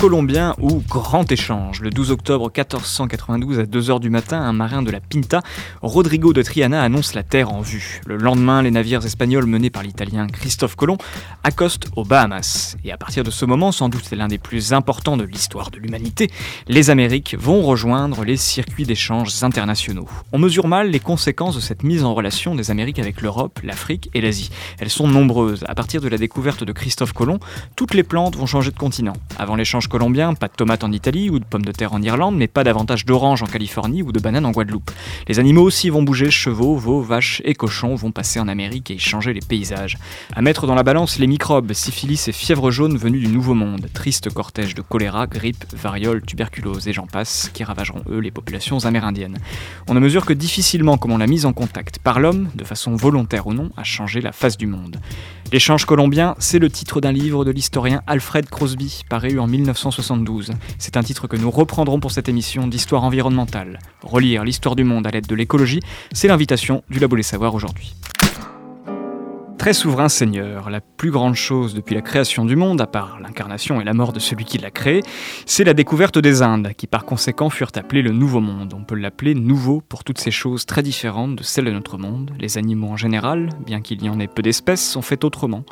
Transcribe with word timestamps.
colombien 0.00 0.54
ou 0.62 0.82
grand 0.88 1.30
échange. 1.30 1.82
Le 1.82 1.90
12 1.90 2.10
octobre 2.10 2.46
1492 2.46 3.58
à 3.58 3.64
2h 3.64 4.00
du 4.00 4.08
matin, 4.08 4.40
un 4.40 4.54
marin 4.54 4.80
de 4.80 4.90
la 4.90 4.98
Pinta, 4.98 5.42
Rodrigo 5.82 6.32
de 6.32 6.40
Triana, 6.40 6.82
annonce 6.82 7.12
la 7.12 7.22
terre 7.22 7.52
en 7.52 7.60
vue. 7.60 8.00
Le 8.06 8.16
lendemain, 8.16 8.62
les 8.62 8.70
navires 8.70 9.04
espagnols 9.04 9.44
menés 9.44 9.68
par 9.68 9.82
l'italien 9.82 10.26
Christophe 10.26 10.74
Colomb 10.74 10.96
accostent 11.44 11.88
aux 11.96 12.06
Bahamas. 12.06 12.78
Et 12.82 12.92
à 12.92 12.96
partir 12.96 13.24
de 13.24 13.30
ce 13.30 13.44
moment, 13.44 13.72
sans 13.72 13.90
doute 13.90 14.10
l'un 14.12 14.28
des 14.28 14.38
plus 14.38 14.72
importants 14.72 15.18
de 15.18 15.24
l'histoire 15.24 15.70
de 15.70 15.78
l'humanité, 15.78 16.30
les 16.66 16.88
Amériques 16.88 17.36
vont 17.38 17.60
rejoindre 17.60 18.24
les 18.24 18.38
circuits 18.38 18.86
d'échanges 18.86 19.44
internationaux. 19.44 20.08
On 20.32 20.38
mesure 20.38 20.66
mal 20.66 20.88
les 20.88 21.00
conséquences 21.00 21.56
de 21.56 21.60
cette 21.60 21.82
mise 21.82 22.04
en 22.04 22.14
relation 22.14 22.54
des 22.54 22.70
Amériques 22.70 23.00
avec 23.00 23.20
l'Europe, 23.20 23.60
l'Afrique 23.62 24.08
et 24.14 24.22
l'Asie. 24.22 24.48
Elles 24.78 24.88
sont 24.88 25.08
nombreuses. 25.08 25.62
À 25.68 25.74
partir 25.74 26.00
de 26.00 26.08
la 26.08 26.16
découverte 26.16 26.64
de 26.64 26.72
Christophe 26.72 27.12
Colomb, 27.12 27.38
toutes 27.76 27.92
les 27.92 28.02
plantes 28.02 28.36
vont 28.36 28.46
changer 28.46 28.70
de 28.70 28.78
continent. 28.78 29.12
Avant 29.38 29.56
l'échange 29.56 29.89
colombien, 29.90 30.32
pas 30.32 30.48
de 30.48 30.54
tomates 30.54 30.84
en 30.84 30.92
Italie 30.92 31.28
ou 31.28 31.38
de 31.38 31.44
pommes 31.44 31.64
de 31.64 31.72
terre 31.72 31.92
en 31.92 32.00
Irlande, 32.00 32.36
mais 32.36 32.48
pas 32.48 32.64
davantage 32.64 33.04
d'oranges 33.04 33.42
en 33.42 33.46
Californie 33.46 34.02
ou 34.02 34.12
de 34.12 34.20
bananes 34.20 34.46
en 34.46 34.52
Guadeloupe. 34.52 34.90
Les 35.28 35.38
animaux 35.38 35.62
aussi 35.62 35.90
vont 35.90 36.02
bouger, 36.02 36.30
chevaux, 36.30 36.76
veaux, 36.76 37.02
vaches 37.02 37.42
et 37.44 37.54
cochons 37.54 37.94
vont 37.94 38.12
passer 38.12 38.40
en 38.40 38.48
Amérique 38.48 38.90
et 38.90 38.98
changer 38.98 39.34
les 39.34 39.40
paysages. 39.40 39.98
À 40.34 40.40
mettre 40.40 40.66
dans 40.66 40.74
la 40.74 40.82
balance 40.82 41.18
les 41.18 41.26
microbes, 41.26 41.74
syphilis 41.74 42.28
et 42.28 42.32
fièvre 42.32 42.70
jaune 42.70 42.96
venus 42.96 43.20
du 43.20 43.28
Nouveau 43.28 43.54
Monde, 43.54 43.88
triste 43.92 44.32
cortège 44.32 44.74
de 44.74 44.80
choléra, 44.80 45.26
grippe, 45.26 45.64
variole, 45.74 46.22
tuberculose 46.22 46.88
et 46.88 46.94
j'en 46.94 47.06
passe, 47.06 47.50
qui 47.52 47.64
ravageront 47.64 48.02
eux 48.10 48.20
les 48.20 48.30
populations 48.30 48.78
amérindiennes. 48.86 49.36
On 49.88 49.94
ne 49.94 50.00
mesure 50.00 50.24
que 50.24 50.32
difficilement 50.32 50.96
comment 50.96 51.18
la 51.18 51.26
mise 51.26 51.44
en 51.44 51.52
contact 51.52 51.98
par 51.98 52.20
l'homme, 52.20 52.48
de 52.54 52.64
façon 52.64 52.94
volontaire 52.94 53.48
ou 53.48 53.52
non, 53.52 53.70
a 53.76 53.84
changé 53.84 54.20
la 54.20 54.32
face 54.32 54.56
du 54.56 54.66
monde. 54.66 55.00
L'échange 55.52 55.84
colombien, 55.84 56.36
c'est 56.38 56.60
le 56.60 56.70
titre 56.70 57.00
d'un 57.00 57.10
livre 57.10 57.44
de 57.44 57.50
l'historien 57.50 58.02
Alfred 58.06 58.48
Crosby, 58.48 59.02
paru 59.08 59.40
en 59.40 59.48
1972. 59.80 60.52
C'est 60.78 60.96
un 60.96 61.02
titre 61.02 61.26
que 61.26 61.36
nous 61.36 61.50
reprendrons 61.50 62.00
pour 62.00 62.12
cette 62.12 62.28
émission 62.28 62.66
d'histoire 62.66 63.02
environnementale. 63.04 63.78
Relire 64.02 64.44
l'histoire 64.44 64.76
du 64.76 64.84
monde 64.84 65.06
à 65.06 65.10
l'aide 65.10 65.26
de 65.26 65.34
l'écologie, 65.34 65.80
c'est 66.12 66.28
l'invitation 66.28 66.82
du 66.90 66.98
Labo 66.98 67.16
des 67.16 67.22
Savoirs 67.22 67.54
aujourd'hui. 67.54 67.94
Très 69.60 69.74
souverain 69.74 70.08
Seigneur, 70.08 70.70
la 70.70 70.80
plus 70.80 71.10
grande 71.10 71.34
chose 71.34 71.74
depuis 71.74 71.94
la 71.94 72.00
création 72.00 72.46
du 72.46 72.56
monde, 72.56 72.80
à 72.80 72.86
part 72.86 73.20
l'incarnation 73.20 73.78
et 73.78 73.84
la 73.84 73.92
mort 73.92 74.14
de 74.14 74.18
celui 74.18 74.46
qui 74.46 74.56
l'a 74.56 74.70
créé, 74.70 75.02
c'est 75.44 75.64
la 75.64 75.74
découverte 75.74 76.18
des 76.18 76.40
Indes, 76.40 76.72
qui 76.78 76.86
par 76.86 77.04
conséquent 77.04 77.50
furent 77.50 77.72
appelées 77.74 78.00
le 78.00 78.10
Nouveau 78.10 78.40
Monde. 78.40 78.72
On 78.74 78.84
peut 78.84 78.94
l'appeler 78.94 79.34
nouveau 79.34 79.82
pour 79.86 80.02
toutes 80.02 80.16
ces 80.16 80.30
choses 80.30 80.64
très 80.64 80.82
différentes 80.82 81.36
de 81.36 81.42
celles 81.42 81.66
de 81.66 81.72
notre 81.72 81.98
monde. 81.98 82.30
Les 82.40 82.56
animaux 82.56 82.88
en 82.88 82.96
général, 82.96 83.50
bien 83.66 83.82
qu'il 83.82 84.02
y 84.02 84.08
en 84.08 84.18
ait 84.18 84.28
peu 84.28 84.40
d'espèces, 84.40 84.92
sont 84.92 85.02
faits 85.02 85.24
autrement. 85.24 85.66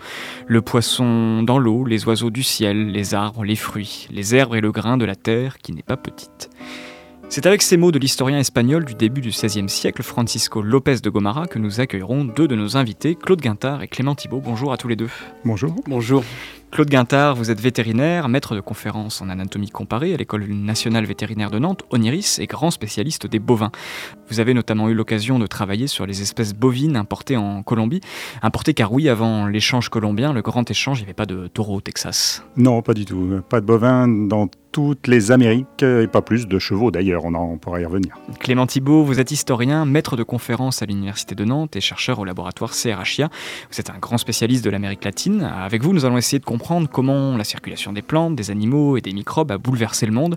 Le 0.47 0.61
poisson 0.61 1.43
dans 1.43 1.59
l'eau, 1.59 1.87
les 1.87 2.07
oiseaux 2.07 2.31
du 2.31 2.43
ciel, 2.43 2.89
les 2.93 3.15
arbres, 3.15 3.43
les 3.43 3.57
fruits, 3.57 4.07
les 4.11 4.35
herbes 4.35 4.55
et 4.55 4.61
le 4.61 4.71
grain 4.71 4.99
de 4.99 5.07
la 5.07 5.17
terre 5.17 5.57
qui 5.57 5.73
n'est 5.73 5.83
pas 5.83 5.97
petite. 5.97 6.51
C'est 7.31 7.45
avec 7.45 7.61
ces 7.61 7.77
mots 7.77 7.93
de 7.93 7.99
l'historien 7.99 8.39
espagnol 8.39 8.87
du 8.87 8.95
début 8.95 9.21
du 9.21 9.29
XVIe 9.29 9.69
siècle, 9.69 10.03
Francisco 10.03 10.63
López 10.63 10.97
de 11.03 11.11
Gomara, 11.11 11.47
que 11.47 11.59
nous 11.59 11.79
accueillerons 11.79 12.25
deux 12.25 12.49
de 12.49 12.57
nos 12.57 12.79
invités, 12.79 13.15
Claude 13.15 13.41
Guintard 13.41 13.83
et 13.83 13.89
Clément 13.89 14.15
Thibault. 14.15 14.41
Bonjour 14.43 14.73
à 14.73 14.79
tous 14.79 14.89
les 14.89 14.97
deux. 14.97 15.11
Bonjour. 15.45 15.75
Bonjour. 15.87 16.25
Claude 16.71 16.91
Guintard, 16.91 17.35
vous 17.35 17.51
êtes 17.51 17.61
vétérinaire, 17.61 18.29
maître 18.29 18.55
de 18.55 18.61
conférences 18.61 19.23
en 19.23 19.31
anatomie 19.31 19.71
comparée 19.71 20.13
à 20.13 20.17
l'École 20.19 20.47
nationale 20.49 21.07
vétérinaire 21.07 21.51
de 21.51 21.59
Nantes, 21.59 21.83
Oniris, 21.91 22.39
et 22.39 22.47
grand 22.47 22.71
spécialiste 22.71 23.27
des 23.27 23.39
bovins. 23.39 23.73
Vous 24.29 24.39
avez 24.39 24.53
notamment 24.53 24.91
eu 24.91 24.95
l'occasion 24.95 25.39
de 25.39 25.47
travailler 25.47 25.87
sur 25.87 26.07
les 26.07 26.21
espèces 26.21 26.55
bovines 26.55 26.97
importées 26.97 27.39
en 27.39 27.63
Colombie. 27.63 28.03
Importées 28.43 28.75
car 28.75 28.93
oui, 28.93 29.09
avant 29.09 29.47
l'échange 29.47 29.89
colombien, 29.89 30.35
le 30.35 30.43
grand 30.43 30.71
échange, 30.71 30.99
il 30.99 31.03
n'y 31.03 31.07
avait 31.07 31.15
pas 31.15 31.27
de 31.27 31.47
taureaux 31.47 31.77
au 31.77 31.81
Texas. 31.81 32.45
Non, 32.57 32.83
pas 32.83 32.93
du 32.93 33.07
tout. 33.07 33.41
Pas 33.49 33.63
de 33.63 33.67
bovins 33.67 34.07
dans 34.07 34.49
toutes 34.71 35.07
les 35.07 35.33
Amériques 35.33 35.83
et 35.83 36.07
pas 36.07 36.21
plus 36.21 36.47
de 36.47 36.59
chevaux 36.59 36.91
d'ailleurs, 36.91 37.25
on, 37.25 37.35
en, 37.35 37.57
pourra 37.57 37.81
y 37.81 37.87
revenir. 37.87 38.15
Clément 38.39 38.67
Thibault, 38.67 39.03
vous 39.03 39.19
êtes 39.19 39.31
historien, 39.31 39.87
maître 39.87 40.15
de 40.15 40.23
conférences 40.23 40.83
à 40.83 40.87
l'Université 40.87 41.35
de 41.35 41.45
Nantes 41.47 41.75
et 41.75 41.81
chercheur 41.81 42.19
au 42.19 42.25
laboratoire 42.27 42.73
CRHIA. 42.73 43.31
Vous 43.73 43.81
êtes 43.81 43.89
un 43.89 43.99
grand 43.99 44.19
spécialiste 44.19 44.63
de 44.63 44.71
l'Amérique 44.71 45.05
latine. 45.05 45.43
Avec 45.43 45.83
vous, 45.83 45.95
nous 45.95 46.05
allons 46.05 46.19
essayer 46.19 46.39
de 46.39 46.45
comprendre 46.45 46.58
comment 46.59 47.37
la 47.37 47.45
circulation 47.45 47.93
des 47.93 48.03
plantes, 48.03 48.37
des 48.37 48.51
animaux 48.51 48.97
et 48.97 49.01
des 49.01 49.13
microbes 49.13 49.51
a 49.51 49.59
bouleversé 49.59 50.07
le 50.07 50.13
monde. 50.13 50.37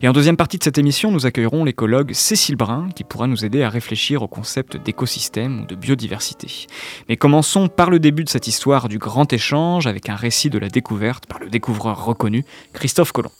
Et 0.00 0.08
en 0.08 0.12
deuxième 0.12 0.36
partie 0.36 0.58
de 0.58 0.64
cette 0.64 0.78
émission, 0.78 1.10
nous 1.10 1.26
accueillerons 1.26 1.64
l'écologue 1.64 2.12
Cécile 2.12 2.56
Brun 2.56 2.88
qui 2.94 3.04
pourra 3.04 3.26
nous 3.26 3.44
aider 3.44 3.62
à 3.62 3.68
réfléchir 3.68 4.22
au 4.22 4.28
concept 4.28 4.76
d'écosystème 4.76 5.62
ou 5.62 5.66
de 5.66 5.74
biodiversité. 5.74 6.66
Mais 7.08 7.16
commençons 7.16 7.68
par 7.68 7.90
le 7.90 7.98
début 7.98 8.24
de 8.24 8.28
cette 8.28 8.46
histoire 8.46 8.88
du 8.88 8.98
grand 8.98 9.32
échange 9.32 9.86
avec 9.86 10.08
un 10.08 10.16
récit 10.16 10.50
de 10.50 10.58
la 10.58 10.68
découverte 10.68 11.26
par 11.26 11.38
le 11.38 11.48
découvreur 11.48 12.04
reconnu, 12.04 12.44
Christophe 12.72 13.12
Colomb. 13.12 13.32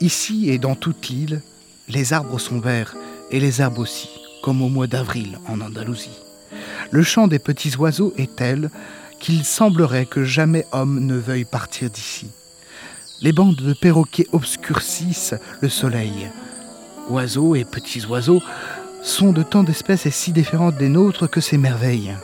Ici 0.00 0.50
et 0.50 0.58
dans 0.58 0.74
toute 0.74 1.08
l'île, 1.08 1.42
les 1.88 2.12
arbres 2.12 2.38
sont 2.38 2.60
verts 2.60 2.94
et 3.30 3.40
les 3.40 3.60
herbes 3.60 3.78
aussi, 3.78 4.08
comme 4.42 4.62
au 4.62 4.68
mois 4.68 4.86
d'avril 4.86 5.38
en 5.48 5.60
Andalousie. 5.60 6.18
Le 6.90 7.02
chant 7.02 7.28
des 7.28 7.38
petits 7.38 7.76
oiseaux 7.76 8.12
est 8.18 8.36
tel 8.36 8.70
qu'il 9.22 9.44
semblerait 9.44 10.06
que 10.06 10.24
jamais 10.24 10.66
homme 10.72 10.98
ne 10.98 11.14
veuille 11.14 11.44
partir 11.44 11.88
d'ici. 11.88 12.26
Les 13.20 13.32
bandes 13.32 13.54
de 13.54 13.72
perroquets 13.72 14.26
obscurcissent 14.32 15.36
le 15.60 15.68
soleil. 15.68 16.28
Oiseaux 17.08 17.54
et 17.54 17.64
petits 17.64 18.04
oiseaux 18.04 18.42
sont 19.00 19.32
de 19.32 19.44
tant 19.44 19.62
d'espèces 19.62 20.06
et 20.06 20.10
si 20.10 20.32
différentes 20.32 20.76
des 20.76 20.88
nôtres 20.88 21.30
que 21.30 21.40
c'est 21.40 21.56
merveille. 21.56 22.16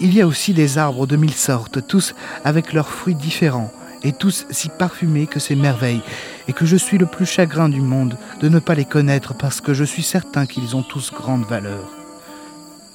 Il 0.00 0.14
y 0.14 0.22
a 0.22 0.26
aussi 0.26 0.54
des 0.54 0.78
arbres 0.78 1.06
de 1.06 1.16
mille 1.16 1.34
sortes, 1.34 1.86
tous 1.86 2.14
avec 2.46 2.72
leurs 2.72 2.88
fruits 2.88 3.14
différents, 3.14 3.72
et 4.02 4.12
tous 4.12 4.46
si 4.48 4.70
parfumés 4.70 5.26
que 5.26 5.40
c'est 5.40 5.54
merveille, 5.54 6.00
et 6.48 6.54
que 6.54 6.64
je 6.64 6.76
suis 6.76 6.96
le 6.96 7.06
plus 7.06 7.26
chagrin 7.26 7.68
du 7.68 7.82
monde 7.82 8.16
de 8.40 8.48
ne 8.48 8.58
pas 8.58 8.74
les 8.74 8.86
connaître 8.86 9.34
parce 9.34 9.60
que 9.60 9.74
je 9.74 9.84
suis 9.84 10.02
certain 10.02 10.46
qu'ils 10.46 10.76
ont 10.76 10.82
tous 10.82 11.12
grande 11.12 11.44
valeur. 11.44 11.84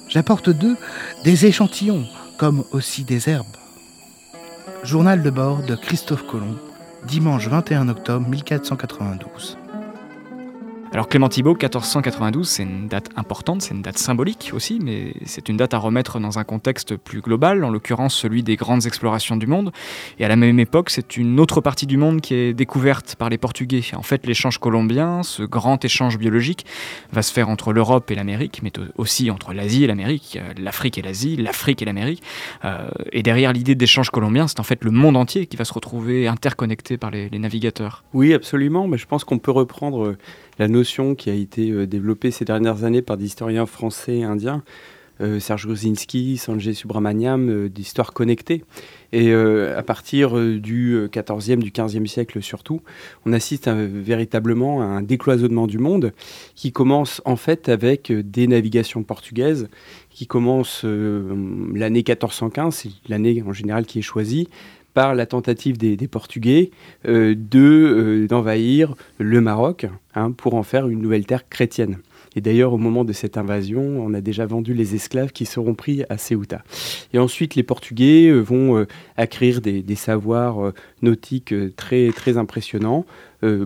J'apporte 0.08 0.50
d'eux 0.50 0.76
des 1.22 1.46
échantillons, 1.46 2.08
comme 2.38 2.64
aussi 2.72 3.04
des 3.04 3.28
herbes. 3.28 3.46
Journal 4.82 5.22
de 5.22 5.30
bord 5.30 5.62
de 5.62 5.74
Christophe 5.74 6.26
Colomb, 6.26 6.56
dimanche 7.06 7.48
21 7.48 7.88
octobre 7.88 8.28
1492. 8.28 9.58
Alors 10.94 11.08
Clément 11.08 11.28
Thibault, 11.28 11.54
1492, 11.54 12.48
c'est 12.48 12.62
une 12.62 12.86
date 12.86 13.08
importante, 13.16 13.62
c'est 13.62 13.74
une 13.74 13.82
date 13.82 13.98
symbolique 13.98 14.52
aussi, 14.54 14.78
mais 14.80 15.12
c'est 15.24 15.48
une 15.48 15.56
date 15.56 15.74
à 15.74 15.78
remettre 15.78 16.20
dans 16.20 16.38
un 16.38 16.44
contexte 16.44 16.94
plus 16.94 17.20
global, 17.20 17.64
en 17.64 17.70
l'occurrence 17.70 18.14
celui 18.14 18.44
des 18.44 18.54
grandes 18.54 18.86
explorations 18.86 19.36
du 19.36 19.48
monde. 19.48 19.72
Et 20.20 20.24
à 20.24 20.28
la 20.28 20.36
même 20.36 20.60
époque, 20.60 20.90
c'est 20.90 21.16
une 21.16 21.40
autre 21.40 21.60
partie 21.60 21.88
du 21.88 21.96
monde 21.96 22.20
qui 22.20 22.34
est 22.34 22.54
découverte 22.54 23.16
par 23.16 23.28
les 23.28 23.38
Portugais. 23.38 23.82
En 23.96 24.04
fait, 24.04 24.24
l'échange 24.24 24.58
colombien, 24.58 25.24
ce 25.24 25.42
grand 25.42 25.84
échange 25.84 26.16
biologique, 26.16 26.64
va 27.10 27.22
se 27.22 27.32
faire 27.32 27.48
entre 27.48 27.72
l'Europe 27.72 28.08
et 28.12 28.14
l'Amérique, 28.14 28.60
mais 28.62 28.70
aussi 28.96 29.32
entre 29.32 29.52
l'Asie 29.52 29.82
et 29.82 29.88
l'Amérique, 29.88 30.38
euh, 30.40 30.52
l'Afrique 30.56 30.96
et 30.96 31.02
l'Asie, 31.02 31.34
l'Afrique 31.34 31.82
et 31.82 31.86
l'Amérique. 31.86 32.22
Euh, 32.64 32.86
et 33.10 33.24
derrière 33.24 33.52
l'idée 33.52 33.74
d'échange 33.74 34.10
colombien, 34.10 34.46
c'est 34.46 34.60
en 34.60 34.64
fait 34.64 34.84
le 34.84 34.92
monde 34.92 35.16
entier 35.16 35.46
qui 35.46 35.56
va 35.56 35.64
se 35.64 35.72
retrouver 35.72 36.28
interconnecté 36.28 36.98
par 36.98 37.10
les, 37.10 37.28
les 37.30 37.40
navigateurs. 37.40 38.04
Oui, 38.12 38.32
absolument, 38.32 38.86
mais 38.86 38.96
je 38.96 39.06
pense 39.06 39.24
qu'on 39.24 39.40
peut 39.40 39.50
reprendre 39.50 40.14
la 40.58 40.68
notion 40.68 41.14
qui 41.14 41.30
a 41.30 41.34
été 41.34 41.70
euh, 41.70 41.86
développée 41.86 42.30
ces 42.30 42.44
dernières 42.44 42.84
années 42.84 43.02
par 43.02 43.16
des 43.16 43.24
historiens 43.24 43.66
français 43.66 44.18
et 44.18 44.24
indiens, 44.24 44.62
euh, 45.20 45.38
Serge 45.38 45.66
Gruzinski, 45.66 46.38
Sanjay 46.38 46.74
Subramaniam, 46.74 47.48
euh, 47.48 47.68
d'histoire 47.68 48.12
connectée. 48.12 48.64
Et 49.12 49.32
à 49.32 49.82
partir 49.84 50.34
du 50.34 51.06
14e, 51.06 51.58
du 51.58 51.70
15e 51.70 52.04
siècle 52.04 52.42
surtout, 52.42 52.80
on 53.24 53.32
assiste 53.32 53.68
véritablement 53.68 54.82
à 54.82 54.86
un 54.86 55.02
décloisonnement 55.02 55.68
du 55.68 55.78
monde 55.78 56.12
qui 56.56 56.72
commence 56.72 57.22
en 57.24 57.36
fait 57.36 57.68
avec 57.68 58.10
des 58.10 58.48
navigations 58.48 59.04
portugaises 59.04 59.68
qui 60.10 60.26
commencent 60.26 60.82
l'année 60.82 62.00
1415, 62.00 62.74
c'est 62.74 62.88
l'année 63.06 63.44
en 63.46 63.52
général 63.52 63.86
qui 63.86 64.00
est 64.00 64.02
choisie, 64.02 64.48
par 64.94 65.14
la 65.14 65.26
tentative 65.26 65.76
des, 65.76 65.96
Portugais 66.08 66.70
euh, 67.06 67.34
de 67.36 67.58
euh, 67.58 68.26
d'envahir 68.28 68.94
le 69.18 69.40
Maroc 69.40 69.86
hein, 70.14 70.30
pour 70.30 70.54
en 70.54 70.62
faire 70.62 70.88
une 70.88 71.00
nouvelle 71.00 71.26
terre 71.26 71.48
chrétienne. 71.48 71.98
Et 72.36 72.40
d'ailleurs, 72.40 72.72
au 72.72 72.78
moment 72.78 73.04
de 73.04 73.12
cette 73.12 73.36
invasion, 73.36 73.80
on 73.80 74.12
a 74.12 74.20
déjà 74.20 74.44
vendu 74.44 74.74
les 74.74 74.94
esclaves 74.94 75.32
qui 75.32 75.46
seront 75.46 75.74
pris 75.74 76.02
à 76.08 76.18
Ceuta. 76.18 76.64
Et 77.12 77.18
ensuite, 77.18 77.54
les 77.54 77.62
Portugais 77.62 78.28
euh, 78.28 78.40
vont 78.40 78.86
acquérir 79.16 79.60
des, 79.60 79.82
des 79.82 79.94
savoirs 79.94 80.72
nautiques 81.02 81.54
très, 81.76 82.10
très 82.10 82.36
impressionnants, 82.36 83.04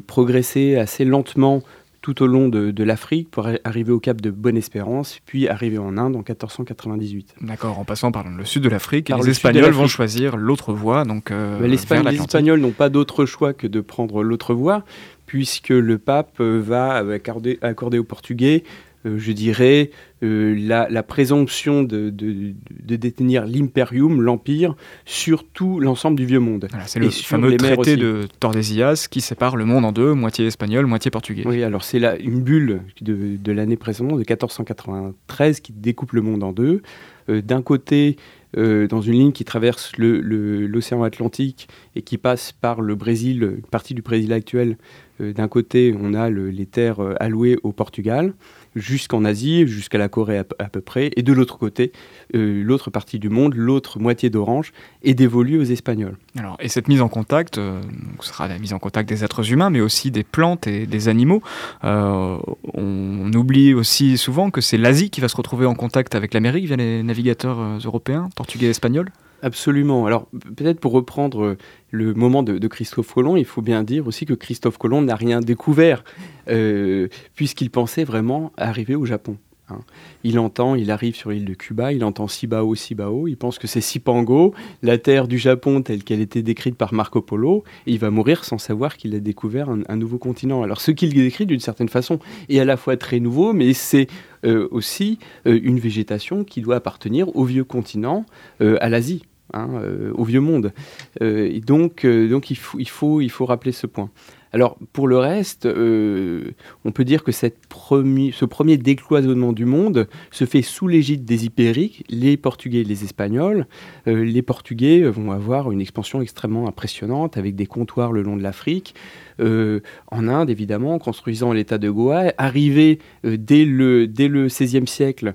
progresser 0.07 0.77
assez 0.77 1.05
lentement 1.05 1.63
tout 2.01 2.23
au 2.23 2.27
long 2.27 2.49
de, 2.49 2.83
l'Afrique 2.83 3.31
pour 3.31 3.49
arriver 3.65 3.93
au 3.93 4.01
cap 4.01 4.21
de 4.21 4.31
Bonne-Espérance, 4.31 5.19
puis 5.27 5.49
arriver 5.49 5.79
en 5.79 5.99
Inde 5.99 6.15
en 6.15 6.21
1498. 6.21 7.35
D'accord, 7.41 7.79
en 7.79 7.85
passant 7.85 8.13
par 8.13 8.29
le 8.29 8.45
sud 8.45 8.63
de 8.63 8.69
l'Afrique, 8.69 9.09
les 9.09 9.31
Espagnols 9.31 9.73
vont 9.73 9.89
choisir 9.89 10.37
l'autre 10.37 10.73
voie. 10.73 11.05
Donc, 11.05 11.31
euh, 11.31 11.67
les 11.67 11.75
Espagnols 11.75 12.61
n'ont 12.61 12.71
pas 12.71 12.89
d'autre 12.89 13.27
choix 13.27 13.53
que 13.53 13.67
de 13.67 13.81
prendre 13.81 14.23
l'autre 14.23 14.55
voie, 14.55 14.85
puisque 15.27 15.69
le 15.71 15.99
pape 15.99 16.41
va 16.41 16.99
accorder, 16.99 17.59
accorder 17.63 17.99
aux 17.99 18.05
Portugais 18.05 18.63
euh, 18.65 18.88
je 19.05 19.33
dirais, 19.33 19.91
euh, 20.25 20.57
la, 20.59 21.03
présomption 21.05 21.85
de, 21.85 22.11
détenir 22.11 23.47
l'imperium, 23.47 24.21
l'empire, 24.21 24.75
sur 25.05 25.45
tout 25.45 25.79
l'ensemble 25.79 26.17
du 26.17 26.27
vieux 26.27 26.41
monde. 26.41 26.67
c'est 26.87 26.99
le 26.99 27.11
fameux 27.11 27.57
traité 27.57 27.97
de 27.97 28.27
Tordesillas 28.41 29.07
qui 29.09 29.21
sépare 29.21 29.57
le 29.57 29.65
monde 29.65 29.85
en 29.85 29.93
deux, 29.93 30.15
moitié 30.15 30.47
espagnol, 30.47 30.87
moitié 30.87 31.13
portugais. 31.13 31.45
Oui, 31.47 31.63
alors 31.63 31.85
c'est 31.85 32.01
une 32.21 32.41
bulle 32.41 32.81
de, 33.01 33.53
l'année 33.53 33.77
précédente, 33.77 34.15
de 34.15 34.19
1493, 34.19 35.61
qui 35.61 35.73
découpe 35.73 36.13
le 36.13 36.23
monde 36.23 36.43
en 36.43 36.53
deux. 36.53 36.83
Euh, 37.29 37.41
d'un 37.41 37.63
côté, 37.63 38.17
dans 38.57 39.03
une 39.03 39.13
ligne 39.13 39.33
qui 39.33 39.45
traverse 39.45 39.93
l'océan 39.99 41.03
Atlantique 41.03 41.69
et 41.95 42.03
qui 42.03 42.17
passe 42.17 42.53
par 42.53 42.81
le 42.81 42.95
Brésil, 42.95 43.43
une 43.43 43.71
partie 43.71 43.95
du 43.95 44.03
Brésil 44.03 44.33
actuel. 44.33 44.79
D'un 45.21 45.49
côté, 45.49 45.95
on 46.01 46.15
a 46.15 46.31
les 46.31 46.67
terres 46.67 47.01
allouées 47.21 47.59
au 47.63 47.73
Portugal 47.73 48.33
jusqu'en 48.79 49.25
Asie, 49.25 49.67
jusqu'à 49.67 49.99
la 49.99 50.09
Corée 50.09 50.39
à, 50.39 50.45
peu 50.45 50.81
près, 50.81 51.11
et 51.17 51.23
de 51.23 51.33
l'autre 51.33 51.59
côté, 51.59 51.93
euh, 52.35 52.63
l'autre 52.63 52.91
partie 52.91 53.19
du 53.19 53.29
monde, 53.29 53.55
l'autre 53.55 53.99
moitié 53.99 54.31
d'Orange, 54.31 54.73
est 55.03 55.15
dévolue 55.15 55.59
aux 55.59 55.65
Espagnols. 55.65 56.17
Alors, 56.39 56.57
et 56.61 56.69
cette 56.69 56.89
mise 56.89 57.01
en 57.01 57.09
contact, 57.09 57.59
euh, 57.59 57.81
ce 58.21 58.29
sera 58.29 58.49
la 58.49 58.59
mise 58.59 58.73
en 58.73 58.79
contact 58.79 59.09
des 59.09 59.25
êtres 59.25 59.53
humains, 59.53 59.71
mais 59.71 59.81
aussi 59.81 60.11
des 60.11 60.25
plantes 60.25 60.67
et 60.67 60.87
des 60.87 61.09
animaux. 61.09 61.43
Euh, 61.85 62.39
on 62.75 63.33
oublie 63.33 63.75
aussi 63.75 64.19
souvent 64.19 64.51
que 64.51 64.61
c'est 64.61 64.79
l'Asie 64.79 65.11
qui 65.11 65.21
va 65.21 65.29
se 65.29 65.37
retrouver 65.37 65.67
en 65.67 65.75
contact 65.75 66.15
avec 66.15 66.35
l'Amérique 66.35 66.67
via 66.67 66.77
les 66.77 67.03
navigateurs 67.03 67.79
européens, 67.85 68.29
portugais 68.37 68.67
et 68.67 68.71
espagnols. 68.71 69.11
Absolument. 69.43 70.07
Alors 70.07 70.29
peut-être 70.57 70.81
pour 70.81 70.93
reprendre 70.93 71.43
euh, 71.43 71.59
le 71.91 72.13
moment 72.15 72.43
de, 72.43 72.67
Christophe 72.67 73.13
Colomb, 73.13 73.37
il 73.37 73.45
faut 73.45 73.63
bien 73.63 73.85
dire 73.85 74.07
aussi 74.07 74.27
que 74.27 74.35
Christophe 74.35 74.79
Colomb 74.79 75.03
n'a 75.03 75.15
rien 75.15 75.41
découvert, 75.41 76.03
euh, 76.49 77.09
puisqu'il 77.35 77.71
pensait 77.71 78.05
vraiment 78.05 78.53
arriver 78.57 78.97
au 78.97 79.07
Japon. 79.07 79.37
Hein. 79.71 79.79
Il 80.25 80.41
entend, 80.41 80.75
il 80.75 80.91
arrive 80.91 81.15
sur 81.15 81.31
l'île 81.31 81.45
de 81.45 81.55
Cuba, 81.55 81.93
il 81.93 82.03
entend 82.03 82.27
Sibao, 82.27 82.75
Sibao, 82.75 83.29
il 83.29 83.37
pense 83.37 83.59
que 83.59 83.69
c'est 83.69 83.81
Sipango, 83.81 84.55
la 84.83 84.99
terre 84.99 85.29
du 85.29 85.39
Japon 85.39 85.83
telle 85.83 86.03
qu'elle 86.03 86.21
était 86.21 86.43
décrite 86.43 86.75
par 86.75 86.93
Marco 86.93 87.21
Polo, 87.21 87.63
et 87.87 87.93
il 87.93 87.99
va 87.99 88.11
mourir 88.11 88.45
sans 88.45 88.59
savoir 88.59 88.97
qu'il 88.97 89.15
a 89.15 89.21
découvert 89.21 89.69
un, 89.71 89.97
nouveau 89.97 90.19
continent. 90.19 90.63
Alors 90.63 90.81
ce 90.81 90.91
qu'il 90.91 91.15
décrit 91.15 91.47
d'une 91.47 91.61
certaine 91.61 91.89
façon 91.89 92.19
est 92.49 92.59
à 92.59 92.65
la 92.65 92.77
fois 92.77 92.97
très 92.97 93.21
nouveau, 93.21 93.53
mais 93.53 93.73
c'est 93.73 94.09
euh, 94.45 94.67
aussi 94.73 95.19
une 95.45 95.79
végétation 95.79 96.45
qui 96.45 96.61
doit 96.61 96.77
appartenir 96.77 97.35
au 97.37 97.45
vieux 97.45 97.65
continent, 97.65 98.25
à 98.61 98.89
l'Asie. 98.89 99.23
Hein, 99.55 99.71
euh, 99.83 100.13
au 100.15 100.25
vieux 100.25 100.41
monde. 100.41 100.75
Euh, 101.23 101.49
et 101.51 101.61
donc, 101.61 102.05
euh, 102.05 102.39
il, 102.51 102.89
faut, 102.89 103.47
rappeler 103.47 103.73
ce 103.73 103.87
point. 103.87 104.11
Alors, 104.53 104.77
pour 104.93 105.09
le 105.09 105.17
reste, 105.17 105.67
on 105.67 106.93
peut 106.93 107.05
dire 107.05 107.25
que 107.25 107.33
ce 107.33 108.45
premier 108.45 108.77
décloisonnement 108.77 109.55
du 109.55 109.65
monde 109.65 110.07
se 110.31 110.45
fait 110.45 110.61
sous 110.61 110.87
l'égide 110.87 111.25
des 111.25 111.47
Hypériques, 111.47 112.05
les 112.11 112.37
Portugais 112.37 112.81
et 112.81 112.85
les 112.85 113.05
Espagnols. 113.05 113.67
les 114.07 114.43
Portugais 114.43 115.03
vont 115.03 115.33
avoir 115.33 115.71
une 115.71 115.83
expansion 115.83 116.23
extrêmement 116.23 116.67
impressionnante 116.67 117.37
avec 117.37 117.57
des 117.57 117.67
comptoirs 117.67 118.13
le 118.13 118.23
long 118.23 118.37
de 118.37 118.43
l'Afrique. 118.43 118.95
en 119.39 120.29
Inde, 120.29 120.49
évidemment, 120.49 120.99
construisant 120.99 121.53
l'État 121.53 121.77
de 121.77 121.91
Goa, 121.91 122.33
arrivé 122.39 123.01
dès, 123.25 123.67
le, 123.67 124.07
dès 124.07 124.29
le 124.29 124.47
XVIe 124.47 124.87
siècle 124.87 125.35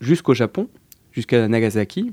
jusqu'au 0.00 0.34
Japon, 0.34 0.68
jusqu'à 1.12 1.48
Nagasaki. 1.48 2.12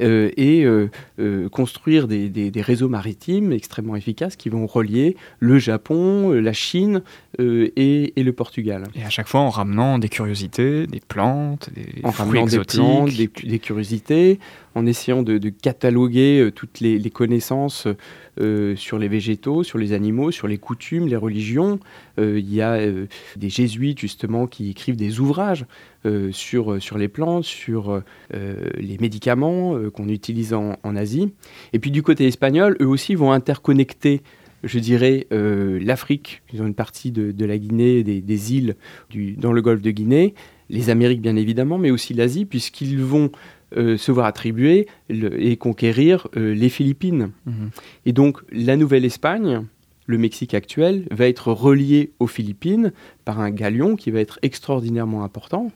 Euh, 0.00 0.30
et 0.36 0.64
euh, 0.64 0.90
euh, 1.18 1.48
construire 1.48 2.06
des, 2.06 2.52
réseaux 2.56 2.88
maritimes 2.88 3.52
extrêmement 3.52 3.96
efficaces 3.96 4.36
qui 4.36 4.48
vont 4.48 4.66
relier 4.66 5.16
le 5.40 5.58
Japon, 5.58 6.32
la 6.32 6.52
Chine 6.52 7.02
et, 7.38 8.12
le 8.16 8.32
Portugal. 8.32 8.84
Et 8.94 9.04
à 9.04 9.10
chaque 9.10 9.28
fois 9.28 9.40
en 9.40 9.50
ramenant 9.50 9.98
des 9.98 10.08
curiosités, 10.08 10.86
des 10.86 11.00
plantes, 11.00 11.70
des 11.74 11.86
en 12.02 12.12
fruits 12.12 12.40
exotiques. 12.40 12.80
des 12.80 13.28
plantes, 13.28 13.44
des, 13.44 13.58
curiosités, 13.58 14.38
en 14.74 14.86
essayant 14.86 15.22
de, 15.22 15.48
cataloguer 15.48 16.50
toutes 16.54 16.80
les, 16.80 17.10
connaissances 17.10 17.86
sur 18.76 18.98
les 18.98 19.08
végétaux, 19.08 19.62
sur 19.62 19.78
les 19.78 19.92
animaux, 19.92 20.30
sur 20.30 20.48
les 20.48 20.58
coutumes, 20.58 21.06
les 21.06 21.16
religions. 21.16 21.78
il 22.18 22.52
y 22.52 22.62
a 22.62 22.78
des 23.36 23.48
jésuites 23.48 24.00
justement 24.00 24.46
qui 24.46 24.70
écrivent 24.70 24.96
des 24.96 25.20
ouvrages 25.20 25.66
sur, 26.32 26.82
sur 26.82 26.98
les 26.98 27.08
plantes, 27.08 27.44
sur 27.44 28.02
euh, 28.34 28.54
les 28.76 28.98
médicaments 28.98 29.76
euh, 29.76 29.90
qu'on 29.90 30.08
utilise 30.08 30.54
en, 30.54 30.76
Asie. 30.96 31.32
Et 31.72 31.78
puis 31.78 31.90
du 31.90 32.02
côté 32.02 32.26
espagnol, 32.26 32.76
eux 32.80 32.86
aussi 32.86 33.14
vont 33.14 33.32
interconnecter 33.32 34.22
je 34.64 34.78
dirais, 34.80 35.28
l'Afrique, 35.30 36.42
ils 36.52 36.60
ont 36.60 36.66
une 36.66 36.74
partie 36.74 37.12
de, 37.12 37.44
la 37.44 37.56
Guinée, 37.56 38.02
des, 38.02 38.54
îles 38.54 38.74
dans 39.36 39.52
le 39.52 39.62
golfe 39.62 39.82
de 39.82 39.92
Guinée, 39.92 40.34
les 40.70 40.90
Amériques 40.90 41.20
bien 41.20 41.36
évidemment, 41.36 41.78
mais 41.78 41.92
aussi 41.92 42.14
l'Asie, 42.14 42.46
puisqu'ils 42.46 42.98
vont 42.98 43.30
se 43.76 44.10
voir 44.10 44.26
attribuer 44.26 44.88
et 45.10 45.56
conquérir 45.56 46.26
les 46.34 46.68
Philippines. 46.68 47.30
Mmh. 47.44 47.52
Et 48.06 48.12
donc 48.12 48.40
la 48.50 48.76
Nouvelle-Espagne, 48.76 49.66
le 50.06 50.18
Mexique 50.18 50.54
actuel 50.54 51.06
va 51.10 51.26
être 51.28 51.52
relié 51.52 52.12
aux 52.18 52.26
Philippines 52.26 52.92
par 53.24 53.40
un 53.40 53.50
galion 53.50 53.96
qui 53.96 54.10
va 54.10 54.20
être 54.20 54.38
extraordinairement 54.42 55.24
important 55.24 55.70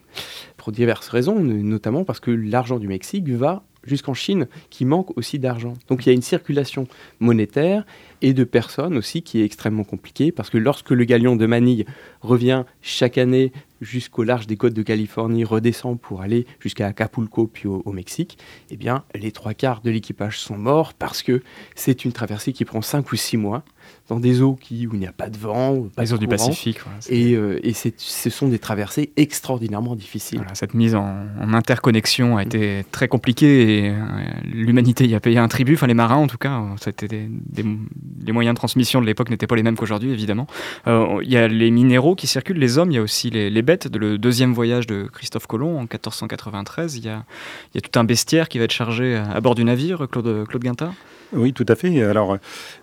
pour 0.56 0.73
diverses 0.73 1.09
raisons, 1.09 1.41
notamment 1.41 2.05
parce 2.05 2.21
que 2.21 2.31
l'argent 2.31 2.79
du 2.79 2.88
Mexique 2.88 3.29
va 3.29 3.65
jusqu'en 3.85 4.15
Chine, 4.15 4.47
qui 4.69 4.85
manque 4.85 5.17
aussi 5.17 5.38
d'argent. 5.38 5.75
Donc 5.88 6.05
il 6.05 6.09
y 6.09 6.12
a 6.12 6.15
une 6.15 6.23
circulation 6.23 6.87
monétaire 7.19 7.87
et 8.23 8.35
de 8.35 8.44
personnes 8.44 8.97
aussi 8.97 9.23
qui 9.23 9.41
est 9.41 9.44
extrêmement 9.44 9.85
compliquée, 9.85 10.33
parce 10.33 10.50
que 10.50 10.59
lorsque 10.59 10.91
le 10.91 11.05
galion 11.05 11.37
de 11.37 11.47
Manille 11.47 11.87
revient 12.21 12.65
chaque 12.83 13.17
année 13.17 13.53
jusqu'au 13.81 14.23
large 14.23 14.47
des 14.47 14.56
côtes 14.56 14.75
de 14.75 14.83
Californie, 14.83 15.44
redescend 15.44 15.99
pour 15.99 16.21
aller 16.21 16.47
jusqu'à 16.59 16.87
Acapulco 16.87 17.47
puis 17.47 17.67
au, 17.67 17.83
au, 17.87 17.93
Mexique, 17.93 18.37
eh 18.71 18.76
bien 18.76 19.05
les 19.15 19.33
trois 19.33 19.55
quarts 19.55 19.81
de 19.81 19.91
l'équipage 19.91 20.38
sont 20.38 20.59
morts 20.59 20.93
parce 20.93 21.23
que 21.23 21.43
c'est 21.75 22.05
une 22.05 22.12
traversée 22.12 22.53
qui 22.53 22.67
prend 22.67 22.83
cinq 22.83 23.12
ou 23.12 23.17
six 23.17 23.38
mois 23.38 23.65
dans 24.11 24.19
des 24.19 24.43
eaux 24.43 24.59
qui, 24.61 24.89
où 24.89 24.95
il 24.95 24.99
n'y 24.99 25.07
a 25.07 25.12
pas 25.12 25.31
de 25.31 25.39
vent, 25.39 25.87
pas 25.95 26.03
les 26.03 26.12
eaux 26.12 26.19
du 26.19 26.27
Pacifique. 26.27 26.81
et, 27.09 27.35
euh, 27.35 27.61
et 27.62 27.73
ce 27.73 28.31
sont 28.31 28.49
des 28.49 28.59
traversées 28.59 29.12
extraordinairement 29.17 29.95
difficiles. 29.95 30.43
cette 30.53 30.75
mise 30.75 30.97
en, 30.97 31.15
interconnexion 31.53 32.37
a 32.37 32.43
été 32.43 32.85
très 32.91 33.07
compliquée 33.07 33.85
et 33.85 33.90
euh, 33.90 33.97
l'humanité 34.45 35.07
y 35.07 35.14
a 35.14 35.21
payé 35.21 35.38
un 35.38 35.47
tribut, 35.47 35.75
enfin 35.75 35.87
les 35.87 35.95
marins 35.95 36.17
en 36.17 36.26
tout 36.26 36.38
cas. 36.38 36.61
C'était 36.81 37.07
des, 37.07 37.64
les 38.26 38.33
moyens 38.33 38.55
de 38.55 38.59
transmission 38.59 39.00
de 39.00 39.07
l'époque 39.07 39.31
n'étaient 39.31 39.47
pas 39.47 39.55
les 39.55 39.62
mêmes 39.62 39.76
qu'aujourd'hui 39.76 40.11
évidemment. 40.11 40.49
Euh, 40.88 41.21
il 41.23 41.31
y 41.31 41.37
a 41.37 41.47
les 41.47 41.71
minéraux 41.71 42.17
qui 42.17 42.26
circulent, 42.26 42.59
les 42.59 42.79
hommes, 42.79 42.90
il 42.90 42.97
y 42.97 42.99
a 42.99 43.02
aussi 43.02 43.31
les, 43.31 43.62
bêtes. 43.62 43.87
De 43.87 43.99
le 43.99 44.19
deuxième 44.19 44.52
voyage 44.52 44.88
de 44.88 45.09
Christophe 45.12 45.47
Colomb 45.47 45.76
en 45.76 45.83
1493, 45.83 46.97
il 46.97 47.05
y 47.05 47.09
a, 47.09 47.25
il 47.73 47.76
y 47.76 47.79
a 47.79 47.81
tout 47.81 47.97
un 47.99 48.05
bestiaire 48.05 48.49
qui 48.49 48.59
va 48.59 48.64
être 48.64 48.73
chargé 48.73 49.17
à, 49.17 49.40
bord 49.40 49.55
du 49.55 49.64
navire, 49.64 50.09
Claude, 50.11 50.49
Claude 50.49 50.62
Guinta 50.62 50.93
oui, 51.33 51.52
tout 51.52 51.67
à 51.69 51.76
fait. 51.76 52.02
Alors, 52.02 52.38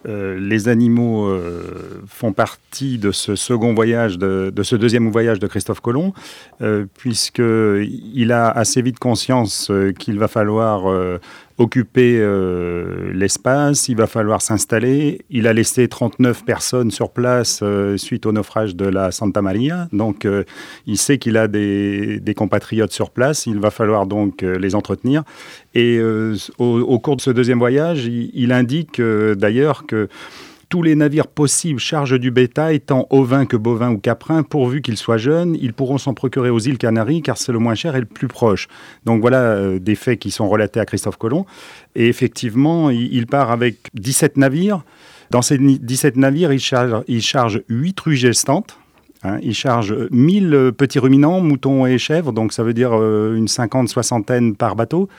euh, 0.08 0.40
les 0.40 0.70
animaux 0.70 1.17
euh, 1.26 2.02
font 2.08 2.34
partie 2.34 2.98
de 2.98 3.12
ce 3.12 3.36
second 3.36 3.74
voyage, 3.74 4.18
de, 4.18 4.52
ce 4.64 4.76
deuxième 4.76 5.10
voyage 5.10 5.40
de 5.40 5.48
Christophe 5.48 5.80
Colomb, 5.80 6.14
euh, 6.62 6.86
puisqu'il 6.98 8.32
a 8.32 8.50
assez 8.50 8.82
vite 8.82 9.00
conscience 9.00 9.72
qu'il 9.98 10.20
va 10.20 10.28
falloir 10.28 11.20
occuper 11.58 12.18
euh, 12.20 13.12
l'espace, 13.14 13.90
il 13.90 13.98
va 13.98 14.08
falloir 14.08 14.42
s'installer. 14.42 15.22
Il 15.30 15.48
a 15.48 15.54
laissé 15.54 15.88
39 15.88 16.46
personnes 16.46 16.92
sur 16.92 17.10
place 17.10 17.62
euh, 17.64 17.98
suite 17.98 18.26
au 18.26 18.32
naufrage 18.32 18.76
de 18.76 18.86
la 18.86 19.12
Santa 19.12 19.42
Maria. 19.42 19.88
Donc, 19.92 20.26
euh, 20.26 20.44
il 20.86 20.98
sait 20.98 21.18
qu'il 21.18 21.36
a 21.36 21.48
des, 21.48 22.22
compatriotes 22.36 22.92
sur 22.92 23.10
place. 23.10 23.48
Il 23.48 23.60
va 23.60 23.72
falloir 23.72 24.06
donc 24.06 24.42
les 24.44 24.76
entretenir. 24.76 25.24
Et 25.74 26.00
au, 26.60 27.00
cours 27.00 27.16
de 27.16 27.22
ce 27.22 27.32
deuxième 27.32 27.58
voyage, 27.58 28.06
il 28.06 28.52
indique 28.52 29.02
d'ailleurs 29.02 29.86
que 29.88 30.08
tous 30.70 30.84
les 30.84 30.96
navires 30.96 31.28
possibles 31.28 31.80
chargent 31.80 32.20
du 32.20 32.32
bétail, 32.32 32.82
tant 32.82 33.08
ovin 33.10 33.46
que 33.46 33.56
bovin 33.56 33.92
ou 33.92 33.98
caprin, 33.98 34.44
pourvu 34.44 34.82
qu'ils 34.82 34.98
soient 34.98 35.18
jeunes. 35.18 35.56
Ils 35.60 35.74
pourront 35.74 35.98
s'en 35.98 36.14
procurer 36.14 36.50
aux 36.50 36.60
îles 36.60 36.78
Canaries 36.78 37.22
car 37.22 37.38
c'est 37.38 37.52
le 37.52 37.60
moins 37.60 37.76
cher 37.76 37.96
et 37.96 38.00
le 38.00 38.06
plus 38.06 38.28
proche. 38.28 38.68
Donc 39.06 39.22
voilà 39.22 39.40
euh, 39.40 39.80
des 39.80 39.96
faits 39.96 40.20
qui 40.20 40.32
sont 40.32 40.50
relatés 40.50 40.80
à 40.80 40.86
Christophe 40.86 41.18
Colomb. 41.18 41.46
Et 41.96 42.08
effectivement, 42.08 42.90
il, 42.90 43.28
part 43.28 43.52
avec 43.52 43.90
17 43.94 44.38
navires. 44.38 44.84
Dans 45.32 45.42
ces 45.42 45.58
17 45.58 46.18
navires, 46.18 46.52
il 46.52 46.60
charge, 46.60 47.04
il 47.08 47.22
charge 47.22 47.62
8 47.70 47.94
truies 47.94 48.18
gestantes. 48.18 48.78
Hein. 49.24 49.40
il 49.42 49.56
charge 49.56 49.96
1000 50.12 50.74
petits 50.78 51.00
ruminants, 51.00 51.42
moutons 51.42 51.88
et 51.88 51.98
chèvres, 51.98 52.32
donc 52.32 52.54
ça 52.54 52.62
veut 52.62 52.76
dire 52.76 52.92
euh, 52.94 53.36
une 53.36 53.48
cinquante, 53.48 53.90
soixantaine 53.90 54.56
par 54.56 54.76
bateau 54.76 55.10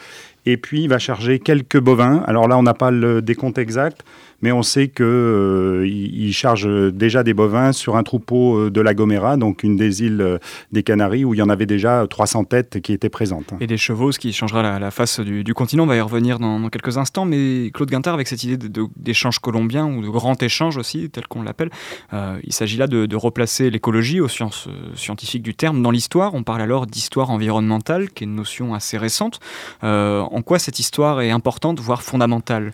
et 0.49 0.57
puis 0.57 0.83
il 0.83 0.89
va 0.89 0.99
charger 0.99 1.39
quelques 1.39 1.79
bovins. 1.79 2.23
Alors 2.27 2.49
là, 2.49 2.57
on 2.57 2.63
n'a 2.63 2.75
pas 2.75 2.91
le 2.91 3.21
décompte 3.21 3.59
exact, 3.59 4.05
mais 4.41 4.53
on 4.53 4.63
sait 4.63 4.89
qu'il 4.89 5.05
euh, 5.05 6.33
charge 6.33 6.69
déjà 6.93 7.23
des 7.23 7.35
bovins 7.35 7.73
sur 7.73 7.97
un 7.97 8.03
troupeau 8.03 8.57
euh, 8.57 8.71
de 8.71 8.81
la 8.81 8.95
Gomera, 8.95 9.37
donc 9.37 9.65
une 9.65 9.77
des 9.77 10.03
îles 10.03 10.21
euh, 10.21 10.39
des 10.71 10.83
Canaries, 10.83 11.25
où 11.25 11.35
il 11.35 11.39
y 11.39 11.43
en 11.43 11.49
avait 11.49 11.67
déjà 11.67 12.07
300 12.09 12.45
têtes 12.45 12.81
qui 12.81 12.93
étaient 12.93 13.09
présentes. 13.09 13.53
Et 13.61 13.67
des 13.67 13.77
chevaux, 13.77 14.13
ce 14.13 14.19
qui 14.19 14.33
changera 14.33 14.79
la, 14.79 14.91
face 14.91 15.21
du, 15.21 15.55
continent, 15.55 15.85
on 15.85 15.87
va 15.87 15.97
y 15.97 16.01
revenir 16.01 16.39
dans, 16.39 16.69
quelques 16.69 16.99
instants, 16.99 17.25
mais 17.25 17.71
Claude 17.73 17.91
Guintard, 17.91 18.15
avec 18.15 18.29
cette 18.29 18.45
idée 18.45 18.69
d'échange 18.97 19.39
colombien, 19.41 19.87
ou 19.87 20.03
de 20.03 20.09
grand 20.09 20.41
échange 20.43 20.77
aussi, 20.77 21.11
tel 21.11 21.27
qu'on 21.27 21.43
l'appelle, 21.43 21.71
il 22.13 22.53
s'agit 22.53 22.77
là 22.77 22.87
de, 22.87 23.17
replacer 23.17 23.71
l'écologie 23.71 24.21
aux 24.21 24.29
sciences 24.29 24.69
scientifiques 24.95 25.43
du 25.43 25.55
terme 25.55 25.83
dans 25.83 25.91
l'histoire. 25.91 26.35
On 26.35 26.45
parle 26.45 26.63
alors 26.63 26.87
d'histoire 26.87 27.31
environnementale, 27.31 28.11
qui 28.11 28.25
est 28.25 28.27
une 28.27 28.37
notion 28.37 28.75
assez 28.75 28.97
récente. 28.97 29.41
en 29.83 30.43
quoi 30.45 30.59
cette 30.59 30.79
histoire 30.79 31.21
est 31.21 31.31
importante, 31.31 31.81
voire 31.81 32.03
fondamentale? 32.03 32.73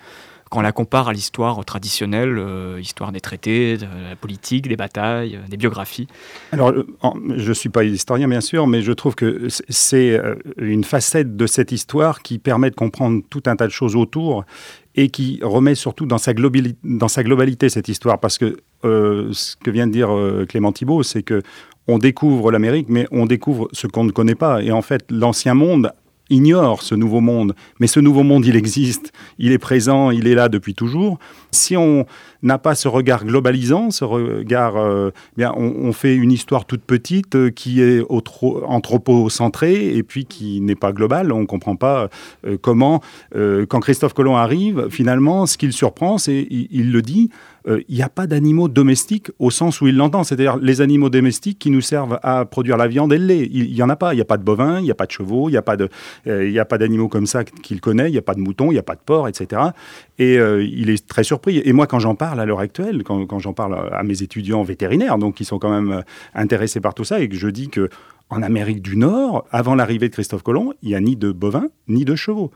Quand 0.51 0.61
on 0.61 0.63
la 0.63 0.73
compare 0.73 1.09
à 1.09 1.13
l'histoire 1.13 1.65
traditionnelle, 1.65 2.39
euh, 2.39 2.79
histoire 2.81 3.13
des 3.13 3.21
traités, 3.21 3.77
de 3.77 3.87
la 4.09 4.17
politique, 4.17 4.69
des 4.69 4.77
batailles, 4.77 5.37
euh, 5.37 5.49
des 5.49 5.57
biographies 5.57 6.07
Alors, 6.53 6.71
euh, 6.71 6.87
je 7.37 7.49
ne 7.49 7.55
suis 7.55 7.69
pas 7.69 7.85
historien, 7.85 8.29
bien 8.29 8.41
sûr, 8.41 8.67
mais 8.67 8.83
je 8.83 8.93
trouve 8.93 9.15
que 9.15 9.49
c'est 9.69 10.21
une 10.59 10.85
facette 10.85 11.37
de 11.37 11.47
cette 11.47 11.73
histoire 11.73 12.23
qui 12.23 12.39
permet 12.39 12.71
de 12.71 12.77
comprendre 12.77 13.23
tout 13.31 13.43
un 13.47 13.57
tas 13.57 13.67
de 13.67 13.73
choses 13.73 13.97
autour 13.97 14.45
et 14.95 15.09
qui 15.09 15.41
remet 15.43 15.75
surtout 15.75 16.07
dans 16.07 16.19
sa, 16.19 16.35
globalité, 16.35 16.79
dans 16.85 17.09
sa 17.09 17.23
globalité 17.23 17.69
cette 17.69 17.89
histoire. 17.89 18.21
Parce 18.21 18.39
que 18.39 18.57
ce 18.83 19.57
que 19.57 19.71
vient 19.71 19.87
de 19.87 19.93
dire 19.93 20.11
Clément 20.49 20.73
Thibault, 20.73 21.03
c'est 21.03 21.23
que 21.23 21.43
on 21.87 21.99
découvre 21.99 22.51
l'Amérique, 22.51 22.87
mais 22.89 23.07
on 23.11 23.27
découvre 23.27 23.69
ce 23.73 23.87
qu'on 23.87 24.05
ne 24.05 24.11
connaît 24.11 24.35
pas. 24.35 24.63
Et 24.63 24.73
en 24.73 24.83
fait, 24.83 25.05
l'ancien 25.11 25.55
monde 25.55 25.93
ignore 26.31 26.83
ce 26.83 26.95
nouveau 26.95 27.21
monde. 27.21 27.55
Mais 27.81 27.87
ce 27.87 28.01
nouveau 28.01 28.23
monde, 28.23 28.47
il 28.47 28.57
existe, 28.57 29.13
il 29.39 29.53
est 29.53 29.59
présent, 29.59 30.11
il 30.11 30.27
est 30.27 30.35
là 30.35 30.49
depuis 30.49 30.75
toujours. 30.75 31.19
Si 31.51 31.77
on 31.77 32.07
n'a 32.43 32.59
pas 32.59 32.75
ce 32.75 32.89
regard 32.89 33.25
globalisant, 33.25 33.91
ce 33.91 34.05
regard, 34.05 34.77
euh, 34.77 35.11
bien, 35.37 35.53
on, 35.57 35.93
fait 35.93 36.15
une 36.15 36.33
histoire 36.33 36.65
toute 36.65 36.83
petite 36.83 37.37
euh, 37.37 37.51
qui 37.51 37.81
est 37.81 38.03
anthropocentrée 38.11 39.95
et 39.95 40.03
puis 40.03 40.25
qui 40.25 40.61
n'est 40.61 40.75
pas 40.75 40.93
globale. 40.93 41.33
On 41.33 41.41
ne 41.41 41.47
comprend 41.47 41.77
pas 41.77 42.09
euh, 42.47 42.57
comment, 42.61 43.01
quand 43.35 43.81
Christophe 43.81 44.15
Colomb 44.15 44.37
arrive, 44.37 44.89
finalement, 44.91 45.47
ce 45.47 45.57
qu'il 45.59 45.73
surprend, 45.73 46.19
c'est, 46.19 46.47
il 46.51 46.93
le 46.93 47.03
dit, 47.03 47.31
il 47.67 47.95
n'y 47.95 48.03
a 48.03 48.09
pas 48.09 48.27
d'animaux 48.27 48.69
domestiques 48.69 49.31
au 49.39 49.51
sens 49.51 49.81
où 49.81 49.87
il 49.87 49.97
l'entend, 49.97 50.23
c'est-à-dire 50.25 50.57
les 50.59 50.81
animaux 50.81 51.09
domestiques 51.09 51.59
qui 51.59 51.71
nous 51.71 51.81
servent 51.81 52.19
à 52.23 52.45
produire 52.45 52.77
la 52.77 52.89
viande 52.89 53.13
et 53.13 53.19
le 53.19 53.27
lait. 53.27 53.49
Il 53.51 53.73
n'y 53.73 53.83
en 53.83 53.89
a 53.89 53.97
pas. 53.97 54.13
Il 54.13 54.17
n'y 54.17 54.23
a 54.23 54.27
pas 54.27 54.37
de 54.37 54.45
bovins, 54.45 54.79
il 54.81 54.85
n'y 54.85 54.91
a 54.91 54.95
pas 54.95 55.07
de 55.07 55.13
chevaux, 55.13 55.49
il 55.49 55.53
n'y 55.53 56.59
a 56.59 56.65
pas 56.65 56.79
d'animaux 56.79 57.09
comme 57.09 57.27
ça 57.27 57.45
qu'il 57.45 57.81
connaît, 57.81 58.09
il 58.09 58.13
n'y 58.13 58.19
a 58.19 58.23
pas 58.23 58.35
de 58.35 58.41
moutons, 58.41 58.71
il 58.71 58.75
n'y 58.75 58.79
a 58.79 58.83
pas 58.83 58.95
de 58.95 59.01
porcs, 59.05 59.29
etc. 59.29 59.63
Et 60.19 60.35
il 60.35 60.91
est 60.91 61.07
très 61.07 61.25
surpris. 61.25 61.63
Et 61.65 61.73
moi, 61.73 61.87
quand 61.87 61.99
j'en 61.99 62.15
parle, 62.15 62.41
à 62.41 62.45
l'heure 62.45 62.61
actuelle, 62.61 63.03
quand, 63.05 63.39
j'en 63.39 63.53
parle 63.53 63.91
à 63.93 64.03
mes 64.03 64.23
étudiants 64.23 64.63
vétérinaires, 64.63 65.19
donc 65.19 65.35
qui 65.35 65.45
sont 65.45 65.59
quand 65.59 65.71
même 65.71 65.93
euh, 65.93 66.03
intéressés 66.35 66.81
par 66.81 66.95
tout 66.95 67.05
ça, 67.05 67.21
et 67.21 67.29
que 67.29 67.37
je 67.37 67.49
dis 67.49 67.69
que 67.69 67.89
en 68.31 68.43
Amérique 68.43 68.83
du 68.83 68.97
Nord, 68.97 69.47
avant 69.51 69.75
l'arrivée 69.75 70.09
de 70.09 70.15
Christophe 70.15 70.43
Colomb, 70.43 70.73
il 70.83 70.89
n'y 70.89 70.95
a 70.95 71.01
ni 71.01 71.15
de 71.15 71.31
bovins 71.31 71.69
ni 71.89 72.05
de 72.05 72.15
chevaux. 72.15 72.51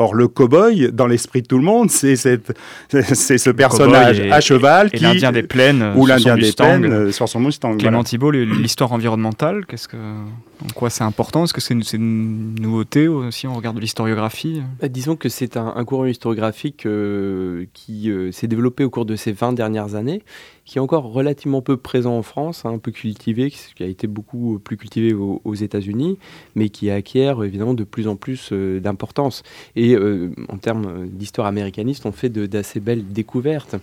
Or, 0.00 0.14
le 0.14 0.28
cow-boy, 0.28 0.92
dans 0.92 1.08
l'esprit 1.08 1.42
de 1.42 1.48
tout 1.48 1.58
le 1.58 1.64
monde, 1.64 1.90
c'est 1.90 2.14
ce 2.14 3.50
personnage 3.50 4.20
à 4.30 4.40
cheval 4.40 4.92
qui. 4.92 5.02
l'Indien 5.02 5.32
des 5.32 5.42
plaines. 5.42 5.92
Ou 5.96 6.06
l'Indien 6.06 6.36
des 6.36 6.52
plaines 6.52 6.84
euh, 6.84 7.10
sur 7.10 7.28
son 7.28 7.40
Mustang. 7.40 7.76
Clément 7.76 8.04
Thibault, 8.04 8.30
l'histoire 8.30 8.92
environnementale, 8.92 9.66
qu'est-ce 9.66 9.88
que. 9.88 9.96
En 9.96 10.72
quoi 10.74 10.90
c'est 10.90 11.04
important? 11.04 11.44
Est-ce 11.44 11.52
que 11.52 11.60
c'est 11.60 11.74
une, 11.74 12.54
nouveauté 12.60 13.06
aussi 13.06 13.46
on 13.46 13.54
regarde 13.54 13.78
l'historiographie? 13.78 14.62
Bah, 14.80 14.88
Disons 14.88 15.16
que 15.16 15.28
c'est 15.28 15.56
un, 15.56 15.84
courant 15.84 16.06
historiographique 16.06 16.84
euh, 16.86 17.66
qui 17.74 18.10
euh, 18.10 18.32
s'est 18.32 18.48
développé 18.48 18.82
au 18.84 18.90
cours 18.90 19.04
de 19.04 19.14
ces 19.14 19.32
20 19.32 19.52
dernières 19.52 19.94
années, 19.94 20.22
qui 20.68 20.76
est 20.76 20.82
encore 20.82 21.04
relativement 21.04 21.62
peu 21.62 21.78
présent 21.78 22.18
en 22.18 22.22
France, 22.22 22.66
hein, 22.66 22.74
un 22.74 22.78
peu 22.78 22.90
cultivé, 22.90 23.50
qui 23.50 23.82
a 23.82 23.86
été 23.86 24.06
beaucoup 24.06 24.58
plus 24.58 24.76
cultivé 24.76 25.14
aux, 25.14 25.54
États-Unis, 25.54 26.18
mais 26.56 26.68
qui 26.68 26.90
acquiert 26.90 27.42
évidemment 27.42 27.72
de 27.72 27.84
plus 27.84 28.06
en 28.06 28.16
plus 28.16 28.50
euh, 28.52 28.78
d'importance. 28.78 29.42
Et 29.76 29.96
en 29.96 30.58
termes 30.58 31.08
d'histoire 31.08 31.46
américaniste, 31.46 32.04
on 32.04 32.12
fait 32.12 32.28
d'assez 32.28 32.80
belles 32.80 33.08
découvertes. 33.08 33.76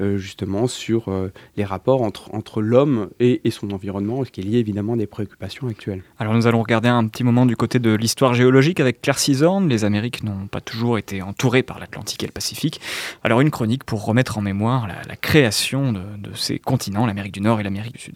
Euh, 0.00 0.16
justement 0.16 0.68
sur 0.68 1.08
euh, 1.08 1.32
les 1.56 1.64
rapports 1.64 2.02
entre, 2.02 2.32
entre 2.32 2.62
l'homme 2.62 3.08
et, 3.18 3.40
son 3.50 3.72
environnement, 3.72 4.24
ce 4.24 4.30
qui 4.30 4.40
est 4.40 4.44
lié 4.44 4.58
évidemment 4.58 4.92
à 4.92 4.96
des 4.96 5.08
préoccupations 5.08 5.66
actuelles. 5.66 6.04
Alors 6.20 6.34
nous 6.34 6.46
allons 6.46 6.62
regarder 6.62 6.88
un 6.88 7.04
petit 7.08 7.24
moment 7.24 7.46
du 7.46 7.56
côté 7.56 7.80
de 7.80 7.92
l'histoire 7.94 8.32
géologique 8.32 8.78
avec 8.78 9.02
Claire 9.02 9.18
Cisorne. 9.18 9.68
Les 9.68 9.84
Amériques 9.84 10.22
n'ont 10.22 10.46
pas 10.46 10.60
toujours 10.60 10.98
été 10.98 11.20
entourées 11.20 11.64
par 11.64 11.80
l'Atlantique 11.80 12.22
et 12.22 12.26
le 12.26 12.32
Pacifique. 12.32 12.80
Alors 13.24 13.40
une 13.40 13.50
chronique 13.50 13.82
pour 13.82 14.04
remettre 14.04 14.38
en 14.38 14.40
mémoire 14.40 14.86
la, 14.86 15.16
création 15.16 15.92
de, 15.92 15.98
de 15.98 16.32
ces 16.36 16.60
continents, 16.60 17.04
l'Amérique 17.04 17.34
du 17.34 17.40
Nord 17.40 17.58
et 17.58 17.64
l'Amérique 17.64 17.94
du 17.94 18.00
Sud. 18.00 18.14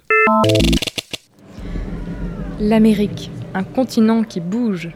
L'Amérique, 2.60 3.28
un 3.54 3.64
continent 3.64 4.22
qui 4.22 4.38
bouge, 4.38 4.90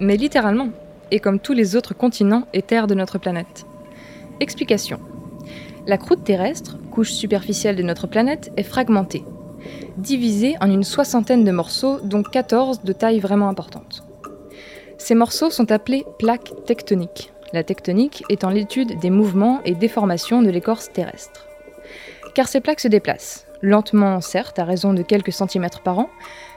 mais 0.00 0.16
littéralement, 0.16 0.70
et 1.10 1.20
comme 1.20 1.38
tous 1.38 1.52
les 1.52 1.76
autres 1.76 1.92
continents 1.92 2.46
et 2.54 2.62
terres 2.62 2.86
de 2.86 2.94
notre 2.94 3.18
planète. 3.18 3.66
Explication. 4.40 5.00
La 5.86 5.96
croûte 5.96 6.24
terrestre, 6.24 6.76
couche 6.90 7.12
superficielle 7.12 7.76
de 7.76 7.82
notre 7.82 8.06
planète, 8.06 8.52
est 8.56 8.62
fragmentée, 8.62 9.24
divisée 9.96 10.56
en 10.60 10.70
une 10.70 10.84
soixantaine 10.84 11.44
de 11.44 11.50
morceaux, 11.50 12.00
dont 12.02 12.22
14 12.22 12.82
de 12.82 12.92
taille 12.92 13.20
vraiment 13.20 13.48
importante. 13.48 14.04
Ces 14.98 15.14
morceaux 15.14 15.50
sont 15.50 15.72
appelés 15.72 16.04
plaques 16.18 16.52
tectoniques, 16.66 17.32
la 17.54 17.64
tectonique 17.64 18.24
étant 18.28 18.50
l'étude 18.50 18.98
des 18.98 19.10
mouvements 19.10 19.60
et 19.64 19.74
déformations 19.74 20.42
de 20.42 20.50
l'écorce 20.50 20.92
terrestre. 20.92 21.46
Car 22.34 22.46
ces 22.46 22.60
plaques 22.60 22.80
se 22.80 22.88
déplacent, 22.88 23.46
lentement 23.62 24.20
certes 24.20 24.58
à 24.58 24.64
raison 24.64 24.92
de 24.92 25.02
quelques 25.02 25.32
centimètres 25.32 25.80
par 25.80 25.98
an, 25.98 26.10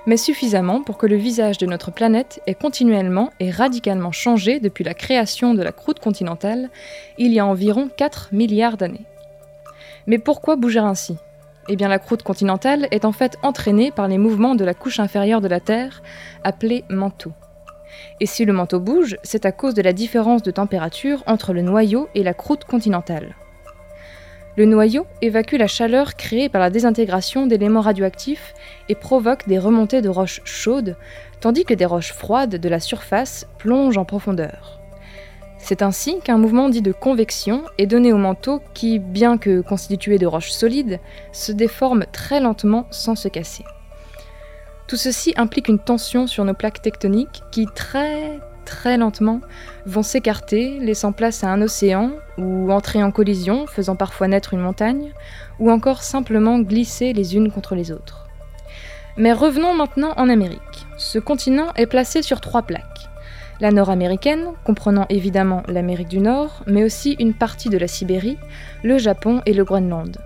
mais 0.05 0.17
suffisamment 0.17 0.81
pour 0.83 0.97
que 0.97 1.07
le 1.07 1.15
visage 1.15 1.57
de 1.57 1.65
notre 1.65 1.91
planète 1.91 2.41
ait 2.45 2.55
continuellement 2.55 3.31
et 3.39 3.49
radicalement 3.49 4.11
changé 4.11 4.59
depuis 4.59 4.83
la 4.83 4.93
création 4.93 5.53
de 5.53 5.63
la 5.63 5.71
croûte 5.71 5.99
continentale 5.99 6.69
il 7.17 7.31
y 7.31 7.39
a 7.39 7.45
environ 7.45 7.89
4 7.95 8.29
milliards 8.33 8.77
d'années. 8.77 9.05
Mais 10.07 10.17
pourquoi 10.17 10.55
bouger 10.55 10.79
ainsi 10.79 11.17
Eh 11.69 11.75
bien 11.75 11.87
la 11.87 11.99
croûte 11.99 12.23
continentale 12.23 12.87
est 12.91 13.05
en 13.05 13.11
fait 13.11 13.37
entraînée 13.41 13.91
par 13.91 14.07
les 14.07 14.17
mouvements 14.17 14.55
de 14.55 14.65
la 14.65 14.73
couche 14.73 14.99
inférieure 14.99 15.41
de 15.41 15.47
la 15.47 15.59
Terre, 15.59 16.01
appelée 16.43 16.83
manteau. 16.89 17.31
Et 18.19 18.25
si 18.25 18.45
le 18.45 18.53
manteau 18.53 18.79
bouge, 18.79 19.17
c'est 19.23 19.45
à 19.45 19.51
cause 19.51 19.73
de 19.73 19.81
la 19.81 19.93
différence 19.93 20.43
de 20.43 20.51
température 20.51 21.23
entre 21.27 21.53
le 21.53 21.61
noyau 21.61 22.09
et 22.15 22.23
la 22.23 22.33
croûte 22.33 22.65
continentale. 22.65 23.35
Le 24.55 24.65
noyau 24.65 25.07
évacue 25.21 25.55
la 25.55 25.67
chaleur 25.67 26.15
créée 26.15 26.47
par 26.47 26.61
la 26.61 26.69
désintégration 26.69 27.47
d'éléments 27.47 27.81
radioactifs 27.81 28.53
et 28.87 28.93
provoque 28.93 29.47
des 29.47 29.57
remontées 29.57 30.01
de 30.01 30.09
roches 30.09 30.41
chaudes, 30.43 30.95
tandis 31.39 31.65
que 31.65 31.73
des 31.73 31.85
roches 31.85 32.13
froides 32.13 32.57
de 32.57 32.69
la 32.69 32.79
surface 32.79 33.47
plongent 33.57 33.97
en 33.97 34.05
profondeur. 34.05 34.82
C'est 35.65 35.81
ainsi 35.81 36.19
qu'un 36.19 36.37
mouvement 36.37 36.67
dit 36.67 36.81
de 36.81 36.91
convection 36.91 37.63
est 37.77 37.87
donné 37.87 38.11
au 38.11 38.17
manteau 38.17 38.61
qui, 38.73 38.99
bien 38.99 39.37
que 39.37 39.61
constitué 39.61 40.17
de 40.17 40.25
roches 40.25 40.51
solides, 40.51 40.99
se 41.31 41.53
déforme 41.53 42.03
très 42.11 42.41
lentement 42.41 42.85
sans 42.91 43.15
se 43.15 43.29
casser. 43.29 43.63
Tout 44.87 44.97
ceci 44.97 45.33
implique 45.37 45.69
une 45.69 45.79
tension 45.79 46.27
sur 46.27 46.43
nos 46.43 46.53
plaques 46.53 46.81
tectoniques 46.81 47.43
qui 47.49 47.65
très 47.73 48.41
très 48.65 48.97
lentement 48.97 49.39
vont 49.85 50.03
s'écarter, 50.03 50.79
laissant 50.79 51.13
place 51.13 51.45
à 51.45 51.49
un 51.49 51.61
océan, 51.61 52.11
ou 52.37 52.69
entrer 52.69 53.01
en 53.01 53.11
collision, 53.11 53.65
faisant 53.65 53.95
parfois 53.95 54.27
naître 54.27 54.53
une 54.53 54.59
montagne, 54.59 55.13
ou 55.59 55.71
encore 55.71 56.03
simplement 56.03 56.59
glisser 56.59 57.13
les 57.13 57.37
unes 57.37 57.49
contre 57.49 57.75
les 57.75 57.93
autres. 57.93 58.27
Mais 59.15 59.31
revenons 59.31 59.73
maintenant 59.73 60.11
en 60.17 60.27
Amérique. 60.27 60.59
Ce 60.97 61.19
continent 61.19 61.67
est 61.77 61.85
placé 61.85 62.21
sur 62.21 62.41
trois 62.41 62.63
plaques 62.63 62.92
la 63.63 63.71
nord-américaine, 63.71 64.49
comprenant 64.65 65.05
évidemment 65.07 65.63
l'Amérique 65.69 66.09
du 66.09 66.19
Nord, 66.19 66.63
mais 66.67 66.83
aussi 66.83 67.15
une 67.17 67.33
partie 67.33 67.69
de 67.69 67.77
la 67.77 67.87
Sibérie, 67.87 68.37
le 68.83 68.97
Japon 68.97 69.41
et 69.45 69.53
le 69.53 69.63
Groenland. 69.63 70.17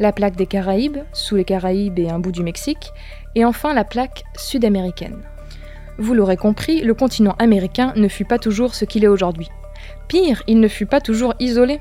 La 0.00 0.10
plaque 0.10 0.34
des 0.34 0.46
Caraïbes, 0.46 0.98
sous 1.12 1.36
les 1.36 1.44
Caraïbes 1.44 1.96
et 2.00 2.10
un 2.10 2.18
bout 2.18 2.32
du 2.32 2.42
Mexique, 2.42 2.92
et 3.36 3.44
enfin 3.44 3.72
la 3.72 3.84
plaque 3.84 4.24
sud-américaine. 4.36 5.22
Vous 5.96 6.12
l'aurez 6.12 6.36
compris, 6.36 6.80
le 6.80 6.92
continent 6.92 7.36
américain 7.38 7.92
ne 7.94 8.08
fut 8.08 8.24
pas 8.24 8.40
toujours 8.40 8.74
ce 8.74 8.84
qu'il 8.84 9.04
est 9.04 9.08
aujourd'hui. 9.08 9.48
Pire, 10.08 10.42
il 10.48 10.58
ne 10.58 10.66
fut 10.66 10.86
pas 10.86 11.00
toujours 11.00 11.34
isolé. 11.38 11.78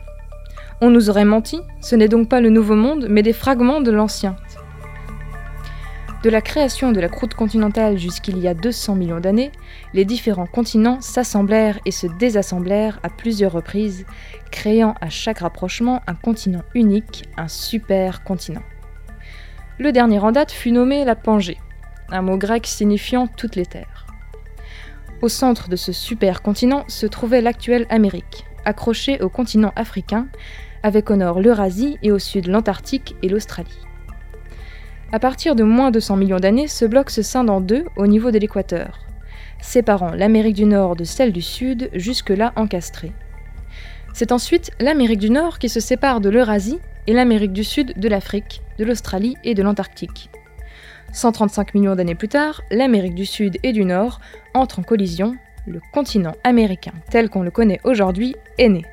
On 0.82 0.92
nous 0.92 1.10
aurait 1.10 1.26
menti, 1.26 1.62
ce 1.82 1.96
n'est 1.96 2.10
donc 2.10 2.30
pas 2.30 2.42
le 2.42 2.52
nouveau 2.52 2.76
monde, 2.76 3.08
mais 3.10 3.24
des 3.24 3.34
fragments 3.34 3.82
de 3.82 3.90
l'ancien. 3.90 4.36
De 6.24 6.30
la 6.30 6.40
création 6.40 6.94
de 6.94 7.02
la 7.02 7.10
croûte 7.10 7.34
continentale 7.34 7.98
jusqu'il 7.98 8.38
y 8.38 8.48
a 8.48 8.54
200 8.54 8.96
millions 8.96 9.20
d'années, 9.20 9.52
les 9.94 10.06
différents 10.06 10.48
continents 10.48 11.02
s'assemblèrent 11.02 11.82
et 11.84 11.92
se 11.92 12.08
désassemblèrent 12.08 12.98
à 13.04 13.10
plusieurs 13.10 13.52
reprises, 13.52 14.06
créant 14.50 14.96
à 15.02 15.10
chaque 15.10 15.40
rapprochement 15.40 16.02
un 16.08 16.16
continent 16.16 16.64
unique, 16.76 17.26
un 17.36 17.50
super 17.50 18.24
continent. 18.24 18.64
Le 19.80 19.92
dernier 19.92 20.20
en 20.20 20.32
date 20.32 20.54
fut 20.54 20.72
nommé 20.72 21.04
la 21.04 21.18
Pangée, 21.18 21.58
un 22.10 22.22
mot 22.22 22.38
grec 22.38 22.68
signifiant 22.68 23.28
toutes 23.28 23.58
les 23.58 23.66
terres. 23.66 24.08
Au 25.22 25.28
centre 25.28 25.68
de 25.68 25.76
ce 25.76 25.92
super-continent 25.92 26.86
se 26.88 27.06
trouvait 27.06 27.42
l'actuelle 27.42 27.86
Amérique, 27.90 28.46
accrochée 28.64 29.22
au 29.22 29.28
continent 29.28 29.74
africain, 29.76 30.28
avec 30.84 31.12
au 31.12 31.18
nord 31.18 31.42
l'Eurasie 31.42 31.98
et 32.02 32.14
au 32.14 32.20
sud 32.20 32.48
l'Antarctique 32.48 33.14
et 33.24 33.28
l'Australie. 33.28 33.78
À 35.14 35.20
partir 35.20 35.54
de 35.54 35.62
moins 35.62 35.92
de 35.92 36.00
100 36.00 36.16
millions 36.16 36.40
d'années, 36.40 36.68
ce 36.68 36.86
bloc 36.86 37.12
se 37.12 37.22
scinde 37.22 37.52
en 37.52 37.62
deux 37.62 37.86
au 37.98 38.08
niveau 38.08 38.32
de 38.32 38.40
l'équateur, 38.40 38.98
séparant 39.62 40.10
l'Amérique 40.10 40.56
du 40.56 40.66
Nord 40.66 40.96
de 40.96 41.04
celle 41.04 41.32
du 41.32 41.44
Sud, 41.44 41.92
jusque-là 41.94 42.52
encastrée. 42.56 43.12
C'est 44.16 44.32
ensuite 44.32 44.72
l'Amérique 44.80 45.20
du 45.20 45.30
Nord 45.30 45.60
qui 45.60 45.70
se 45.70 45.80
sépare 45.80 46.20
de 46.20 46.30
l'Eurasie 46.30 46.80
et 47.06 47.14
l'Amérique 47.14 47.54
du 47.54 47.64
Sud 47.64 47.94
de 47.96 48.08
l'Afrique, 48.08 48.64
de 48.80 48.86
l'Australie 48.86 49.38
et 49.44 49.54
de 49.54 49.62
l'Antarctique. 49.62 50.32
135 51.12 51.76
millions 51.76 51.96
d'années 51.96 52.16
plus 52.16 52.28
tard, 52.28 52.64
l'Amérique 52.72 53.14
du 53.14 53.28
Sud 53.28 53.60
et 53.62 53.72
du 53.72 53.86
Nord 53.86 54.20
entrent 54.56 54.80
en 54.80 54.84
collision, 54.84 55.36
le 55.68 55.80
continent 55.94 56.34
américain 56.44 56.94
tel 57.12 57.30
qu'on 57.30 57.44
le 57.44 57.52
connaît 57.52 57.80
aujourd'hui 57.84 58.36
est 58.58 58.70
né. 58.70 58.84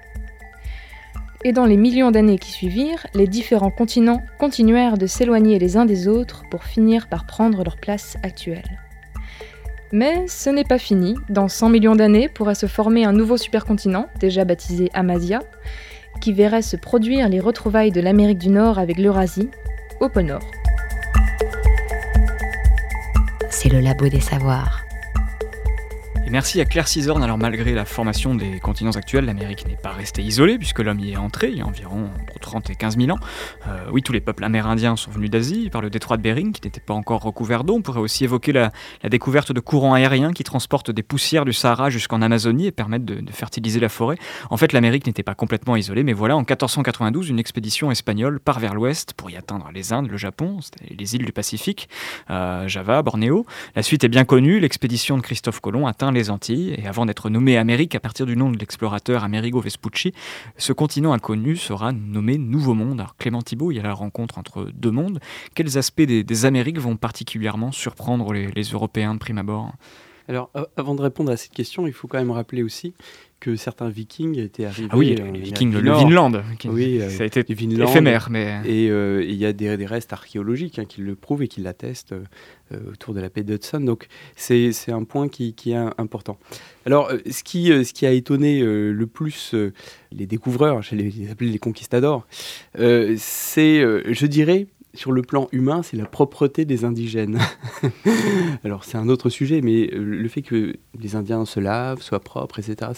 Et 1.42 1.52
dans 1.52 1.64
les 1.64 1.78
millions 1.78 2.10
d'années 2.10 2.38
qui 2.38 2.52
suivirent, 2.52 3.06
les 3.14 3.26
différents 3.26 3.70
continents 3.70 4.22
continuèrent 4.38 4.98
de 4.98 5.06
s'éloigner 5.06 5.58
les 5.58 5.78
uns 5.78 5.86
des 5.86 6.06
autres 6.06 6.44
pour 6.50 6.64
finir 6.64 7.08
par 7.08 7.26
prendre 7.26 7.64
leur 7.64 7.78
place 7.78 8.18
actuelle. 8.22 8.78
Mais 9.90 10.26
ce 10.28 10.50
n'est 10.50 10.64
pas 10.64 10.78
fini. 10.78 11.16
Dans 11.30 11.48
100 11.48 11.70
millions 11.70 11.96
d'années 11.96 12.28
pourrait 12.28 12.54
se 12.54 12.66
former 12.66 13.06
un 13.06 13.12
nouveau 13.12 13.38
supercontinent, 13.38 14.06
déjà 14.20 14.44
baptisé 14.44 14.90
Amasia, 14.92 15.40
qui 16.20 16.34
verrait 16.34 16.62
se 16.62 16.76
produire 16.76 17.30
les 17.30 17.40
retrouvailles 17.40 17.90
de 17.90 18.02
l'Amérique 18.02 18.38
du 18.38 18.50
Nord 18.50 18.78
avec 18.78 18.98
l'Eurasie, 18.98 19.48
au 20.00 20.10
pôle 20.10 20.24
Nord. 20.24 20.46
C'est 23.48 23.70
le 23.70 23.80
labo 23.80 24.08
des 24.08 24.20
savoirs 24.20 24.79
merci 26.30 26.60
à 26.60 26.64
Claire 26.64 26.88
Cisorn. 26.88 27.22
Alors, 27.22 27.38
malgré 27.38 27.74
la 27.74 27.84
formation 27.84 28.34
des 28.34 28.60
continents 28.60 28.92
actuels, 28.92 29.24
l'Amérique 29.24 29.66
n'est 29.66 29.76
pas 29.76 29.90
restée 29.90 30.22
isolée, 30.22 30.58
puisque 30.58 30.78
l'homme 30.78 31.00
y 31.00 31.12
est 31.12 31.16
entré 31.16 31.48
il 31.50 31.58
y 31.58 31.60
a 31.60 31.66
environ 31.66 32.08
entre 32.22 32.38
30 32.40 32.70
et 32.70 32.74
15 32.76 32.96
000 32.96 33.10
ans. 33.10 33.18
Euh, 33.66 33.86
oui, 33.92 34.02
tous 34.02 34.12
les 34.12 34.20
peuples 34.20 34.44
amérindiens 34.44 34.96
sont 34.96 35.10
venus 35.10 35.30
d'Asie, 35.30 35.70
par 35.70 35.82
le 35.82 35.90
détroit 35.90 36.16
de 36.16 36.22
Bering, 36.22 36.52
qui 36.52 36.60
n'était 36.64 36.80
pas 36.80 36.94
encore 36.94 37.22
recouvert 37.22 37.64
d'eau. 37.64 37.74
On 37.74 37.82
pourrait 37.82 38.00
aussi 38.00 38.24
évoquer 38.24 38.52
la, 38.52 38.70
découverte 39.08 39.52
de 39.52 39.60
courants 39.60 39.94
aériens 39.94 40.32
qui 40.32 40.44
transportent 40.44 40.90
des 40.90 41.02
poussières 41.02 41.44
du 41.44 41.52
Sahara 41.52 41.90
jusqu'en 41.90 42.22
Amazonie 42.22 42.66
et 42.66 42.72
permettent 42.72 43.04
de, 43.04 43.22
fertiliser 43.32 43.80
la 43.80 43.88
forêt. 43.88 44.16
En 44.50 44.56
fait, 44.56 44.72
l'Amérique 44.72 45.06
n'était 45.06 45.22
pas 45.22 45.34
complètement 45.34 45.76
isolée, 45.76 46.04
mais 46.04 46.12
voilà, 46.12 46.36
en 46.36 46.40
1492, 46.40 47.28
une 47.28 47.38
expédition 47.38 47.90
espagnole 47.90 48.40
part 48.40 48.60
vers 48.60 48.74
l'ouest 48.74 49.14
pour 49.14 49.30
y 49.30 49.36
atteindre 49.36 49.70
les 49.72 49.92
Indes, 49.92 50.10
le 50.10 50.16
Japon, 50.16 50.58
les 50.90 51.14
îles 51.14 51.24
du 51.24 51.32
Pacifique, 51.32 51.88
euh, 52.30 52.68
Java, 52.68 53.02
Bornéo. 53.02 53.46
La 53.74 53.82
suite 53.82 54.04
est 54.04 54.08
bien 54.08 54.24
connue, 54.24 54.60
l'expédition 54.60 55.16
de 55.16 55.22
Christophe 55.22 55.60
Colomb 55.60 55.86
atteint 55.86 56.12
les 56.12 56.19
Antilles, 56.28 56.74
et 56.76 56.86
avant 56.86 57.06
d'être 57.06 57.30
nommé 57.30 57.56
Amérique 57.56 57.94
à 57.94 58.00
partir 58.00 58.26
du 58.26 58.36
nom 58.36 58.50
de 58.50 58.58
l'explorateur 58.58 59.24
Amerigo 59.24 59.60
Vespucci, 59.60 60.12
ce 60.58 60.74
continent 60.74 61.14
inconnu 61.14 61.56
sera 61.56 61.92
nommé 61.92 62.36
Nouveau 62.36 62.74
Monde. 62.74 63.00
Alors 63.00 63.16
Clément 63.16 63.40
Thibault, 63.40 63.70
il 63.70 63.76
y 63.76 63.80
a 63.80 63.82
la 63.82 63.94
rencontre 63.94 64.36
entre 64.36 64.70
deux 64.74 64.90
mondes. 64.90 65.20
Quels 65.54 65.78
aspects 65.78 66.02
des, 66.02 66.44
Amériques 66.44 66.78
vont 66.78 66.96
particulièrement 66.96 67.72
surprendre 67.72 68.32
les, 68.32 68.48
les 68.48 68.64
Européens 68.64 69.14
de 69.14 69.18
prime 69.18 69.38
abord? 69.38 69.72
Alors, 70.28 70.50
avant 70.76 70.94
de 70.94 71.02
répondre 71.02 71.32
à 71.32 71.36
cette 71.36 71.52
question, 71.52 71.86
il 71.86 71.92
faut 71.92 72.06
quand 72.06 72.18
même 72.18 72.30
rappeler 72.30 72.62
aussi 72.62 72.94
que 73.40 73.56
certains 73.56 73.88
vikings 73.88 74.38
étaient 74.38 74.66
arrivés. 74.66 74.88
Ah 74.92 74.96
oui, 74.96 75.16
les 75.16 75.40
vikings, 75.40 75.72
le, 75.72 75.92
Vinland. 75.92 76.42
oui, 76.66 77.00
ça 77.08 77.22
a 77.22 77.26
été 77.26 77.40
éphémère. 77.40 78.28
Mais... 78.30 78.60
Et 78.66 78.90
euh, 78.90 79.24
il 79.24 79.34
y 79.34 79.46
a 79.46 79.52
des, 79.52 79.86
restes 79.86 80.12
archéologiques 80.12 80.78
hein, 80.78 80.84
qui 80.84 81.00
le 81.00 81.16
prouvent 81.16 81.42
et 81.42 81.48
qui 81.48 81.62
l'attestent 81.62 82.12
euh, 82.12 82.76
autour 82.92 83.14
de 83.14 83.20
la 83.20 83.30
paix 83.30 83.42
d'Hudson. 83.42 83.80
Donc 83.80 84.08
c'est 84.36 84.72
un 84.88 85.04
point 85.04 85.28
qui, 85.28 85.54
qui, 85.54 85.72
est 85.72 85.76
important. 85.98 86.38
Alors, 86.84 87.10
euh, 87.10 87.18
ce 87.30 87.42
qui, 87.42 87.68
ce 87.68 87.92
qui 87.92 88.04
a 88.04 88.12
étonné 88.12 88.60
le 88.62 89.06
plus 89.06 89.54
les 90.12 90.26
découvreurs, 90.26 90.82
je 90.82 90.94
les, 90.94 91.30
appeler 91.30 91.50
les 91.50 91.58
conquistadors, 91.58 92.26
c'est, 92.76 93.16
je 93.16 94.26
dirais, 94.26 94.66
sur 94.94 95.12
le 95.12 95.22
plan 95.22 95.48
humain, 95.52 95.82
c'est 95.82 95.96
la 95.96 96.04
propreté 96.04 96.64
des 96.64 96.84
indigènes. 96.84 97.38
Alors 98.64 98.84
c'est 98.84 98.98
un 98.98 99.08
autre 99.08 99.28
sujet, 99.28 99.60
mais 99.60 99.88
euh, 99.92 99.98
le 99.98 100.28
fait 100.28 100.42
que 100.42 100.74
les 100.98 101.16
Indiens 101.16 101.44
se 101.44 101.60
lavent, 101.60 102.02
soient 102.02 102.20
propres, 102.20 102.58
etc., 102.58 102.92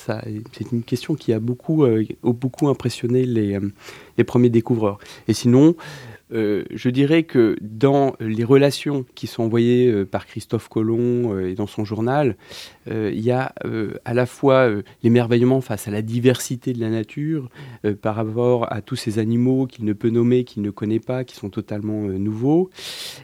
c'est 0.52 0.72
une 0.72 0.82
question 0.82 1.14
qui 1.14 1.32
a 1.32 1.40
beaucoup, 1.40 1.84
euh, 1.84 2.04
beaucoup 2.22 2.68
impressionné 2.68 3.24
les, 3.24 3.56
euh, 3.56 3.72
les 4.16 4.24
premiers 4.24 4.50
découvreurs. 4.50 4.98
Et 5.28 5.34
sinon, 5.34 5.74
je 6.34 6.88
dirais 6.88 7.24
que 7.24 7.58
dans 7.60 8.14
les 8.18 8.42
relations 8.42 9.04
qui 9.14 9.26
sont 9.26 9.42
envoyées 9.42 10.06
par 10.06 10.24
Christophe 10.24 10.70
Colomb 10.70 11.38
et 11.38 11.54
dans 11.54 11.66
son 11.66 11.84
journal, 11.84 12.38
il 12.90 13.20
y 13.20 13.30
a 13.30 13.52
à 14.04 14.14
la 14.14 14.26
fois 14.26 14.68
l'émerveillement 15.02 15.60
face 15.60 15.88
à 15.88 15.90
la 15.90 16.02
diversité 16.02 16.72
de 16.72 16.80
la 16.80 16.90
nature, 16.90 17.48
par 18.00 18.16
rapport 18.16 18.72
à 18.72 18.80
tous 18.80 18.96
ces 18.96 19.18
animaux 19.18 19.66
qu'il 19.66 19.84
ne 19.84 19.92
peut 19.92 20.10
nommer, 20.10 20.44
qu'il 20.44 20.62
ne 20.62 20.70
connaît 20.70 21.00
pas, 21.00 21.24
qui 21.24 21.36
sont 21.36 21.50
totalement 21.50 22.02
nouveaux. 22.02 22.70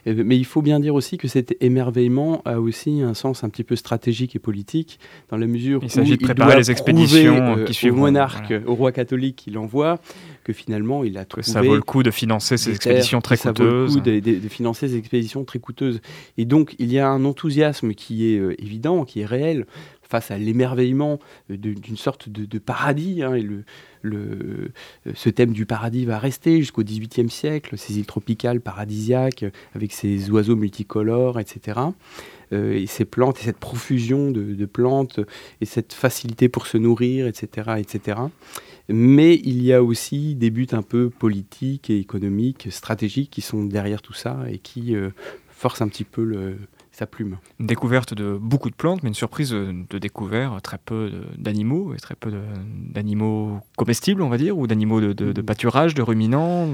mais 0.05 0.37
il 0.37 0.45
faut 0.45 0.61
bien 0.61 0.79
dire 0.79 0.95
aussi 0.95 1.17
que 1.17 1.27
cet 1.27 1.55
émerveillement 1.61 2.41
a 2.45 2.59
aussi 2.59 3.01
un 3.01 3.13
sens 3.13 3.43
un 3.43 3.49
petit 3.49 3.63
peu 3.63 3.75
stratégique 3.75 4.35
et 4.35 4.39
politique, 4.39 4.99
dans 5.29 5.37
la 5.37 5.47
mesure 5.47 5.79
il 5.83 5.89
s'agit 5.89 6.17
de 6.17 6.23
préparer 6.23 6.57
les 6.57 6.71
expéditions 6.71 7.63
qui 7.65 7.73
suivent 7.73 7.93
au 7.93 7.97
monarque, 7.97 8.53
au 8.65 8.75
roi 8.75 8.91
catholique 8.91 9.35
qu'il 9.35 9.57
envoie, 9.57 9.99
que 10.43 10.53
finalement 10.53 11.03
il 11.03 11.17
a 11.17 11.25
trouvé. 11.25 11.43
Que 11.43 11.49
ça 11.49 11.61
vaut 11.61 11.75
le 11.75 11.81
coup 11.81 12.03
de 12.03 12.11
financer 12.11 12.57
ces 12.57 12.71
expéditions 12.71 13.21
très 13.21 13.37
coûteuses. 13.37 13.57
Ça 13.57 13.99
vaut 13.99 14.09
le 14.11 14.21
coup 14.21 14.39
de, 14.41 14.49
financer 14.49 14.87
ces 14.87 14.97
expéditions 14.97 15.43
très 15.43 15.59
coûteuses. 15.59 16.01
Et 16.37 16.45
donc 16.45 16.75
il 16.79 16.91
y 16.91 16.99
a 16.99 17.09
un 17.09 17.25
enthousiasme 17.25 17.93
qui 17.93 18.33
est 18.33 18.39
euh, 18.39 18.61
évident, 18.61 19.05
qui 19.05 19.21
est 19.21 19.25
réel 19.25 19.48
face 20.09 20.31
à 20.31 20.37
l'émerveillement 20.37 21.19
d'une 21.49 21.97
sorte 21.97 22.29
de, 22.29 22.59
paradis. 22.59 23.21
Hein, 23.21 23.35
et 23.35 23.45
le, 24.01 24.71
ce 25.13 25.29
thème 25.29 25.51
du 25.51 25.65
paradis 25.65 26.05
va 26.05 26.17
rester 26.17 26.59
jusqu'au 26.59 26.83
XVIIIe 26.83 27.29
siècle, 27.29 27.77
ces 27.77 27.99
îles 27.99 28.07
tropicales 28.07 28.59
paradisiaques 28.59 29.45
avec 29.75 29.93
ces 29.93 30.31
oiseaux 30.31 30.55
multicolores, 30.55 31.39
etc. 31.39 31.79
Euh, 32.51 32.73
et 32.73 32.87
ces 32.87 33.05
plantes 33.05 33.39
et 33.39 33.43
cette 33.43 33.59
profusion 33.59 34.31
de, 34.31 34.55
de, 34.55 34.65
plantes 34.65 35.19
et 35.61 35.65
cette 35.65 35.93
facilité 35.93 36.49
pour 36.49 36.65
se 36.65 36.77
nourrir, 36.79 37.27
etc., 37.27 37.73
etc. 37.77 38.17
Mais 38.87 39.35
il 39.43 39.61
y 39.61 39.71
a 39.71 39.83
aussi 39.83 40.33
des 40.33 40.49
buts 40.49 40.67
un 40.71 40.81
peu 40.81 41.11
politiques 41.11 41.91
et 41.91 41.99
économiques, 41.99 42.69
stratégiques 42.71 43.29
qui 43.29 43.41
sont 43.41 43.63
derrière 43.63 44.01
tout 44.01 44.13
ça 44.13 44.39
et 44.49 44.57
qui 44.57 44.95
euh, 44.95 45.11
forcent 45.49 45.83
un 45.83 45.87
petit 45.87 46.03
peu 46.03 46.23
le, 46.23 46.57
sa 46.99 47.07
plume. 47.07 47.37
Une 47.59 47.67
découverte 47.67 48.13
de 48.13 48.37
beaucoup 48.39 48.69
de 48.69 48.75
plantes, 48.75 49.03
mais 49.03 49.09
une 49.09 49.15
surprise 49.15 49.51
de, 49.51 49.97
découvert 49.97 50.61
très 50.61 50.77
peu 50.77 51.11
d'animaux, 51.37 51.93
et 51.93 51.97
très 51.97 52.15
peu 52.15 52.31
d'animaux 52.93 53.59
comestibles, 53.77 54.21
on 54.21 54.29
va 54.29 54.37
dire, 54.37 54.57
ou 54.57 54.67
d'animaux 54.67 54.99
de, 54.99 55.13
de, 55.13 55.41
pâturage, 55.41 55.95
de 55.95 56.01
ruminants. 56.01 56.67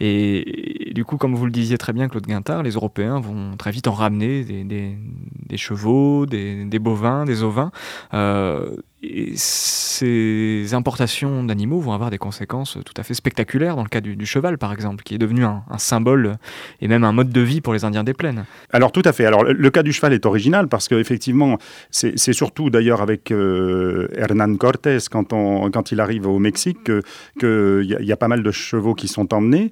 Et, 0.00 0.92
du 0.94 1.04
coup, 1.04 1.16
comme 1.16 1.34
vous 1.34 1.46
le 1.46 1.52
disiez 1.52 1.78
très 1.78 1.92
bien, 1.92 2.08
Claude 2.08 2.26
Guintard, 2.26 2.62
les 2.62 2.72
Européens 2.72 3.18
vont 3.18 3.56
très 3.56 3.72
vite 3.72 3.88
en 3.88 3.92
ramener 3.92 4.44
des, 4.44 4.64
des, 4.64 5.56
chevaux, 5.56 6.26
des, 6.26 6.78
bovins, 6.78 7.24
des 7.24 7.42
ovins. 7.42 7.72
Euh, 8.14 8.76
et 9.04 9.32
ces 9.36 10.74
importations 10.74 11.44
d'animaux 11.44 11.80
vont 11.80 11.92
avoir 11.92 12.10
des 12.10 12.18
conséquences 12.18 12.78
tout 12.84 12.94
à 12.96 13.02
fait 13.02 13.14
spectaculaires 13.14 13.76
dans 13.76 13.82
le 13.82 13.88
cas 13.88 14.00
du, 14.00 14.26
cheval, 14.26 14.58
par 14.58 14.72
exemple, 14.72 15.02
qui 15.04 15.14
est 15.14 15.18
devenu 15.18 15.44
un, 15.44 15.62
symbole 15.78 16.36
et 16.80 16.88
même 16.88 17.04
un 17.04 17.12
mode 17.12 17.30
de 17.30 17.40
vie 17.40 17.60
pour 17.60 17.72
les 17.72 17.84
Indiens 17.84 18.04
des 18.04 18.14
plaines. 18.14 18.44
Alors 18.72 18.92
tout 18.92 19.02
à 19.04 19.12
fait. 19.12 19.26
Alors 19.26 19.44
le, 19.44 19.70
cas 19.70 19.82
du 19.82 19.92
cheval 19.92 20.12
est 20.12 20.26
original 20.26 20.68
parce 20.68 20.88
qu'effectivement, 20.88 21.58
c'est 21.90 22.32
surtout 22.32 22.70
d'ailleurs 22.70 23.02
avec 23.02 23.30
euh, 23.30 24.08
Hernán 24.16 24.56
Cortés, 24.56 24.98
quand, 25.10 25.92
il 25.92 26.00
arrive 26.00 26.26
au 26.26 26.38
Mexique, 26.38 26.90
qu'il 27.38 27.84
y, 28.00 28.12
a 28.12 28.16
pas 28.16 28.28
mal 28.28 28.42
de 28.42 28.50
chevaux 28.50 28.94
qui 28.94 29.08
sont 29.08 29.34
emmenés 29.34 29.70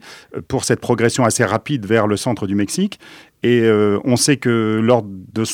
pour 0.49 0.65
cette 0.65 0.81
progression 0.81 1.25
assez 1.25 1.45
rapide 1.45 1.87
vers 1.87 2.07
le 2.07 2.17
centre 2.17 2.47
du 2.47 2.55
Mexique. 2.55 2.99
Et 3.43 3.63
euh, 3.63 3.99
on 4.05 4.17
sait 4.17 4.37
que 4.37 4.81
lors 4.83 5.03
de 5.05 5.45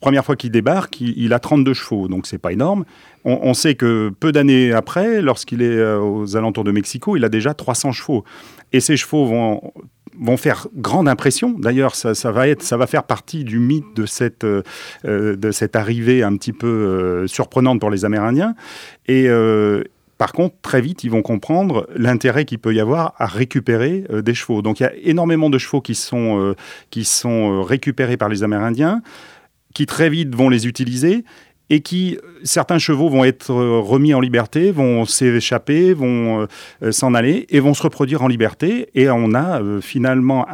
première 0.00 0.24
fois 0.24 0.36
qu'il 0.36 0.50
débarque, 0.50 1.00
il, 1.00 1.32
a 1.32 1.38
32 1.38 1.74
chevaux, 1.74 2.08
donc 2.08 2.26
c'est 2.26 2.38
pas 2.38 2.52
énorme. 2.52 2.84
On, 3.24 3.52
sait 3.52 3.74
que 3.74 4.10
peu 4.20 4.32
d'années 4.32 4.72
après, 4.72 5.20
lorsqu'il 5.20 5.60
est 5.60 5.76
euh, 5.76 6.00
aux 6.00 6.36
alentours 6.36 6.64
de 6.64 6.70
Mexico, 6.70 7.16
il 7.16 7.24
a 7.24 7.28
déjà 7.28 7.52
300 7.52 7.92
chevaux. 7.92 8.24
Et 8.72 8.80
ces 8.80 8.96
chevaux 8.96 9.26
vont 9.26 9.72
vont 10.20 10.36
faire 10.36 10.66
grande 10.74 11.08
impression. 11.08 11.50
D'ailleurs, 11.50 11.94
ça, 11.94 12.32
va 12.32 12.48
être, 12.48 12.62
ça 12.62 12.76
va 12.76 12.88
faire 12.88 13.04
partie 13.04 13.44
du 13.44 13.60
mythe 13.60 13.94
de 13.94 14.04
cette, 14.04 14.42
euh, 14.42 14.62
de 15.04 15.50
cette 15.52 15.76
arrivée 15.76 16.24
un 16.24 16.36
petit 16.36 16.52
peu 16.52 16.66
euh, 16.66 17.26
surprenante 17.28 17.78
pour 17.78 17.90
les 17.90 18.04
Amérindiens. 18.04 18.56
Et, 19.06 19.28
par 20.16 20.32
contre, 20.32 20.56
très 20.60 20.80
vite, 20.80 21.04
ils 21.04 21.10
vont 21.12 21.22
comprendre 21.22 21.88
l'intérêt 21.94 22.44
qu'il 22.44 22.58
peut 22.58 22.74
y 22.74 22.80
avoir 22.80 23.14
à 23.18 23.26
récupérer 23.26 24.04
des 24.10 24.34
chevaux. 24.34 24.60
Donc 24.60 24.80
il 24.80 24.82
y 24.82 24.86
a 24.86 24.92
énormément 25.04 25.50
de 25.50 25.58
chevaux 25.58 25.80
qui 25.80 25.94
sont, 25.94 26.56
qui 26.90 27.04
sont 27.04 27.62
récupérés 27.62 28.16
par 28.16 28.28
les 28.28 28.42
Amérindiens 28.42 29.02
qui 29.78 29.86
très 29.86 30.10
vite 30.10 30.34
vont 30.34 30.48
les 30.48 30.66
utiliser 30.66 31.22
et 31.70 31.82
qui, 31.82 32.18
certains 32.42 32.80
chevaux 32.80 33.08
vont 33.08 33.22
être 33.22 33.52
euh, 33.52 33.78
remis 33.78 34.12
en 34.12 34.18
liberté, 34.18 34.72
vont 34.72 35.04
s'échapper, 35.04 35.94
vont 35.94 36.48
euh, 36.82 36.90
s'en 36.90 37.14
aller 37.14 37.46
et 37.48 37.60
vont 37.60 37.74
se 37.74 37.84
reproduire 37.84 38.22
en 38.22 38.26
liberté. 38.26 38.88
Et 38.96 39.08
on 39.08 39.34
a 39.34 39.62
euh, 39.62 39.80
finalement 39.80 40.46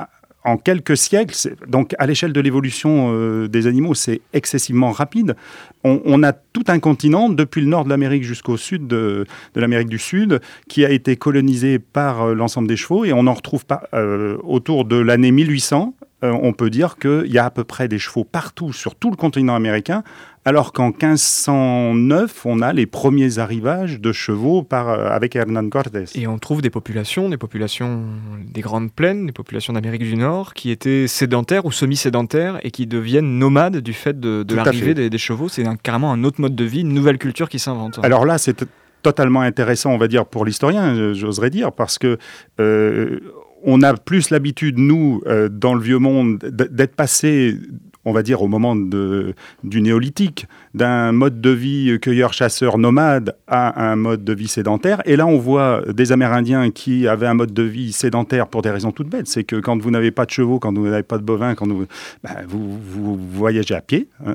en 0.45 0.59
quelques 0.59 0.97
siècles, 0.97 1.35
donc 1.67 1.95
à 1.99 2.07
l'échelle 2.07 2.35
de 2.35 2.41
l'évolution 2.41 3.13
euh, 3.15 3.49
des 3.49 3.67
animaux, 3.67 3.95
c'est 3.95 4.21
excessivement 4.35 4.93
rapide. 4.93 5.37
On, 5.85 6.23
a 6.23 6.33
tout 6.33 6.65
un 6.69 6.79
continent, 6.79 7.29
depuis 7.29 7.61
le 7.61 7.67
nord 7.67 7.85
de 7.85 7.91
l'Amérique 7.91 8.25
jusqu'au 8.25 8.57
sud 8.57 8.87
de, 8.87 9.27
l'Amérique 9.55 9.89
du 9.89 9.99
Sud, 9.99 10.41
qui 10.69 10.85
a 10.85 10.91
été 10.91 11.17
colonisé 11.17 11.79
par 11.79 12.23
euh, 12.23 12.35
l'ensemble 12.35 12.69
des 12.69 12.77
chevaux, 12.77 13.05
et 13.05 13.13
on 13.13 13.27
en 13.27 13.35
retrouve 13.35 13.67
pas, 13.67 13.83
euh, 13.93 14.39
autour 14.45 14.85
de 14.85 14.97
l'année 14.97 15.31
1800. 15.31 15.95
On 16.33 16.53
peut 16.53 16.71
dire 16.71 16.97
qu'il 16.97 17.33
y 17.33 17.39
a 17.39 17.45
à 17.45 17.51
peu 17.51 17.65
près 17.65 17.89
des 17.89 17.99
chevaux 17.99 18.25
partout 18.25 18.73
sur 18.73 18.95
tout 18.95 19.11
le 19.11 19.17
continent 19.17 19.55
américain, 19.55 20.03
alors 20.47 20.73
qu'en 20.73 20.89
1509, 20.89 22.45
on 22.45 22.61
a 22.61 22.73
les 22.73 22.85
premiers 22.85 23.39
arrivages 23.39 23.99
de 24.01 24.13
chevaux 24.13 24.63
par, 24.63 24.91
euh, 24.91 25.09
avec 25.09 25.37
Hernán 25.37 25.71
Cortés. 25.71 26.05
Et 26.15 26.27
on 26.27 26.39
trouve 26.39 26.61
des 26.61 26.71
populations, 26.71 27.31
des 27.31 27.39
populations 27.39 28.05
des 28.47 28.61
grandes 28.61 28.93
plaines, 28.93 29.27
des 29.27 29.33
populations 29.33 29.73
d'Amérique 29.73 30.03
du 30.03 30.17
Nord, 30.17 30.53
qui 30.53 30.71
étaient 30.71 31.07
sédentaires 31.07 31.65
ou 31.65 31.73
semi-sédentaires 31.73 32.59
et 32.63 32.71
qui 32.71 32.87
deviennent 32.87 33.39
nomades 33.39 33.79
du 33.79 33.95
fait 33.95 34.21
de, 34.21 34.45
l'arrivée 34.55 34.95
des, 34.95 35.19
chevaux. 35.19 35.49
C'est 35.49 35.65
carrément 35.83 36.13
un 36.13 36.25
autre 36.25 36.41
mode 36.41 36.55
de 36.55 36.65
vie, 36.65 36.81
une 36.81 36.93
nouvelle 36.93 37.19
culture 37.19 37.49
qui 37.49 37.59
s'invente. 37.59 37.99
Alors 38.03 38.27
là, 38.27 38.37
c'est 38.37 38.67
totalement 39.03 39.41
intéressant, 39.41 39.93
on 39.93 39.99
va 39.99 40.09
dire, 40.09 40.27
pour 40.27 40.45
l'historien, 40.45 41.13
j'oserais 41.15 41.51
dire, 41.51 41.73
parce 41.73 41.99
que 41.99 42.19
euh, 42.61 43.21
on 43.65 43.83
a 43.83 43.95
plus 43.95 44.31
l'habitude, 44.31 44.79
nous, 44.79 45.23
euh, 45.27 45.49
dans 45.49 45.75
le 45.75 45.81
vieux 45.81 45.99
monde, 45.99 46.39
d'être 46.39 46.95
passé 46.95 47.59
on 48.05 48.13
va 48.13 48.23
dire 48.23 48.43
au 48.43 48.49
moment 48.49 48.77
du 48.77 49.81
néolithique, 49.81 50.47
d'un 50.75 51.13
mode 51.13 51.41
de 51.41 51.51
vie 51.51 51.99
cueilleur-chasseur 52.01 52.79
nomade 52.79 53.37
à 53.47 53.91
un 53.91 53.97
mode 53.97 54.25
de 54.25 54.33
vie 54.33 54.49
sédentaire. 54.49 55.01
Et 55.07 55.17
là, 55.17 55.27
on 55.27 55.39
voit 55.39 55.83
des 55.93 56.13
Amérindiens 56.13 56.71
qui 56.71 57.07
avaient 57.07 57.27
un 57.27 57.35
mode 57.35 57.53
de 57.53 57.63
vie 57.63 57.93
sédentaire 57.93 58.49
pour 58.49 58.63
des 58.63 58.71
raisons 58.71 58.93
toutes 58.93 59.09
bêtes. 59.09 59.29
C'est 59.29 59.45
que 59.45 59.57
quand 59.57 59.81
vous 59.81 59.91
n'avez 59.91 60.11
pas 60.11 60.27
de 60.27 60.31
chevaux, 60.31 60.59
quand 60.59 60.77
vous 60.77 60.89
n'avez 60.89 61.03
pas 61.03 61.19
de 61.19 61.23
bovins, 61.23 61.55
quand 61.55 61.69
vous, 61.69 61.87
ben, 62.23 62.37
vous, 62.49 63.17
voyagez 63.17 63.75
à 63.75 63.81
pied. 63.81 64.09
Hein. 64.27 64.35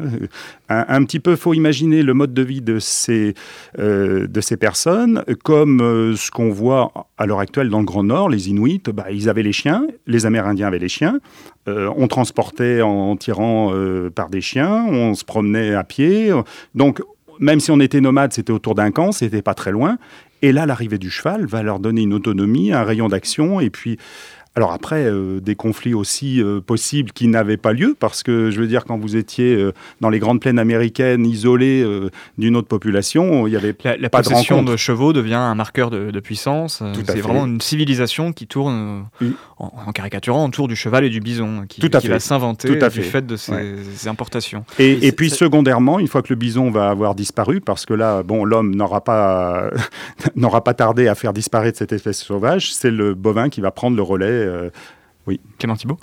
Un, 0.69 1.04
petit 1.04 1.19
peu, 1.19 1.36
faut 1.36 1.54
imaginer 1.54 2.04
le 2.04 2.13
mode 2.13 2.34
de 2.34 2.41
vie 2.41 2.62
de 2.62 2.80
ces, 2.80 3.34
euh, 3.80 4.28
de 4.28 4.41
ces 4.41 4.58
personnes 4.58 5.23
comme 5.43 5.82
euh, 5.82 6.15
ce 6.15 6.30
qu'on 6.32 6.49
voit 6.49 6.91
à 7.17 7.25
l'heure 7.25 7.39
actuelle 7.39 7.69
dans 7.69 7.80
le 7.80 7.86
Grand 7.86 8.04
Nord. 8.04 8.30
Les 8.30 8.49
Inuits, 8.49 8.84
ben, 8.93 9.06
ils 9.12 9.30
avaient 9.30 9.43
les 9.43 9.54
chiens, 9.54 9.88
les 10.08 10.25
Amérindiens 10.25 10.67
avaient 10.67 10.80
les 10.80 10.89
chiens. 10.89 11.19
Euh, 11.67 11.91
on 11.97 12.08
transportait 12.08 12.82
en, 12.82 13.15
tirant 13.15 13.73
par 14.15 14.30
des 14.30 14.41
chiens, 14.41 14.86
on 14.89 15.13
se 15.13 15.25
promenait 15.25 15.73
à 15.73 15.84
pied. 15.84 16.28
Donc, 16.75 17.01
même 17.39 17.59
si 17.59 17.71
on 17.71 17.79
était 17.79 18.01
nomade, 18.01 18.33
c'était 18.33 18.51
autour 18.51 18.75
d'un 18.75 18.91
camp, 18.91 19.11
c'était 19.11 19.41
pas 19.41 19.53
très 19.53 19.71
loin. 19.71 19.97
Et 20.41 20.51
là, 20.51 20.65
l'arrivée 20.65 20.97
du 20.97 21.09
cheval 21.09 21.45
va 21.45 21.63
leur 21.63 21.79
donner 21.79 22.01
une 22.01 22.13
autonomie, 22.13 22.71
un 22.71 22.83
rayon 22.83 23.09
d'action, 23.09 23.59
et 23.59 23.69
puis 23.69 23.97
alors 24.55 24.73
après, 24.73 25.05
euh, 25.05 25.39
des 25.39 25.55
conflits 25.55 25.93
aussi 25.93 26.41
euh, 26.41 26.59
possibles 26.59 27.11
qui 27.11 27.27
n'avaient 27.27 27.55
pas 27.55 27.71
lieu, 27.71 27.95
parce 27.97 28.23
que 28.23 28.49
je 28.51 28.59
veux 28.59 28.67
dire, 28.67 28.83
quand 28.83 28.97
vous 28.97 29.15
étiez 29.15 29.55
euh, 29.55 29.73
dans 30.01 30.09
les 30.09 30.19
grandes 30.19 30.41
plaines 30.41 30.59
américaines, 30.59 31.25
isolées 31.25 31.85
d'une 32.37 32.57
autre 32.57 32.67
population, 32.67 33.47
il 33.47 33.53
y 33.53 33.55
avait 33.55 33.75
la, 33.83 33.95
la 33.95 34.09
pas 34.09 34.21
possession 34.21 34.63
de, 34.63 34.75
chevaux 34.75 35.13
devient 35.13 35.35
un 35.35 35.55
marqueur 35.55 35.89
de, 35.89 36.19
puissance. 36.19 36.83
C'est 37.05 37.21
vraiment 37.21 37.45
une 37.45 37.61
civilisation 37.61 38.33
qui 38.33 38.47
tourne, 38.47 39.05
en, 39.59 39.91
caricaturant, 39.91 40.45
autour 40.45 40.67
du 40.67 40.75
cheval 40.75 41.03
et 41.03 41.09
du 41.09 41.19
bison, 41.19 41.65
qui, 41.67 41.81
qui 41.81 42.07
va 42.07 42.19
s'inventer 42.19 42.69
du 42.69 43.01
fait. 43.03 43.25
de 43.25 43.35
ces, 43.35 44.07
importations. 44.07 44.63
Et, 44.79 45.11
puis 45.11 45.29
secondairement, 45.29 45.99
une 45.99 46.07
fois 46.07 46.21
que 46.21 46.29
le 46.29 46.35
bison 46.35 46.71
va 46.71 46.89
avoir 46.89 47.13
disparu, 47.13 47.59
parce 47.59 47.85
que 47.85 47.93
là, 47.93 48.23
bon, 48.23 48.45
l'homme 48.45 48.73
n'aura 48.73 49.03
pas 49.03 49.69
n'aura 50.35 50.63
pas 50.63 50.73
tardé 50.73 51.07
à 51.07 51.15
faire 51.15 51.33
disparaître 51.33 51.77
cette 51.77 51.91
espèce 51.91 52.19
sauvage, 52.19 52.73
c'est 52.73 52.91
le 52.91 53.13
bovin 53.13 53.49
qui 53.49 53.61
va 53.61 53.71
prendre 53.71 53.97
le 53.97 54.03
relais 54.03 54.27
euh, 54.27 54.69
oui, 55.27 55.39
Clément 55.59 55.75
Thibault? 55.75 55.99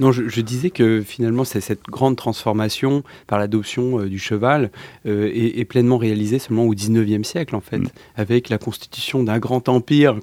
Non, 0.00 0.12
je, 0.12 0.40
disais 0.42 0.68
que 0.68 1.00
finalement, 1.00 1.44
c'est 1.44 1.62
cette 1.62 1.84
grande 1.84 2.16
transformation 2.16 3.02
par 3.26 3.38
l'adoption 3.38 4.00
euh, 4.00 4.08
du 4.08 4.18
cheval 4.18 4.70
euh, 5.06 5.30
est, 5.32 5.64
pleinement 5.64 5.96
réalisée 5.96 6.38
seulement 6.38 6.64
au 6.64 6.74
19e 6.74 7.24
siècle, 7.24 7.56
en 7.56 7.62
fait, 7.62 7.78
mm. 7.78 7.88
avec 8.16 8.50
la 8.50 8.58
constitution 8.58 9.22
d'un 9.22 9.38
grand 9.38 9.70
empire 9.70 10.18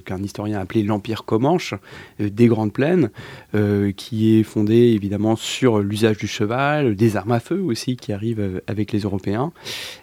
qu'un 0.00 0.22
historien 0.22 0.58
a 0.58 0.60
appelé 0.60 0.82
l'Empire 0.82 1.24
Comanche, 1.24 1.74
euh, 2.20 2.30
des 2.30 2.46
Grandes 2.46 2.72
Plaines, 2.72 3.10
euh, 3.54 3.92
qui 3.92 4.38
est 4.38 4.42
fondé 4.42 4.74
évidemment 4.74 5.36
sur 5.36 5.80
l'usage 5.80 6.18
du 6.18 6.26
cheval, 6.26 6.94
des 6.96 7.16
armes 7.16 7.32
à 7.32 7.40
feu 7.40 7.60
aussi 7.60 7.96
qui 7.96 8.12
arrivent 8.12 8.40
euh, 8.40 8.60
avec 8.66 8.92
les 8.92 9.00
Européens, 9.00 9.52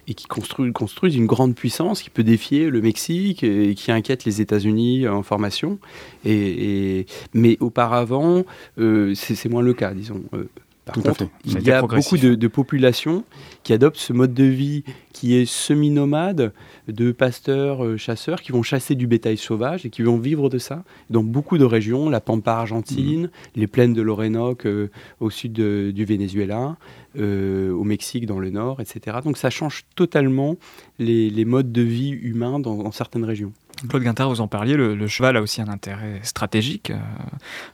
et 0.07 0.13
qui 0.13 0.27
construisent, 0.27 1.15
une 1.15 1.25
grande 1.25 1.55
puissance 1.55 2.01
qui 2.01 2.09
peut 2.09 2.23
défier 2.23 2.69
le 2.69 2.81
Mexique 2.81 3.43
et 3.43 3.75
qui 3.75 3.91
inquiète 3.91 4.25
les 4.25 4.41
États-Unis 4.41 5.07
en 5.07 5.23
formation. 5.23 5.79
Et, 6.25 7.05
mais 7.33 7.57
auparavant, 7.59 8.43
c'est 8.77 9.49
moins 9.49 9.61
le 9.61 9.73
cas, 9.73 9.93
disons. 9.93 10.23
Par 10.93 11.03
contre, 11.03 11.25
il 11.45 11.61
y 11.61 11.71
a 11.71 11.81
beaucoup 11.81 12.17
de, 12.17 12.47
populations 12.47 13.23
qui 13.63 13.73
adoptent 13.73 13.97
ce 13.97 14.13
mode 14.13 14.33
de 14.33 14.43
vie 14.43 14.83
qui 15.13 15.35
est 15.35 15.45
semi-nomade, 15.45 16.53
de 16.87 17.11
pasteurs, 17.11 17.83
euh, 17.83 17.97
chasseurs, 17.97 18.41
qui 18.41 18.51
vont 18.51 18.63
chasser 18.63 18.95
du 18.95 19.05
bétail 19.05 19.37
sauvage 19.37 19.85
et 19.85 19.89
qui 19.89 20.01
vont 20.01 20.17
vivre 20.17 20.49
de 20.49 20.57
ça. 20.57 20.83
Dans 21.09 21.23
beaucoup 21.23 21.57
de 21.57 21.65
régions, 21.65 22.09
la 22.09 22.21
Pampa 22.21 22.53
argentine, 22.53 23.23
mmh. 23.23 23.29
les 23.55 23.67
plaines 23.67 23.93
de 23.93 24.01
l'Orénoque 24.01 24.65
euh, 24.65 24.89
au 25.19 25.29
sud 25.29 25.53
du 25.53 26.05
Venezuela, 26.05 26.77
euh, 27.17 27.71
au 27.71 27.83
Mexique 27.83 28.25
dans 28.25 28.39
le 28.39 28.49
nord, 28.49 28.81
etc. 28.81 29.17
Donc 29.23 29.37
ça 29.37 29.49
change 29.49 29.85
totalement 29.95 30.55
les, 30.99 31.45
modes 31.45 31.71
de 31.71 31.81
vie 31.81 32.11
humains 32.11 32.59
dans 32.59 32.91
certaines 32.91 33.25
régions. 33.25 33.51
Claude 33.87 34.03
Guintard, 34.03 34.29
vous 34.29 34.41
en 34.41 34.47
parliez, 34.47 34.75
le, 34.75 35.07
cheval 35.07 35.37
a 35.37 35.41
aussi 35.41 35.61
un 35.61 35.67
intérêt 35.67 36.19
stratégique, 36.23 36.91
euh, 36.91 36.97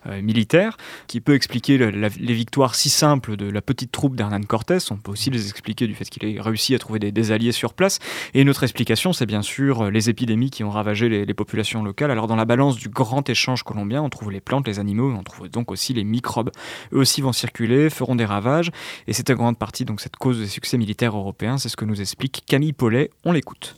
euh, 0.08 0.22
militaire, 0.22 0.78
qui 1.08 1.20
peut 1.22 1.34
expliquer 1.34 1.78
les 1.78 2.34
victoires 2.34 2.76
si 2.76 2.90
simples 2.90 3.36
de 3.36 3.50
la 3.50 3.62
petite 3.62 3.92
troupe 3.92 4.16
d'Hernan 4.16 4.42
Cortés. 4.42 4.78
On 4.92 4.98
peut 4.98 5.12
aussi 5.12 5.30
les 5.30 5.50
expliquer 5.50 5.88
du 5.88 5.96
fait 5.96 6.06
qu'il 6.06 6.26
ait 6.26 6.40
réussi 6.40 6.76
à 6.76 6.80
trouver 6.80 7.00
des, 7.00 7.32
alliés 7.32 7.52
sur 7.52 7.74
place. 7.74 8.00
Et 8.34 8.42
une 8.42 8.50
autre 8.50 8.64
explication, 8.64 9.14
c'est 9.14 9.26
bien 9.26 9.42
sûr 9.42 9.86
euh, 9.86 9.90
les 9.90 10.10
épidémies 10.10 10.52
qui 10.52 10.64
ont 10.64 10.70
ravagé 10.70 11.10
les, 11.10 11.34
populations 11.34 11.84
locales. 11.84 12.12
Alors 12.12 12.28
dans 12.28 12.36
la 12.36 12.46
balance 12.46 12.78
du 12.78 12.88
grand 12.88 13.28
échange 13.30 13.64
colombien, 13.64 14.02
on 14.02 14.10
trouve 14.10 14.32
les 14.32 14.40
plantes, 14.40 14.68
les 14.68 14.80
animaux, 14.80 15.14
on 15.18 15.24
trouve 15.24 15.50
donc 15.50 15.72
aussi 15.72 15.94
les 15.94 16.04
microbes. 16.04 16.52
Eux 16.94 17.00
aussi 17.00 17.22
vont 17.22 17.34
circuler, 17.34 17.90
feront 17.90 18.16
des 18.16 18.26
ravages, 18.26 18.72
et 19.08 19.14
c'est 19.14 19.30
en 19.32 19.34
grande 19.34 19.58
partie 19.58 19.84
donc 19.84 20.00
cette 20.00 20.16
cause 20.16 20.40
des 20.40 20.48
succès 20.48 20.78
militaires 20.78 21.18
européens. 21.18 21.58
C'est 21.58 21.70
ce 21.70 21.76
que 21.76 21.86
nous 21.86 22.00
explique 22.00 22.44
Camille 22.48 22.74
Paulet. 22.74 23.10
On 23.26 23.32
l'écoute. 23.32 23.76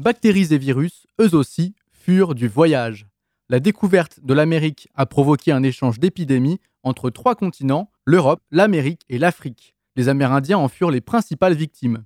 Bactéries 0.00 0.52
et 0.52 0.58
virus, 0.58 1.06
eux 1.20 1.34
aussi, 1.36 1.76
furent 1.92 2.34
du 2.34 2.48
voyage. 2.48 3.06
La 3.48 3.60
découverte 3.60 4.18
de 4.24 4.34
l'Amérique 4.34 4.88
a 4.94 5.06
provoqué 5.06 5.52
un 5.52 5.62
échange 5.62 6.00
d'épidémies 6.00 6.60
entre 6.82 7.10
trois 7.10 7.36
continents, 7.36 7.92
l'Europe, 8.04 8.42
l'Amérique 8.50 9.02
et 9.08 9.18
l'Afrique. 9.18 9.76
Les 9.94 10.08
Amérindiens 10.08 10.58
en 10.58 10.66
furent 10.66 10.90
les 10.90 11.00
principales 11.00 11.54
victimes. 11.54 12.04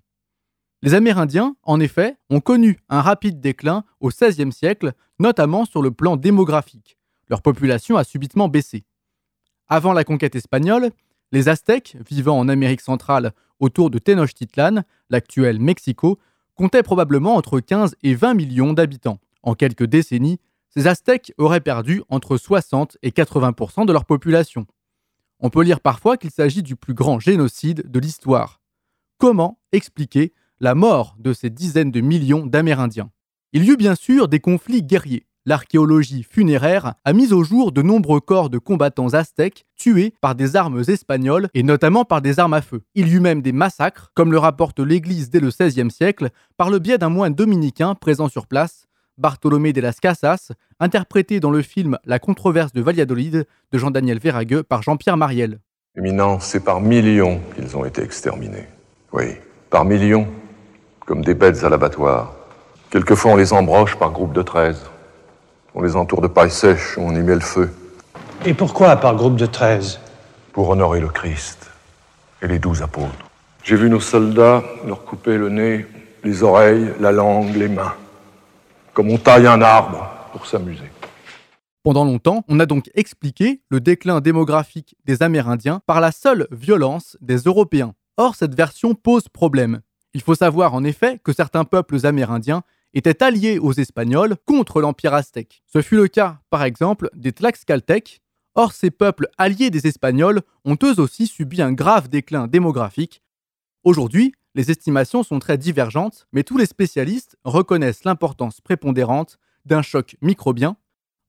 Les 0.83 0.93
Amérindiens, 0.93 1.57
en 1.63 1.81
effet, 1.81 2.17
ont 2.29 2.41
connu 2.41 2.79
un 2.91 3.01
rapide 3.01 3.41
déclin 3.41 3.85
au 4.01 4.11
XVIe 4.11 4.53
siècle, 4.53 4.93
notamment 5.19 5.65
sur 5.65 5.81
le 5.81 5.91
plan 5.91 6.17
démographique. 6.17 6.99
Leur 7.29 7.41
population 7.41 7.97
a 7.97 8.05
subitement 8.05 8.49
baissé. 8.49 8.85
Avant 9.67 9.95
la 9.95 10.05
conquête 10.05 10.37
espagnole, 10.37 10.91
les 11.33 11.49
Aztèques, 11.49 11.97
vivant 12.09 12.39
en 12.39 12.49
Amérique 12.49 12.83
centrale 12.83 13.33
autour 13.61 13.91
de 13.91 13.99
Tenochtitlan, 13.99 14.83
l'actuel 15.09 15.59
Mexico, 15.59 16.19
comptait 16.59 16.83
probablement 16.83 17.37
entre 17.37 17.61
15 17.61 17.95
et 18.03 18.17
20 18.17 18.35
millions 18.35 18.73
d'habitants. 18.73 19.21
En 19.45 19.55
quelques 19.55 19.87
décennies, 19.87 20.41
ces 20.71 20.89
Aztèques 20.89 21.33
auraient 21.39 21.61
perdu 21.61 22.03
entre 22.09 22.37
60 22.37 22.99
et 23.03 23.11
80% 23.11 23.87
de 23.87 23.93
leur 23.93 24.05
population. 24.05 24.67
On 25.39 25.51
peut 25.51 25.63
lire 25.63 25.81
parfois 25.81 26.17
qu'il 26.17 26.33
s'agit 26.33 26.65
du 26.65 26.75
plus 26.75 26.95
grand 26.95 27.21
génocide 27.21 27.89
de 27.89 28.01
l'histoire. 28.01 28.61
Comment 29.19 29.61
expliquer 29.71 30.33
la 30.59 30.75
mort 30.75 31.15
de 31.21 31.33
ces 31.33 31.49
dizaines 31.49 31.93
de 31.93 32.01
millions 32.01 32.45
d'Amérindiens? 32.45 33.13
Il 33.53 33.65
y 33.65 33.71
eut 33.71 33.77
bien 33.77 33.95
sûr 33.95 34.27
des 34.27 34.41
conflits 34.41 34.83
guerriers 34.83 35.27
l'archéologie 35.49 36.23
funéraire 36.23 36.95
a 37.05 37.13
mis 37.13 37.33
au 37.33 37.43
jour 37.43 37.73
de 37.73 37.83
nombreux 37.83 38.21
corps 38.21 38.51
de 38.51 38.59
combattants 38.59 39.15
aztèques 39.15 39.65
tués 39.77 40.13
par 40.21 40.35
des 40.35 40.57
armes 40.57 40.83
espagnoles 40.87 41.49
et 41.55 41.63
notamment 41.63 42.05
par 42.05 42.21
des 42.21 42.39
armes 42.39 42.55
à 42.55 42.61
feu. 42.61 42.83
Il 42.95 43.09
y 43.09 43.15
eut 43.15 43.21
même 43.21 43.41
des 43.41 43.53
massacres, 43.53 44.13
comme 44.15 44.31
le 44.31 44.39
rapporte 44.39 44.79
l'Église 44.79 45.31
dès 45.31 45.41
le 45.41 45.49
XVIe 45.49 45.91
siècle, 45.91 46.29
par 46.57 46.69
le 46.71 46.79
biais 46.79 46.99
d'un 46.99 47.09
moine 47.09 47.35
dominicain 47.35 47.95
présent 47.95 48.29
sur 48.29 48.47
place, 48.47 48.85
Bartolomé 49.17 49.73
de 49.73 49.81
las 49.81 49.99
Casas, 50.01 50.53
interprété 50.79 51.41
dans 51.41 51.51
le 51.51 51.63
film 51.63 51.99
La 52.05 52.19
controverse 52.19 52.73
de 52.73 52.83
Valladolid 52.83 53.47
de 53.73 53.79
Jean-Daniel 53.79 54.19
Verragueux 54.19 54.63
par 54.63 54.83
Jean-Pierre 54.83 55.17
Mariel. 55.17 55.61
C'est 56.41 56.63
par 56.63 56.81
millions 56.81 57.41
qu'ils 57.57 57.77
ont 57.77 57.85
été 57.85 58.03
exterminés. 58.03 58.69
Oui, 59.13 59.37
par 59.71 59.85
millions, 59.85 60.29
comme 61.07 61.25
des 61.25 61.35
bêtes 61.35 61.65
à 61.65 61.71
l'abattoir. 61.71 62.35
Quelquefois, 62.91 63.33
on 63.33 63.37
les 63.37 63.53
embroche 63.53 63.97
par 63.97 64.13
groupe 64.13 64.33
de 64.33 64.43
treize. 64.43 64.85
On 65.81 65.83
les 65.83 65.95
entoure 65.95 66.21
de 66.21 66.27
paille 66.27 66.51
sèche, 66.51 66.99
on 66.99 67.15
y 67.15 67.21
met 67.21 67.35
le 67.35 67.41
feu. 67.41 67.71
Et 68.45 68.53
pourquoi 68.53 68.97
par 68.97 69.15
groupe 69.15 69.37
de 69.37 69.47
13 69.47 70.01
Pour 70.53 70.71
honorer 70.71 70.99
le 70.99 71.07
Christ 71.07 71.71
et 72.43 72.49
les 72.49 72.59
douze 72.59 72.83
apôtres. 72.83 73.31
J'ai 73.63 73.77
vu 73.77 73.89
nos 73.89 74.01
soldats 74.01 74.65
leur 74.85 75.05
couper 75.05 75.39
le 75.39 75.51
nez, 75.51 75.87
les 76.25 76.43
oreilles, 76.43 76.89
la 76.99 77.13
langue, 77.13 77.55
les 77.55 77.69
mains, 77.69 77.95
comme 78.93 79.09
on 79.09 79.19
taille 79.19 79.47
un 79.47 79.63
arbre 79.63 80.11
pour 80.33 80.47
s'amuser. 80.47 80.91
Pendant 81.85 82.05
longtemps, 82.05 82.43
on 82.49 82.59
a 82.59 82.67
donc 82.67 82.91
expliqué 82.97 83.61
le 83.69 83.79
déclin 83.79 84.21
démographique 84.21 84.97
des 85.05 85.23
Amérindiens 85.23 85.81
par 85.87 86.01
la 86.01 86.11
seule 86.11 86.49
violence 86.51 87.17
des 87.21 87.37
Européens. 87.37 87.95
Or, 88.17 88.35
cette 88.35 88.57
version 88.57 88.97
pose 88.97 89.29
problème. 89.29 89.83
Il 90.13 90.23
faut 90.23 90.35
savoir 90.35 90.75
en 90.75 90.83
effet 90.83 91.21
que 91.23 91.33
certains 91.33 91.65
peuples 91.65 92.05
amérindiens 92.05 92.65
étaient 92.95 93.23
alliés 93.23 93.59
aux 93.59 93.73
Espagnols 93.73 94.37
contre 94.45 94.81
l'Empire 94.81 95.15
aztèque. 95.15 95.63
Ce 95.67 95.83
fut 95.83 95.97
le 95.97 96.09
cas, 96.09 96.41
par 96.51 96.65
exemple, 96.65 97.11
des 97.15 97.33
Tlaxcaltèques. 97.33 98.21
Or, 98.55 98.73
ces 98.73 98.91
peuples 98.91 99.29
alliés 99.39 99.71
des 99.71 99.87
Espagnols 99.87 100.43
ont 100.65 100.77
eux 100.83 100.99
aussi 100.99 101.27
subi 101.27 101.63
un 101.63 101.73
grave 101.73 102.09
déclin 102.09 102.49
démographique. 102.49 103.23
Aujourd'hui, 103.85 104.33
les 104.55 104.71
estimations 104.71 105.23
sont 105.23 105.39
très 105.39 105.59
divergentes, 105.59 106.27
mais 106.33 106.43
tous 106.43 106.59
les 106.59 106.67
spécialistes 106.67 107.37
reconnaissent 107.45 108.05
l'importance 108.05 108.61
prépondérante 108.61 109.39
d'un 109.65 109.83
choc 109.83 110.17
microbien. 110.21 110.77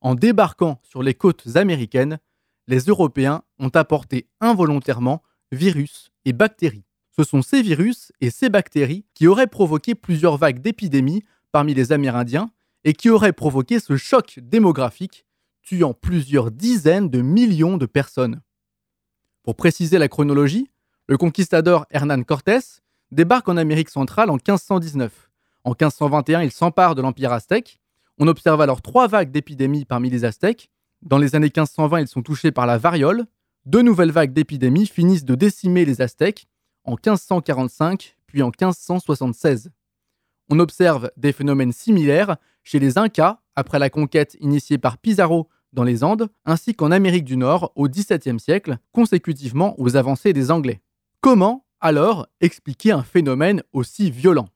En 0.01 0.15
débarquant 0.15 0.79
sur 0.83 1.03
les 1.03 1.13
côtes 1.13 1.55
américaines, 1.55 2.19
les 2.67 2.79
Européens 2.79 3.43
ont 3.59 3.69
apporté 3.69 4.27
involontairement 4.41 5.21
virus 5.51 6.11
et 6.25 6.33
bactéries. 6.33 6.85
Ce 7.15 7.23
sont 7.23 7.41
ces 7.41 7.61
virus 7.61 8.13
et 8.21 8.29
ces 8.29 8.49
bactéries 8.49 9.05
qui 9.13 9.27
auraient 9.27 9.47
provoqué 9.47 9.93
plusieurs 9.93 10.37
vagues 10.37 10.61
d'épidémies 10.61 11.23
parmi 11.51 11.73
les 11.73 11.91
Amérindiens 11.91 12.51
et 12.83 12.93
qui 12.93 13.09
auraient 13.09 13.33
provoqué 13.33 13.79
ce 13.79 13.97
choc 13.97 14.39
démographique, 14.41 15.25
tuant 15.61 15.93
plusieurs 15.93 16.51
dizaines 16.51 17.09
de 17.09 17.21
millions 17.21 17.77
de 17.77 17.85
personnes. 17.85 18.41
Pour 19.43 19.55
préciser 19.55 19.97
la 19.97 20.07
chronologie, 20.07 20.69
le 21.07 21.17
conquistador 21.17 21.85
Hernán 21.89 22.23
Cortés 22.23 22.81
débarque 23.11 23.49
en 23.49 23.57
Amérique 23.57 23.89
centrale 23.89 24.29
en 24.29 24.35
1519. 24.35 25.29
En 25.63 25.71
1521, 25.71 26.43
il 26.43 26.51
s'empare 26.51 26.95
de 26.95 27.01
l'Empire 27.01 27.33
aztèque. 27.33 27.79
On 28.17 28.27
observe 28.27 28.61
alors 28.61 28.81
trois 28.81 29.07
vagues 29.07 29.31
d'épidémies 29.31 29.85
parmi 29.85 30.09
les 30.09 30.25
Aztèques. 30.25 30.69
Dans 31.01 31.17
les 31.17 31.35
années 31.35 31.47
1520, 31.47 32.01
ils 32.01 32.07
sont 32.07 32.21
touchés 32.21 32.51
par 32.51 32.65
la 32.65 32.77
variole. 32.77 33.25
Deux 33.65 33.81
nouvelles 33.81 34.11
vagues 34.11 34.33
d'épidémies 34.33 34.87
finissent 34.87 35.25
de 35.25 35.35
décimer 35.35 35.85
les 35.85 36.01
Aztèques 36.01 36.47
en 36.83 36.91
1545 36.91 38.15
puis 38.27 38.41
en 38.41 38.47
1576. 38.47 39.71
On 40.49 40.59
observe 40.59 41.11
des 41.15 41.31
phénomènes 41.31 41.71
similaires 41.71 42.37
chez 42.63 42.79
les 42.79 42.97
Incas 42.97 43.39
après 43.55 43.79
la 43.79 43.89
conquête 43.89 44.35
initiée 44.39 44.77
par 44.77 44.97
Pizarro 44.97 45.47
dans 45.73 45.83
les 45.83 46.03
Andes, 46.03 46.29
ainsi 46.45 46.73
qu'en 46.73 46.91
Amérique 46.91 47.25
du 47.25 47.37
Nord 47.37 47.71
au 47.75 47.87
XVIIe 47.87 48.39
siècle, 48.39 48.77
consécutivement 48.91 49.79
aux 49.79 49.95
avancées 49.95 50.33
des 50.33 50.49
Anglais. 50.49 50.81
Comment, 51.21 51.65
alors, 51.79 52.27
expliquer 52.41 52.91
un 52.91 53.03
phénomène 53.03 53.61
aussi 53.73 54.09
violent? 54.09 54.47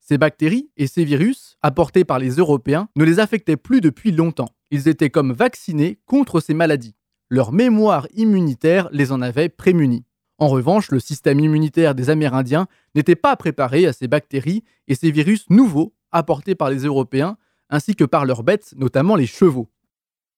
Ces 0.00 0.18
bactéries 0.18 0.70
et 0.76 0.86
ces 0.86 1.04
virus, 1.04 1.56
apportés 1.62 2.04
par 2.04 2.18
les 2.18 2.32
Européens, 2.32 2.88
ne 2.96 3.04
les 3.04 3.20
affectaient 3.20 3.56
plus 3.56 3.80
depuis 3.80 4.10
longtemps. 4.10 4.50
Ils 4.70 4.88
étaient 4.88 5.10
comme 5.10 5.32
vaccinés 5.32 5.98
contre 6.04 6.40
ces 6.40 6.54
maladies. 6.54 6.96
Leur 7.30 7.52
mémoire 7.52 8.06
immunitaire 8.14 8.88
les 8.92 9.12
en 9.12 9.22
avait 9.22 9.48
prémunis. 9.48 10.04
En 10.38 10.48
revanche, 10.48 10.90
le 10.90 10.98
système 10.98 11.40
immunitaire 11.40 11.94
des 11.94 12.10
Amérindiens 12.10 12.66
n'était 12.94 13.14
pas 13.16 13.36
préparé 13.36 13.86
à 13.86 13.92
ces 13.92 14.08
bactéries 14.08 14.64
et 14.88 14.94
ces 14.94 15.10
virus 15.10 15.48
nouveaux 15.48 15.94
apportés 16.10 16.54
par 16.54 16.70
les 16.70 16.84
Européens, 16.84 17.36
ainsi 17.70 17.94
que 17.94 18.04
par 18.04 18.24
leurs 18.24 18.42
bêtes, 18.42 18.74
notamment 18.76 19.16
les 19.16 19.26
chevaux. 19.26 19.68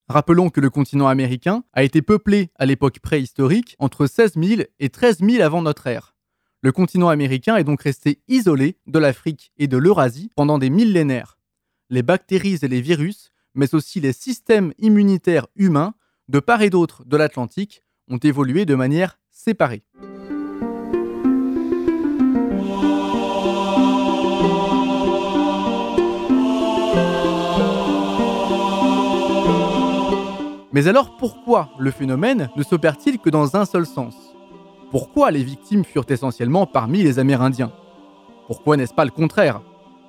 Rappelons 0.08 0.50
que 0.50 0.60
le 0.60 0.70
continent 0.70 1.08
américain 1.08 1.64
a 1.72 1.82
été 1.82 2.00
peuplé 2.00 2.50
à 2.56 2.66
l'époque 2.66 3.00
préhistorique 3.00 3.74
entre 3.78 4.06
16 4.06 4.34
000 4.40 4.62
et 4.78 4.88
13 4.88 5.18
000 5.20 5.42
avant 5.42 5.62
notre 5.62 5.86
ère. 5.86 6.14
Le 6.62 6.72
continent 6.72 7.08
américain 7.08 7.56
est 7.56 7.64
donc 7.64 7.82
resté 7.82 8.20
isolé 8.28 8.78
de 8.86 8.98
l'Afrique 8.98 9.52
et 9.58 9.66
de 9.66 9.76
l'Eurasie 9.76 10.30
pendant 10.36 10.58
des 10.58 10.70
millénaires. 10.70 11.38
Les 11.90 12.02
bactéries 12.02 12.58
et 12.62 12.68
les 12.68 12.80
virus, 12.80 13.30
mais 13.54 13.74
aussi 13.74 14.00
les 14.00 14.12
systèmes 14.12 14.72
immunitaires 14.78 15.48
humains, 15.56 15.94
de 16.28 16.38
part 16.40 16.62
et 16.62 16.70
d'autre 16.70 17.04
de 17.04 17.16
l'Atlantique, 17.16 17.82
ont 18.08 18.18
évolué 18.18 18.64
de 18.64 18.74
manière 18.74 19.18
Mais 30.72 30.88
alors 30.88 31.16
pourquoi 31.16 31.70
le 31.78 31.92
phénomène 31.92 32.50
ne 32.56 32.62
s'opère-t-il 32.64 33.20
que 33.20 33.30
dans 33.30 33.54
un 33.54 33.64
seul 33.66 33.86
sens? 33.86 34.16
Pourquoi 34.90 35.30
les 35.30 35.44
victimes 35.44 35.84
furent 35.84 36.06
essentiellement 36.08 36.66
parmi 36.66 37.04
les 37.04 37.20
Amérindiens? 37.20 37.72
Pourquoi 38.48 38.76
n'est-ce 38.76 38.94
pas 38.94 39.04
le 39.04 39.12
contraire? 39.12 39.62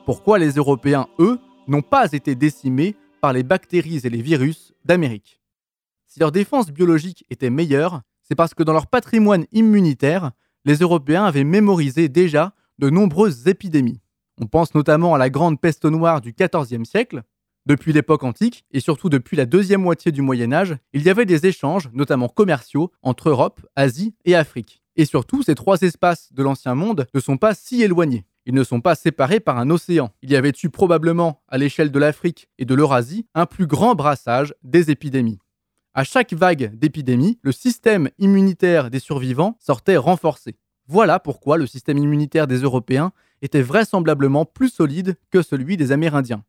Pourquoi 0.08 0.40
les 0.40 0.54
Européens, 0.54 1.08
eux, 1.20 1.40
n'ont 1.68 1.84
pas 1.84 2.12
été 2.12 2.34
décimés 2.34 2.96
par 3.22 3.34
les 3.34 3.44
bactéries 3.44 4.02
et 4.04 4.10
les 4.10 4.24
virus 4.24 4.74
d'Amérique? 4.84 5.40
Si 6.08 6.20
leur 6.20 6.32
défense 6.32 6.72
biologique 6.72 7.24
était 7.30 7.52
meilleure, 7.52 8.02
c'est 8.28 8.36
parce 8.36 8.54
que 8.54 8.64
dans 8.64 8.74
leur 8.74 8.88
patrimoine 8.88 9.46
immunitaire, 9.52 10.32
les 10.66 10.78
Européens 10.78 11.26
avaient 11.26 11.44
mémorisé 11.44 12.10
déjà 12.10 12.54
de 12.80 12.90
nombreuses 12.90 13.48
épidémies. 13.48 14.02
On 14.40 14.46
pense 14.46 14.76
notamment 14.76 15.16
à 15.16 15.18
la 15.18 15.30
grande 15.30 15.60
peste 15.60 15.86
noire 15.86 16.22
du 16.22 16.34
XIVe 16.34 16.84
siècle, 16.84 17.24
depuis 17.66 17.92
l'époque 17.92 18.24
antique, 18.24 18.66
et 18.72 18.80
surtout 18.80 19.10
depuis 19.10 19.36
la 19.36 19.46
deuxième 19.46 19.82
moitié 19.82 20.14
du 20.14 20.22
Moyen 20.22 20.54
Âge, 20.54 20.78
il 20.94 21.04
y 21.04 21.10
avait 21.10 21.26
des 21.26 21.46
échanges, 21.46 21.90
notamment 21.94 22.30
commerciaux, 22.30 22.92
entre 23.02 23.30
Europe, 23.30 23.60
Asie 23.76 24.16
et 24.24 24.36
Afrique. 24.36 24.82
Et 24.96 25.06
surtout, 25.06 25.44
ces 25.44 25.54
trois 25.54 25.82
espaces 25.82 26.32
de 26.32 26.44
l'Ancien 26.44 26.76
Monde 26.76 27.08
ne 27.14 27.20
sont 27.20 27.38
pas 27.38 27.54
si 27.54 27.84
éloignés. 27.84 28.26
Ils 28.46 28.54
ne 28.54 28.64
sont 28.64 28.80
pas 28.80 28.96
séparés 28.96 29.42
par 29.42 29.58
un 29.58 29.70
océan. 29.70 30.12
Il 30.22 30.32
y 30.32 30.38
avait 30.38 30.54
eu 30.64 30.70
probablement, 30.70 31.42
à 31.50 31.58
l'échelle 31.58 31.92
de 31.92 32.00
l'Afrique 32.00 32.48
et 32.58 32.64
de 32.64 32.74
l'Eurasie, 32.74 33.28
un 33.36 33.46
plus 33.46 33.68
grand 33.68 33.96
brassage 33.96 34.54
des 34.64 34.90
épidémies. 34.90 35.40
À 36.00 36.04
chaque 36.04 36.34
vague 36.34 36.76
d'épidémie, 36.76 37.40
le 37.42 37.52
système 37.52 38.12
immunitaire 38.20 38.92
des 38.92 39.00
survivants 39.00 39.58
sortait 39.60 39.98
renforcé. 39.98 40.56
Voilà 40.86 41.20
pourquoi 41.20 41.58
le 41.58 41.66
système 41.66 41.98
immunitaire 41.98 42.46
des 42.46 42.60
Européens 42.60 43.14
était 43.42 43.64
vraisemblablement 43.64 44.46
plus 44.46 44.70
solide 44.70 45.16
que 45.32 45.42
celui 45.42 45.76
des 45.76 45.92
Amérindiens. 45.92 46.44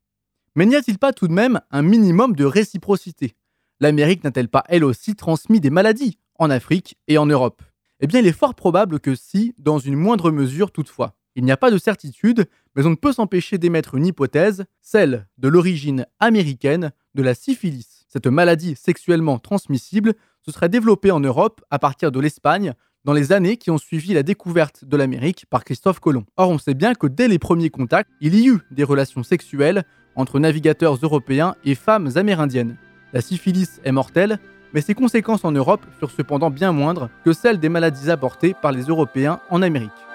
Mais 0.55 0.67
n'y 0.67 0.77
a-t-il 0.77 0.99
pas 0.99 1.15
tout 1.15 1.29
de 1.29 1.33
même 1.33 1.63
un 1.71 1.81
minimum 1.81 2.37
de 2.37 2.45
réciprocité? 2.45 3.37
L'Amérique 3.81 4.23
n'a-t-elle 4.23 4.51
pas 4.51 4.65
elle 4.69 4.85
aussi 4.85 5.17
transmis 5.17 5.61
des 5.61 5.71
maladies 5.71 6.19
en 6.39 6.51
Afrique 6.51 6.99
et 7.09 7.17
en 7.17 7.25
Europe? 7.25 7.63
Eh 8.01 8.07
bien, 8.07 8.21
il 8.21 8.27
est 8.27 8.33
fort 8.33 8.55
probable 8.55 9.01
que 9.01 9.15
si, 9.15 9.55
dans 9.57 9.79
une 9.79 9.97
moindre 9.97 10.31
mesure 10.31 10.73
toutefois. 10.73 11.17
Il 11.37 11.45
n'y 11.45 11.53
a 11.53 11.57
pas 11.57 11.71
de 11.71 11.79
certitude, 11.79 12.45
mais 12.77 12.85
on 12.85 12.91
ne 12.91 12.97
peut 12.97 13.15
s'empêcher 13.15 13.57
d'émettre 13.57 13.95
une 13.95 14.05
hypothèse, 14.05 14.67
celle 14.83 15.27
de 15.39 15.49
l'origine 15.49 16.05
américaine 16.21 16.93
de 17.15 17.23
la 17.23 17.33
syphilis. 17.33 17.98
Cette 18.09 18.27
maladie 18.27 18.75
sexuellement 18.75 19.39
transmissible 19.39 20.15
se 20.41 20.51
serait 20.51 20.71
développée 20.71 21.11
en 21.11 21.21
Europe 21.21 21.61
à 21.71 21.79
partir 21.79 22.11
de 22.11 22.19
l'Espagne 22.21 22.73
dans 23.05 23.13
les 23.13 23.33
années 23.33 23.59
qui 23.59 23.71
ont 23.71 23.79
suivi 23.79 24.15
la 24.15 24.23
découverte 24.23 24.85
de 24.85 24.97
l'Amérique 24.97 25.45
par 25.51 25.63
Christophe 25.63 26.01
Colomb. 26.01 26.25
Or, 26.37 26.51
on 26.51 26.59
sait 26.59 26.75
bien 26.75 26.95
que 26.95 27.07
dès 27.07 27.29
les 27.29 27.39
premiers 27.39 27.71
contacts, 27.71 28.11
il 28.21 28.35
y 28.35 28.49
eut 28.49 28.61
des 28.71 28.85
relations 28.85 29.23
sexuelles 29.23 29.85
entre 30.17 30.39
navigateurs 30.39 30.99
européens 31.03 31.55
et 31.65 31.75
femmes 31.75 32.11
amérindiennes. 32.17 32.77
La 33.13 33.21
syphilis 33.21 33.81
est 33.85 33.93
mortelle, 33.93 34.39
mais 34.73 34.81
ses 34.81 34.95
conséquences 34.95 35.45
en 35.45 35.53
Europe 35.53 35.85
furent 35.99 36.11
cependant 36.11 36.51
bien 36.51 36.73
moindres 36.73 37.11
que 37.25 37.33
celles 37.33 37.61
des 37.61 37.69
maladies 37.69 38.11
apportées 38.11 38.55
par 38.55 38.73
les 38.73 38.85
Européens 38.85 39.41
en 39.51 39.63
Amérique. 39.63 40.08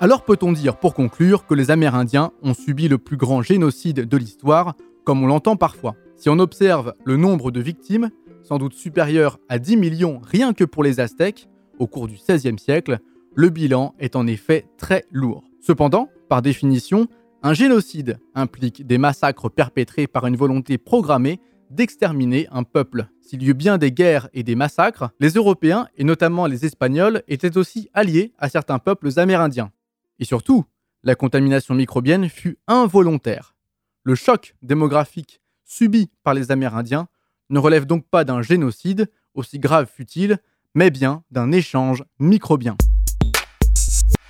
Alors 0.00 0.24
peut-on 0.24 0.52
dire, 0.52 0.76
pour 0.76 0.94
conclure, 0.94 1.44
que 1.44 1.54
les 1.54 1.72
Amérindiens 1.72 2.30
ont 2.42 2.54
subi 2.54 2.86
le 2.86 2.98
plus 2.98 3.16
grand 3.16 3.42
génocide 3.42 4.08
de 4.08 4.16
l'histoire, 4.16 4.76
comme 5.04 5.24
on 5.24 5.26
l'entend 5.26 5.56
parfois? 5.56 5.96
Si 6.16 6.28
on 6.28 6.38
observe 6.38 6.94
le 7.04 7.16
nombre 7.16 7.50
de 7.50 7.60
victimes, 7.60 8.10
sans 8.44 8.58
doute 8.58 8.74
supérieur 8.74 9.40
à 9.48 9.58
10 9.58 9.76
millions 9.76 10.20
rien 10.22 10.52
que 10.52 10.62
pour 10.62 10.84
les 10.84 11.00
Aztèques, 11.00 11.48
au 11.80 11.88
cours 11.88 12.06
du 12.06 12.14
XVIe 12.14 12.60
siècle, 12.60 13.00
le 13.34 13.50
bilan 13.50 13.96
est 13.98 14.14
en 14.14 14.28
effet 14.28 14.66
très 14.76 15.04
lourd. 15.10 15.42
Cependant, 15.60 16.08
par 16.28 16.42
définition, 16.42 17.08
un 17.42 17.54
génocide 17.54 18.20
implique 18.36 18.86
des 18.86 18.98
massacres 18.98 19.50
perpétrés 19.50 20.06
par 20.06 20.28
une 20.28 20.36
volonté 20.36 20.78
programmée 20.78 21.40
d'exterminer 21.70 22.46
un 22.52 22.62
peuple. 22.62 23.08
S'il 23.20 23.42
y 23.42 23.48
eut 23.48 23.54
bien 23.54 23.78
des 23.78 23.90
guerres 23.90 24.28
et 24.32 24.44
des 24.44 24.54
massacres, 24.54 25.10
les 25.18 25.30
Européens, 25.30 25.88
et 25.96 26.04
notamment 26.04 26.46
les 26.46 26.64
Espagnols, 26.64 27.22
étaient 27.26 27.58
aussi 27.58 27.90
alliés 27.94 28.32
à 28.38 28.48
certains 28.48 28.78
peuples 28.78 29.10
amérindiens. 29.16 29.72
Et 30.18 30.24
surtout, 30.24 30.64
la 31.02 31.14
contamination 31.14 31.74
microbienne 31.74 32.28
fut 32.28 32.58
involontaire. 32.66 33.54
Le 34.02 34.14
choc 34.14 34.54
démographique 34.62 35.40
subi 35.64 36.10
par 36.22 36.34
les 36.34 36.50
Amérindiens 36.50 37.08
ne 37.50 37.58
relève 37.58 37.86
donc 37.86 38.06
pas 38.08 38.24
d'un 38.24 38.42
génocide, 38.42 39.10
aussi 39.34 39.58
grave 39.58 39.88
fut-il, 39.92 40.38
mais 40.74 40.90
bien 40.90 41.22
d'un 41.30 41.52
échange 41.52 42.04
microbien. 42.18 42.76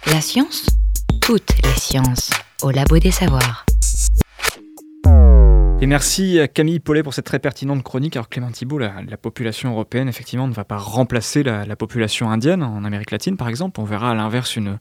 La 0.07 0.21
science 0.21 0.67
Toutes 1.21 1.55
les 1.65 1.79
sciences, 1.79 2.31
au 2.63 2.71
labo 2.71 2.99
des 2.99 3.11
savoirs. 3.11 3.68
Et 5.81 5.87
merci 5.87 6.41
à 6.41 6.49
Camille 6.49 6.81
Paulet 6.81 7.05
pour 7.05 7.15
cette 7.15 7.27
très 7.27 7.39
pertinente 7.39 7.85
chronique. 7.85 8.17
Alors 8.17 8.29
Clément 8.29 8.51
Thibault, 8.51 8.79
la, 8.79 9.17
population 9.17 9.71
européenne, 9.71 10.09
effectivement, 10.09 10.49
ne 10.49 10.53
va 10.53 10.65
pas 10.65 10.77
remplacer 10.77 11.45
la, 11.45 11.77
population 11.77 12.31
indienne 12.31 12.65
en 12.65 12.83
Amérique 12.85 13.13
latine, 13.13 13.37
par 13.37 13.49
exemple. 13.49 13.81
On 13.81 13.85
verra 13.85 14.11
à 14.11 14.15
l'inverse 14.17 14.57
une, 14.57 14.79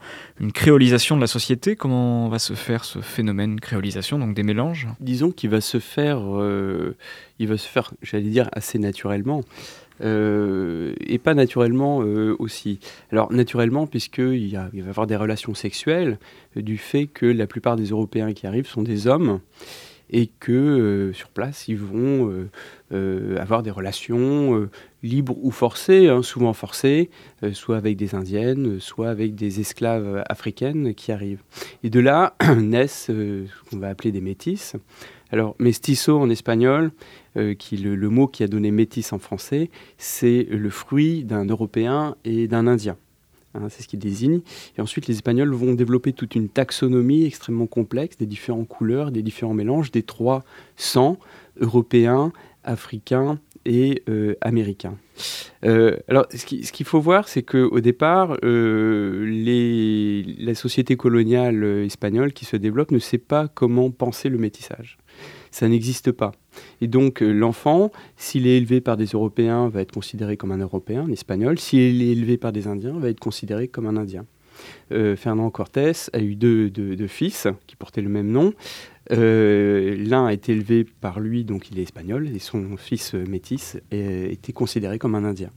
créolisation 0.56 1.16
de 1.16 1.22
la 1.22 1.28
société. 1.28 1.76
Comment 1.76 2.30
va 2.30 2.40
se 2.40 2.54
faire 2.54 2.84
ce 2.84 3.00
phénomène 3.02 3.60
créolisation, 3.60 4.18
donc 4.18 4.34
des 4.34 4.42
mélanges? 4.42 4.88
Disons 5.00 5.30
qu'il 5.30 5.52
va 5.52 5.62
se 5.62 5.78
faire, 5.78 6.20
euh, 6.24 6.98
il 7.38 7.48
va 7.48 7.58
se 7.58 7.68
faire, 7.68 7.94
j'allais 8.02 8.30
dire, 8.30 8.50
assez 8.54 8.80
naturellement. 8.80 9.44
Euh, 10.02 10.94
et 11.00 11.20
pas 11.20 11.36
naturellement 11.36 12.02
euh, 12.02 12.36
aussi. 12.40 12.80
Alors 13.12 13.32
naturellement, 13.32 13.86
puisqu'il 13.86 14.34
il 14.34 14.56
va 14.56 14.70
y 14.74 14.82
avoir 14.82 15.06
des 15.06 15.16
relations 15.16 15.54
sexuelles, 15.54 16.18
du 16.56 16.80
fait 16.80 17.06
que 17.06 17.28
la 17.28 17.46
plupart 17.46 17.76
des 17.76 17.86
Européens 17.86 18.34
qui 18.34 18.48
arrivent 18.48 18.68
sont 18.68 18.84
des 18.84 19.06
hommes, 19.06 19.42
et 20.10 20.28
que 20.28 20.52
euh, 20.52 21.14
sur 21.14 21.30
place, 21.30 21.68
ils 21.68 21.78
vont 21.78 22.30
euh, 22.30 22.50
euh, 22.94 23.38
avoir 23.38 23.64
des 23.64 23.72
relations 23.72 24.70
libres 25.04 25.38
ou 25.42 25.52
forcées, 25.52 26.08
hein, 26.08 26.24
souvent 26.24 26.54
forcées, 26.54 27.10
soit 27.54 27.78
avec 27.78 27.98
des 27.98 28.16
Indiennes, 28.16 28.80
soit 28.80 29.10
avec 29.10 29.36
des 29.36 29.60
esclaves 29.60 30.24
africaines 30.30 30.94
qui 30.94 31.12
arrivent. 31.12 31.44
Et 31.84 31.90
de 31.90 32.00
là 32.00 32.36
naissent 32.58 33.08
ce 33.08 33.46
qu'on 33.70 33.78
va 33.78 33.90
appeler 33.90 34.12
des 34.12 34.22
métis. 34.22 34.76
Alors, 35.30 35.56
mestizo 35.60 36.18
en 36.18 36.30
espagnol, 36.30 36.92
qui 37.60 37.78
le, 37.78 37.96
le, 37.96 38.10
mot 38.10 38.28
qui 38.28 38.44
a 38.44 38.48
donné 38.48 38.72
métis 38.72 39.14
en 39.14 39.20
français, 39.20 39.70
c'est 39.98 40.48
le 40.50 40.70
fruit 40.70 41.24
d'un 41.24 41.46
Européen 41.46 42.16
et 42.24 42.48
d'un 42.48 42.66
Indien. 42.66 42.98
Hein, 43.58 43.68
c'est 43.70 43.84
ce 43.84 43.88
qu'il 43.88 44.00
désigne. 44.00 44.42
Et 44.78 44.82
ensuite, 44.82 45.08
les 45.08 45.16
Espagnols 45.16 45.54
vont 45.54 45.74
développer 45.74 46.14
toute 46.14 46.36
une 46.36 46.50
taxonomie 46.50 47.26
extrêmement 47.26 47.68
complexe 47.68 48.18
des 48.18 48.26
différentes 48.26 48.68
couleurs, 48.68 49.12
des 49.12 49.22
différents 49.22 49.54
mélanges 49.54 49.92
des 49.92 50.04
trois 50.04 50.44
sangs 50.76 51.18
européens, 51.60 52.32
africains 52.64 53.40
et 53.66 54.04
euh, 54.10 54.36
américains. 54.42 54.98
Euh, 55.66 55.98
alors, 56.08 56.28
ce 56.34 56.46
qu'il 56.46 56.86
faut 56.86 57.00
voir, 57.00 57.28
c'est 57.28 57.44
qu'au 57.44 57.80
départ, 57.80 58.38
euh, 58.44 59.26
la 60.40 60.56
société 60.56 60.96
coloniale 60.96 61.64
espagnole 61.86 62.34
qui 62.34 62.46
se 62.46 62.56
développe 62.56 62.92
ne 62.92 63.00
sait 63.00 63.18
pas 63.18 63.48
comment 63.48 63.90
penser 63.90 64.30
le 64.30 64.38
métissage 64.38 64.98
ça 65.58 65.68
n'existe 65.68 66.12
pas. 66.12 66.34
Et 66.82 66.88
donc 66.88 67.24
euh, 67.24 67.32
l'enfant, 67.32 67.92
s'il 68.16 68.46
est 68.46 68.58
élevé 68.58 68.80
par 68.80 68.96
des 68.96 69.08
Européens, 69.08 69.70
va 69.70 69.82
être 69.82 69.92
considéré 69.92 70.38
comme 70.38 70.52
un 70.52 70.60
Européen, 70.60 71.06
un 71.08 71.12
Espagnol. 71.12 71.58
S'il 71.58 72.02
est 72.02 72.12
élevé 72.12 72.38
par 72.38 72.52
des 72.52 72.68
Indiens, 72.68 72.98
va 73.00 73.10
être 73.10 73.20
considéré 73.20 73.68
comme 73.68 73.88
un 73.88 73.98
Indien. 73.98 74.26
Euh, 74.92 75.16
Fernand 75.16 75.50
Cortés 75.50 75.94
a 76.14 76.20
eu 76.20 76.36
deux, 76.36 77.08
fils 77.08 77.48
qui 77.66 77.76
portaient 77.76 78.02
le 78.02 78.10
même 78.10 78.30
nom. 78.30 78.54
Euh, 79.12 79.96
l'un 79.98 80.28
a 80.28 80.34
été 80.34 80.52
élevé 80.52 80.84
par 80.84 81.20
lui, 81.20 81.44
donc 81.44 81.72
il 81.72 81.80
est 81.80 81.84
espagnol, 81.84 82.28
et 82.28 82.40
son 82.40 82.78
fils 82.78 83.14
métis 83.14 83.78
était 83.92 84.54
considéré 84.54 85.00
comme 85.00 85.16
un 85.16 85.24
Indien. 85.24 85.50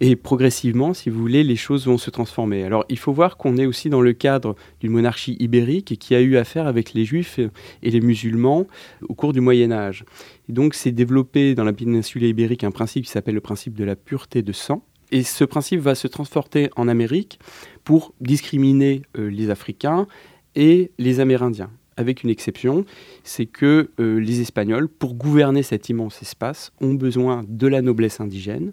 Et 0.00 0.16
progressivement, 0.16 0.92
si 0.92 1.08
vous 1.08 1.20
voulez, 1.20 1.44
les 1.44 1.54
choses 1.56 1.86
vont 1.86 1.98
se 1.98 2.10
transformer. 2.10 2.64
Alors 2.64 2.84
il 2.88 2.98
faut 2.98 3.12
voir 3.12 3.36
qu'on 3.36 3.56
est 3.56 3.66
aussi 3.66 3.90
dans 3.90 4.00
le 4.00 4.12
cadre 4.12 4.56
d'une 4.80 4.90
monarchie 4.90 5.36
ibérique 5.38 5.98
qui 5.98 6.14
a 6.14 6.20
eu 6.20 6.36
affaire 6.36 6.66
avec 6.66 6.94
les 6.94 7.04
juifs 7.04 7.38
et 7.82 7.90
les 7.90 8.00
musulmans 8.00 8.66
au 9.08 9.14
cours 9.14 9.32
du 9.32 9.40
Moyen 9.40 9.70
Âge. 9.70 10.04
Et 10.48 10.52
donc 10.52 10.74
s'est 10.74 10.92
développé 10.92 11.54
dans 11.54 11.64
la 11.64 11.72
péninsule 11.72 12.24
ibérique 12.24 12.64
un 12.64 12.72
principe 12.72 13.04
qui 13.04 13.10
s'appelle 13.10 13.34
le 13.34 13.40
principe 13.40 13.74
de 13.74 13.84
la 13.84 13.94
pureté 13.94 14.42
de 14.42 14.52
sang. 14.52 14.84
Et 15.12 15.22
ce 15.22 15.44
principe 15.44 15.80
va 15.80 15.94
se 15.94 16.08
transporter 16.08 16.70
en 16.74 16.88
Amérique 16.88 17.38
pour 17.84 18.14
discriminer 18.20 19.02
euh, 19.16 19.30
les 19.30 19.48
Africains 19.50 20.08
et 20.56 20.90
les 20.98 21.20
Amérindiens 21.20 21.70
avec 21.96 22.22
une 22.22 22.30
exception, 22.30 22.84
c'est 23.22 23.46
que 23.46 23.90
euh, 24.00 24.18
les 24.18 24.40
Espagnols, 24.40 24.88
pour 24.88 25.14
gouverner 25.14 25.62
cet 25.62 25.88
immense 25.88 26.20
espace, 26.22 26.72
ont 26.80 26.94
besoin 26.94 27.44
de 27.48 27.66
la 27.66 27.82
noblesse 27.82 28.20
indigène, 28.20 28.72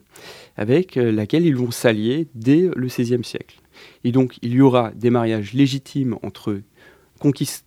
avec 0.58 0.98
euh, 0.98 1.12
laquelle 1.12 1.46
ils 1.46 1.56
vont 1.56 1.72
s'allier 1.72 2.28
dès 2.36 2.70
le 2.76 2.88
XVIe 2.88 3.24
siècle. 3.24 3.60
Et 4.04 4.12
donc, 4.12 4.38
il 4.42 4.54
y 4.54 4.62
aura 4.62 4.92
des 4.92 5.10
mariages 5.10 5.54
légitimes 5.54 6.18
entre 6.24 6.62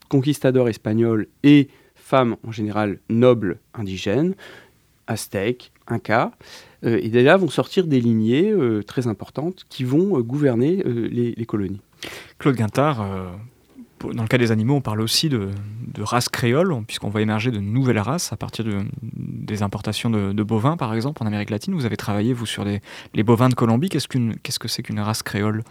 conquistadors 0.09 0.69
espagnols 0.69 1.29
et 1.45 1.69
femmes 1.95 2.37
en 2.47 2.53
général 2.53 2.99
nobles 3.09 3.59
indigènes, 3.73 4.35
aztèques, 5.07 5.73
incas, 5.87 6.33
euh, 6.85 6.99
et 7.03 7.09
dès 7.09 7.23
là 7.23 7.37
vont 7.37 7.49
sortir 7.49 7.87
des 7.87 8.01
lignées 8.01 8.53
très 8.87 9.07
importantes 9.07 9.65
qui 9.69 9.85
vont 9.85 10.21
gouverner 10.21 10.83
les, 10.85 11.35
les, 11.37 11.47
colonies. 11.47 11.81
Claude 12.39 12.57
Guintard, 12.57 13.07
dans 14.13 14.23
le 14.23 14.29
cas 14.29 14.39
des 14.39 14.53
animaux, 14.53 14.75
on 14.75 14.81
parle 14.81 15.01
aussi 15.01 15.29
de, 15.29 15.49
races 15.99 16.29
créoles, 16.29 16.75
puisqu'on 16.87 17.09
va 17.09 17.21
émerger 17.21 17.51
de 17.51 17.59
nouvelles 17.59 17.99
races 17.99 18.33
à 18.33 18.37
partir 18.37 18.65
des 19.03 19.63
importations 19.63 20.11
de, 20.11 20.43
bovins, 20.43 20.77
par 20.77 20.95
exemple, 20.95 21.23
en 21.23 21.27
Amérique 21.27 21.51
latine. 21.51 21.75
Vous 21.75 21.87
avez 21.87 21.97
travaillé, 21.97 22.33
vous, 22.33 22.47
sur 22.47 22.65
les 22.65 23.23
bovins 23.23 23.49
de 23.49 23.55
Colombie. 23.55 23.89
Qu'est-ce, 23.89 24.09
que 24.59 24.69
c'est 24.69 24.83
qu'une 24.83 25.01
race 25.01 25.23
créole? 25.23 25.63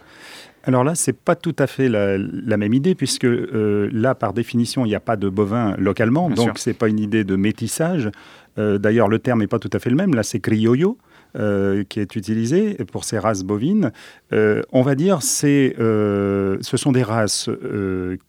Alors 0.66 0.84
là, 0.84 0.96
c'est 0.96 1.14
pas 1.14 1.36
tout 1.36 1.56
à 1.60 1.68
fait 1.68 1.90
la, 1.90 2.58
même 2.58 2.74
idée, 2.74 2.96
puisque 2.96 3.26
euh, 3.26 3.90
là, 3.92 4.16
par 4.16 4.34
définition, 4.34 4.86
il 4.86 4.90
n'y 4.90 4.96
a 4.96 5.02
pas 5.02 5.18
de 5.18 5.28
bovins 5.28 5.76
localement, 5.78 6.30
donc 6.30 6.58
ce 6.58 6.70
n'est 6.70 6.74
pas 6.74 6.88
une 6.88 7.00
idée 7.00 7.24
de 7.24 7.36
métissage. 7.36 8.10
Euh, 8.58 8.78
d'ailleurs, 8.78 9.10
le 9.10 9.20
terme 9.20 9.40
n'est 9.40 9.48
pas 9.48 9.60
tout 9.60 9.70
à 9.74 9.80
fait 9.80 9.90
le 9.90 9.96
même. 9.96 10.16
Là, 10.16 10.24
c'est 10.24 10.40
criollo. 10.40 10.98
Euh, 11.36 11.84
qui 11.84 12.00
est 12.00 12.16
utilisé 12.16 12.76
pour 12.92 13.06
ces 13.06 13.18
races 13.18 13.42
bovines, 13.42 13.92
euh, 14.34 14.62
on 14.72 14.84
va 14.84 14.94
dire 14.94 15.24
c'est 15.24 15.76
euh, 15.80 16.60
ce 16.62 16.78
sont 16.78 16.92
des 16.92 17.02
races 17.02 17.50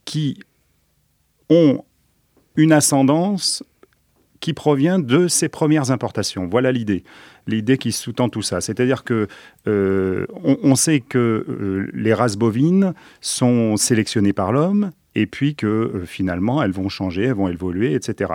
qui 0.07 0.40
ont 1.51 1.85
une 2.57 2.73
ascendance 2.73 3.62
qui 4.40 4.55
provient 4.55 4.99
de 4.99 5.29
ces 5.29 5.51
premières 5.51 5.90
importations. 5.90 6.49
Voilà 6.51 6.73
l'idée, 6.73 7.05
l'idée 7.47 7.77
qui 7.77 7.93
sous-tend 7.93 8.31
tout 8.31 8.40
ça. 8.40 8.62
C'est-à-dire 8.62 9.05
que 9.05 9.29
sait 10.75 11.01
que 11.01 11.90
les 11.93 12.14
races 12.14 12.37
bovines 12.37 12.95
sont 13.21 13.77
sélectionnées 13.77 14.33
par 14.33 14.51
l'homme 14.51 14.93
et 15.14 15.27
puis 15.27 15.55
que 15.55 16.03
finalement 16.07 16.62
elles 16.62 16.72
vont 16.72 16.88
changer, 16.88 17.24
elles 17.24 17.35
vont 17.35 17.48
évoluer, 17.48 17.94
etc. 17.94 18.33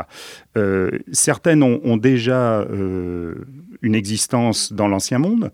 certaines 1.12 1.64
ont, 1.64 1.98
déjà 1.98 2.66
une 3.82 3.96
existence 3.96 4.72
dans 4.74 4.88
l'ancien 4.88 5.20
monde. 5.20 5.52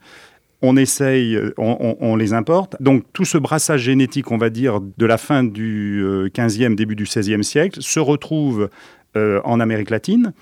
On 0.61 0.77
essaye, 0.77 1.37
on, 1.57 2.15
les 2.15 2.33
importe. 2.33 2.75
Donc 2.81 3.03
tout 3.13 3.25
ce 3.25 3.37
brassage 3.37 3.81
génétique, 3.81 4.31
on 4.31 4.37
va 4.37 4.49
dire, 4.49 4.79
de 4.81 5.05
la 5.05 5.17
fin 5.17 5.43
du 5.43 6.03
15e, 6.33 6.71
euh, 6.71 6.75
début 6.75 6.95
du 6.95 7.03
16e 7.03 7.43
siècle, 7.43 7.81
se 7.81 7.99
retrouve 7.99 8.69
euh, 9.15 9.41
en 9.43 9.59
Amérique 9.59 9.89
latine. 9.89 10.33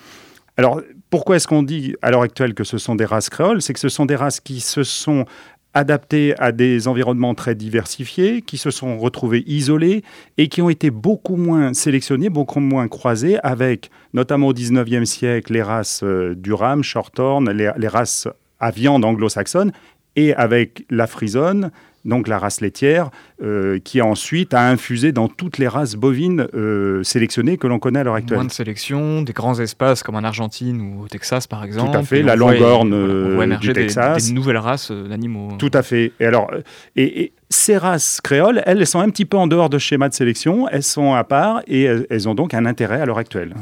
Alors 0.55 0.81
pourquoi 1.09 1.35
est-ce 1.35 1.47
qu'on 1.47 1.63
dit 1.63 1.95
à 2.01 2.11
l'heure 2.11 2.21
actuelle 2.21 2.53
que 2.53 2.63
ce 2.63 2.77
sont 2.77 2.95
des 2.95 3.05
races 3.05 3.29
créoles? 3.29 3.61
C'est 3.61 3.73
que 3.73 3.79
ce 3.79 3.89
sont 3.89 4.05
des 4.05 4.15
races 4.15 4.39
qui 4.39 4.61
se 4.61 4.83
sont 4.83 5.25
adaptées 5.73 6.35
à 6.39 6.51
des 6.51 6.87
environnements 6.87 7.33
très 7.33 7.55
diversifiés, 7.55 8.41
qui 8.41 8.57
se 8.57 8.71
sont 8.71 8.97
retrouvées 8.97 9.43
isolées 9.47 10.03
et 10.37 10.47
qui 10.47 10.61
ont 10.61 10.69
été 10.69 10.91
beaucoup 10.91 11.35
moins 11.35 11.73
sélectionnées, 11.73 12.29
beaucoup 12.29 12.59
moins 12.59 12.87
croisées 12.87 13.37
avec, 13.43 13.89
notamment 14.13 14.47
au 14.47 14.53
19e 14.53 15.05
siècle, 15.05 15.53
les 15.53 15.63
races 15.63 16.01
euh, 16.03 16.35
Durham, 16.35 16.83
Shorthorn, 16.83 17.49
les, 17.49 17.71
les 17.77 17.87
races 17.87 18.27
à 18.59 18.71
viande 18.71 19.03
anglo-saxonne, 19.03 19.71
et 20.15 20.33
avec 20.35 20.85
la 20.89 21.07
frisonne, 21.07 21.71
donc 22.05 22.27
la 22.27 22.37
race 22.37 22.61
laitière, 22.61 23.09
euh, 23.41 23.79
qui 23.83 24.01
ensuite 24.01 24.53
a 24.53 24.67
infusé 24.69 25.11
dans 25.11 25.27
toutes 25.27 25.57
les 25.57 25.67
races 25.67 25.95
bovines 25.95 26.47
euh, 26.53 27.03
sélectionnées 27.03 27.57
que 27.57 27.67
l'on 27.67 27.79
connaît 27.79 27.99
à 27.99 28.03
l'heure 28.03 28.15
actuelle. 28.15 28.37
Moins 28.37 28.47
de 28.47 28.51
sélection, 28.51 29.21
des 29.21 29.33
grands 29.33 29.59
espaces 29.59 30.03
comme 30.03 30.15
en 30.15 30.23
Argentine 30.23 30.81
ou 30.81 31.03
au 31.03 31.07
Texas 31.07 31.47
par 31.47 31.63
exemple. 31.63 31.91
Tout 31.91 31.97
à 31.97 32.03
fait, 32.03 32.21
la 32.21 32.35
longuorne 32.35 32.93
euh, 32.93 33.57
du 33.57 33.73
Texas. 33.73 34.27
Des, 34.27 34.33
nouvelles 34.33 34.57
races 34.57 34.91
d'animaux. 34.91 35.49
Tout 35.57 35.71
à 35.73 35.83
fait. 35.83 36.11
Et 36.19 36.25
alors, 36.25 36.51
et, 36.95 37.31
ces 37.49 37.77
races 37.77 38.19
créoles, 38.19 38.63
elles, 38.65 38.85
sont 38.87 38.99
un 38.99 39.09
petit 39.09 39.25
peu 39.25 39.37
en 39.37 39.45
dehors 39.45 39.69
de 39.69 39.77
schéma 39.77 40.09
de 40.09 40.13
sélection, 40.15 40.67
elles 40.69 40.81
sont 40.81 41.13
à 41.13 41.23
part 41.23 41.61
et 41.67 41.83
elles, 41.83 42.27
ont 42.27 42.33
donc 42.33 42.55
un 42.55 42.65
intérêt 42.65 42.99
à 42.99 43.05
l'heure 43.05 43.19
actuelle. 43.19 43.53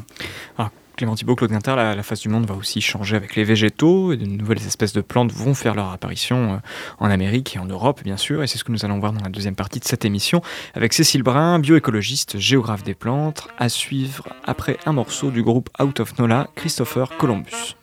Clément 1.01 1.15
Thibault, 1.15 1.35
Claude 1.35 1.49
Guinter, 1.49 1.75
la, 1.75 2.03
face 2.03 2.19
du 2.19 2.29
monde 2.29 2.45
va 2.45 2.53
aussi 2.53 2.79
changer 2.79 3.15
avec 3.15 3.35
les 3.35 3.43
végétaux 3.43 4.13
et 4.13 4.17
de 4.17 4.25
nouvelles 4.27 4.59
espèces 4.59 4.93
de 4.93 5.01
plantes 5.01 5.31
vont 5.31 5.55
faire 5.55 5.73
leur 5.73 5.89
apparition 5.89 6.53
euh, 6.53 6.57
en 6.99 7.09
Amérique 7.09 7.55
et 7.55 7.59
en 7.59 7.65
Europe, 7.65 8.03
bien 8.03 8.17
sûr. 8.17 8.43
Et 8.43 8.47
c'est 8.47 8.59
ce 8.59 8.63
que 8.63 8.71
nous 8.71 8.85
allons 8.85 8.99
voir 8.99 9.11
dans 9.11 9.23
la 9.23 9.31
deuxième 9.31 9.55
partie 9.55 9.79
de 9.79 9.83
cette 9.83 10.05
émission 10.05 10.43
avec 10.75 10.93
Cécile 10.93 11.23
Brun, 11.23 11.57
bioécologiste, 11.57 12.37
géographe 12.37 12.83
des 12.83 12.93
plantes, 12.93 13.47
à 13.57 13.67
suivre 13.67 14.27
après 14.45 14.77
un 14.85 14.93
morceau 14.93 15.31
du 15.31 15.41
groupe 15.41 15.71
Out 15.81 16.01
of 16.01 16.19
Nola, 16.19 16.49
Christopher 16.55 17.17
Columbus. 17.17 17.75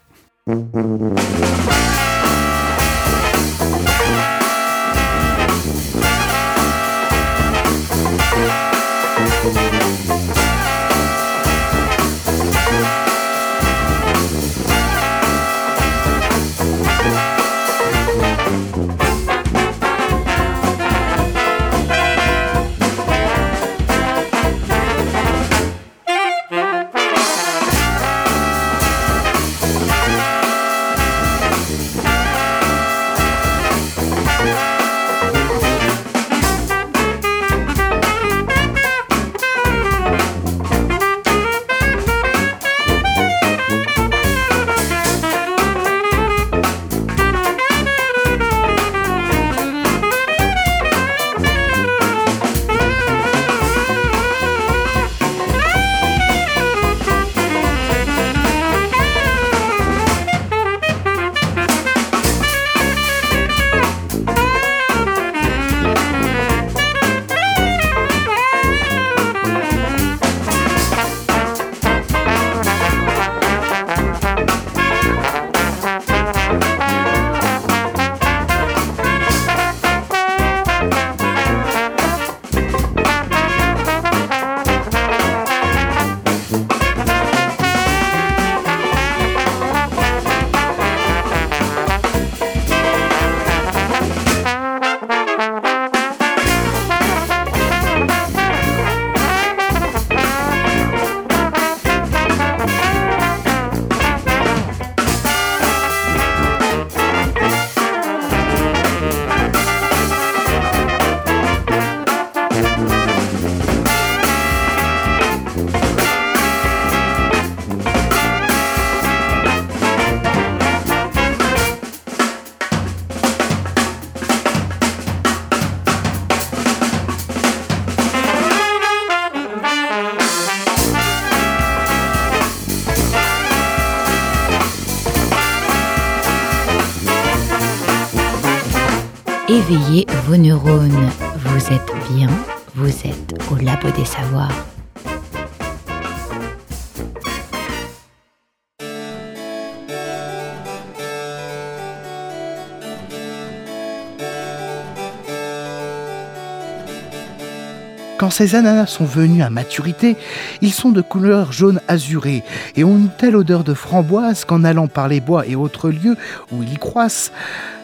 Ces 158.39 158.55
ananas 158.55 158.87
sont 158.87 159.05
venus 159.05 159.43
à 159.43 159.51
maturité, 159.51 160.17
ils 160.63 160.73
sont 160.73 160.91
de 160.91 161.01
couleur 161.01 161.51
jaune 161.51 161.81
azuré 161.89 162.45
et 162.77 162.85
ont 162.85 162.97
une 162.97 163.09
telle 163.09 163.35
odeur 163.35 163.65
de 163.65 163.75
framboise 163.75 164.45
qu'en 164.45 164.63
allant 164.63 164.87
par 164.87 165.09
les 165.09 165.21
bois 165.21 165.45
et 165.45 165.57
autres 165.57 165.91
lieux 165.91 166.17
où 166.53 166.63
ils 166.63 166.79
croissent, 166.79 167.33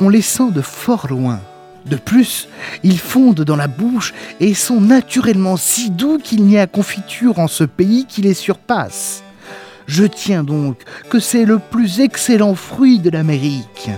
on 0.01 0.09
les 0.09 0.23
sent 0.23 0.53
de 0.53 0.61
fort 0.61 1.09
loin. 1.09 1.41
De 1.87 1.97
plus, 1.97 2.47
ils 2.85 3.01
fondent 3.01 3.43
dans 3.43 3.57
la 3.57 3.67
bouche 3.67 4.15
et 4.39 4.55
sont 4.55 4.81
naturellement 4.81 5.57
si 5.57 5.91
doux 5.91 6.19
qu'il 6.23 6.45
n'y 6.45 6.57
a 6.57 6.69
confiture 6.69 7.41
en 7.41 7.49
ce 7.49 7.65
pays 7.65 8.07
qui 8.09 8.23
les 8.23 8.33
surpasse. 8.33 9.25
Je 9.89 10.05
tiens 10.05 10.45
donc 10.45 10.85
que 11.11 11.19
c'est 11.19 11.47
le 11.47 11.59
plus 11.59 11.99
excellent 11.99 12.55
fruit 12.55 13.01
de 13.01 13.11
l'Amérique. 13.11 13.91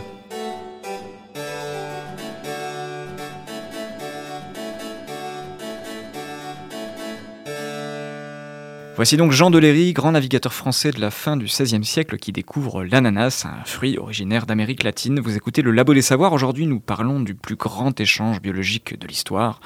Voici 8.96 9.18
donc 9.18 9.30
Jean 9.30 9.50
Deléry, 9.50 9.92
grand 9.92 10.12
navigateur 10.12 10.54
français 10.54 10.90
de 10.90 11.02
la 11.02 11.10
fin 11.10 11.36
du 11.36 11.44
XVIe 11.44 11.84
siècle 11.84 12.16
qui 12.16 12.32
découvre 12.32 12.82
l'ananas, 12.82 13.44
un 13.44 13.62
fruit 13.66 13.98
originaire 13.98 14.46
d'Amérique 14.46 14.82
latine. 14.82 15.20
Vous 15.20 15.36
écoutez 15.36 15.60
le 15.60 15.70
Labo 15.70 15.92
des 15.92 16.00
Savoirs. 16.00 16.32
Aujourd'hui, 16.32 16.66
nous 16.66 16.80
parlons 16.80 17.20
du 17.20 17.34
plus 17.34 17.56
grand 17.56 18.00
échange 18.00 18.40
biologique 18.40 18.98
de 18.98 19.06
l'histoire, 19.06 19.60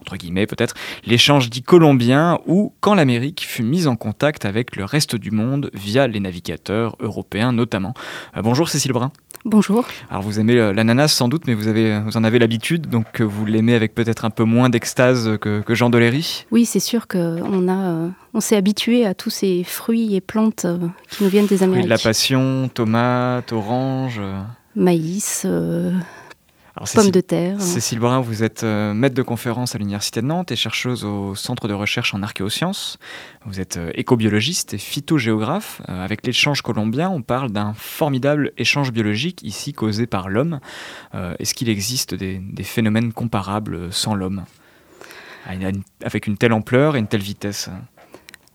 entre 0.00 0.16
guillemets 0.16 0.46
peut-être, 0.46 0.74
l'échange 1.04 1.50
dit 1.50 1.62
colombien, 1.62 2.38
ou 2.46 2.72
quand 2.80 2.94
l'Amérique 2.94 3.44
fut 3.46 3.62
mise 3.62 3.86
en 3.86 3.96
contact 3.96 4.46
avec 4.46 4.74
le 4.76 4.86
reste 4.86 5.14
du 5.14 5.30
monde 5.30 5.70
via 5.74 6.06
les 6.06 6.20
navigateurs 6.20 6.96
européens 7.00 7.52
notamment. 7.52 7.92
Euh, 8.34 8.40
bonjour 8.40 8.70
Cécile 8.70 8.92
Brun. 8.92 9.12
Bonjour. 9.46 9.86
Alors 10.10 10.22
vous 10.22 10.38
aimez 10.38 10.54
l'ananas 10.54 11.08
sans 11.08 11.28
doute, 11.28 11.46
mais 11.46 11.54
vous, 11.54 11.66
avez, 11.66 11.98
vous 12.00 12.18
en 12.18 12.24
avez 12.24 12.38
l'habitude, 12.38 12.88
donc 12.88 13.22
vous 13.22 13.46
l'aimez 13.46 13.74
avec 13.74 13.94
peut-être 13.94 14.26
un 14.26 14.30
peu 14.30 14.44
moins 14.44 14.68
d'extase 14.68 15.38
que, 15.40 15.62
que 15.62 15.74
Jean 15.74 15.88
Deléry? 15.88 16.44
Oui, 16.50 16.66
c'est 16.66 16.80
sûr 16.80 17.08
qu'on 17.08 17.68
a, 17.68 17.90
euh, 17.90 18.08
on 18.34 18.40
s'est 18.40 18.56
habitué 18.56 19.06
à 19.06 19.14
tous 19.14 19.30
ces 19.30 19.64
fruits 19.64 20.14
et 20.14 20.20
plantes 20.20 20.64
euh, 20.64 20.78
qui 21.10 21.24
nous 21.24 21.30
viennent 21.30 21.46
des 21.46 21.62
Amériques. 21.62 21.84
de 21.84 21.90
la 21.90 21.98
passion, 21.98 22.70
tomates, 22.72 23.52
oranges. 23.52 24.20
Maïs. 24.76 25.42
Euh, 25.46 25.92
pommes 26.94 27.10
de 27.10 27.20
terre. 27.20 27.60
Cécile 27.60 27.98
Brun, 27.98 28.20
vous 28.20 28.42
êtes 28.42 28.62
euh, 28.64 28.94
maître 28.94 29.14
de 29.14 29.22
conférence 29.22 29.74
à 29.74 29.78
l'Université 29.78 30.20
de 30.22 30.26
Nantes 30.26 30.50
et 30.50 30.56
chercheuse 30.56 31.04
au 31.04 31.34
Centre 31.34 31.68
de 31.68 31.74
recherche 31.74 32.14
en 32.14 32.22
archéosciences. 32.22 32.98
Vous 33.44 33.60
êtes 33.60 33.76
euh, 33.76 33.90
écobiologiste 33.94 34.74
et 34.74 34.78
phytogéographe. 34.78 35.82
Euh, 35.88 36.04
avec 36.04 36.26
l'échange 36.26 36.62
colombien, 36.62 37.10
on 37.10 37.22
parle 37.22 37.50
d'un 37.50 37.74
formidable 37.74 38.52
échange 38.56 38.92
biologique 38.92 39.42
ici 39.42 39.72
causé 39.72 40.06
par 40.06 40.28
l'homme. 40.28 40.60
Est-ce 41.38 41.54
qu'il 41.54 41.68
existe 41.68 42.14
des, 42.14 42.38
des, 42.38 42.62
phénomènes 42.62 43.12
comparables 43.12 43.92
sans 43.92 44.14
l'homme? 44.14 44.44
Avec 46.04 46.26
une 46.26 46.36
telle 46.36 46.52
ampleur 46.52 46.96
et 46.96 46.98
une 46.98 47.06
telle 47.06 47.22
vitesse? 47.22 47.70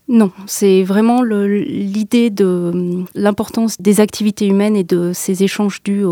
Non, 0.08 0.30
c'est 0.46 0.84
vraiment 0.84 1.22
l'idée 1.22 2.30
de 2.30 3.04
l'importance 3.16 3.76
des 3.80 4.00
activités 4.00 4.46
humaines 4.46 4.76
et 4.76 4.84
de 4.84 5.12
ces 5.12 5.42
échanges 5.42 5.82
dus 5.82 6.04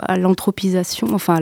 à 0.00 0.16
l'anthropisation, 0.16 1.08
enfin 1.12 1.36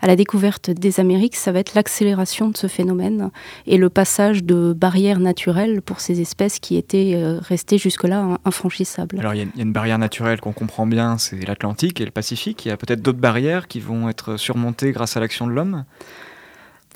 à 0.00 0.06
la, 0.06 0.16
découverte 0.16 0.70
des 0.70 0.98
Amériques, 0.98 1.36
ça 1.36 1.52
va 1.52 1.58
être 1.58 1.74
l'accélération 1.74 2.48
de 2.48 2.56
ce 2.56 2.66
phénomène 2.66 3.30
et 3.66 3.76
le 3.76 3.90
passage 3.90 4.42
de 4.42 4.72
barrières 4.72 5.20
naturelles 5.20 5.82
pour 5.82 6.00
ces 6.00 6.20
espèces 6.22 6.58
qui 6.58 6.76
étaient 6.76 7.12
euh, 7.14 7.38
restées 7.40 7.78
jusque-là 7.78 8.38
infranchissables. 8.46 9.20
Alors 9.20 9.34
il 9.34 9.40
y, 9.40 9.42
a 9.42 9.62
une 9.62 9.72
barrière 9.72 9.98
naturelle 9.98 10.40
qu'on 10.40 10.52
comprend 10.52 10.86
bien, 10.86 11.18
c'est 11.18 11.46
l'Atlantique 11.46 12.00
et 12.00 12.06
le 12.06 12.10
Pacifique. 12.10 12.64
Il 12.64 12.68
y 12.68 12.72
a 12.72 12.76
peut-être 12.76 13.02
d'autres 13.02 13.18
barrières 13.18 13.68
qui 13.68 13.80
vont 13.80 14.08
être 14.08 14.38
surmontées 14.38 14.92
grâce 14.92 15.16
à 15.16 15.20
l'action 15.20 15.46
de 15.46 15.52
l'homme? 15.52 15.84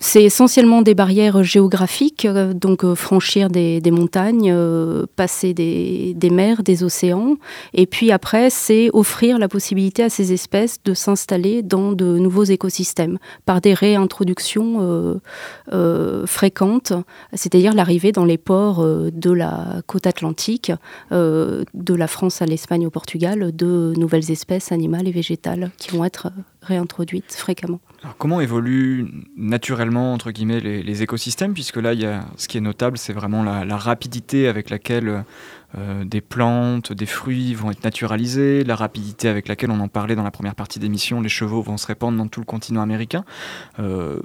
C'est 0.01 0.25
essentiellement 0.25 0.83
des 0.83 0.95
barrières 0.95 1.43
géographiques, 1.43 2.25
euh, 2.25 2.53
donc 2.53 2.85
euh, 2.85 2.95
franchir 2.95 3.49
des, 3.49 3.81
montagnes, 3.91 4.51
euh, 4.53 5.07
passer 5.17 5.55
des, 5.55 6.31
mers, 6.31 6.63
des 6.63 6.83
océans. 6.83 7.37
Et 7.73 7.87
puis 7.87 8.11
après, 8.11 8.51
c'est 8.51 8.91
offrir 8.93 9.39
la 9.39 9.49
possibilité 9.49 10.03
à 10.03 10.11
ces 10.11 10.33
espèces 10.33 10.79
de 10.85 10.95
s'installer 10.95 11.63
dans 11.63 11.93
de 11.93 12.19
nouveaux 12.19 12.45
écosystèmes 12.45 13.19
par 13.47 13.61
des 13.61 13.75
réintroductions 13.75 15.21
fréquentes, 16.27 16.93
c'est-à-dire 17.33 17.75
l'arrivée 17.75 18.13
dans 18.13 18.25
les 18.25 18.39
ports 18.39 18.85
de 18.85 19.31
la 19.31 19.83
côte 19.87 20.07
atlantique, 20.07 20.73
de 21.11 21.95
la 21.95 22.07
France 22.07 22.43
à 22.43 22.47
l'Espagne 22.47 22.87
au 22.87 22.91
Portugal, 22.91 23.55
de 23.55 23.93
nouvelles 23.97 24.31
espèces 24.31 24.73
animales 24.73 25.09
et 25.09 25.13
végétales 25.13 25.71
qui 25.79 25.97
vont 25.97 26.05
être 26.05 26.29
réintroduites 26.65 27.33
fréquemment. 27.35 27.81
Alors 28.03 28.17
comment 28.17 28.41
évoluent 28.41 29.07
naturellement 29.37 30.13
entre 30.13 30.31
guillemets 30.31 30.61
les, 30.61 31.03
écosystèmes 31.03 31.55
Puisque 31.55 31.77
là, 31.77 31.93
il 31.93 32.01
y 32.01 32.07
a, 32.07 32.25
ce 32.37 32.49
qui 32.49 32.59
est 32.59 32.61
notable, 32.61 32.99
c'est 32.99 33.13
vraiment 33.13 33.43
la, 33.43 33.77
rapidité 33.77 34.49
avec 34.49 34.71
laquelle 34.71 35.25
euh, 35.77 36.05
des 36.05 36.21
plantes, 36.21 36.93
des 36.93 37.07
fruits 37.07 37.55
vont 37.55 37.71
être 37.71 37.85
naturalisés, 37.85 38.65
la 38.65 38.77
rapidité 38.77 39.29
avec 39.29 39.49
laquelle 39.49 39.71
on 39.71 39.81
en 39.81 39.89
parlait 39.89 40.17
dans 40.17 40.23
la 40.23 40.31
première 40.31 40.55
partie 40.55 40.79
d'émission, 40.79 41.21
les 41.21 41.29
chevaux 41.29 41.63
vont 41.63 41.77
se 41.77 41.87
répandre 41.87 42.19
dans 42.19 42.29
tout 42.29 42.41
le 42.41 42.47
continent 42.47 42.83
américain. 42.83 43.25
Euh, 43.79 44.21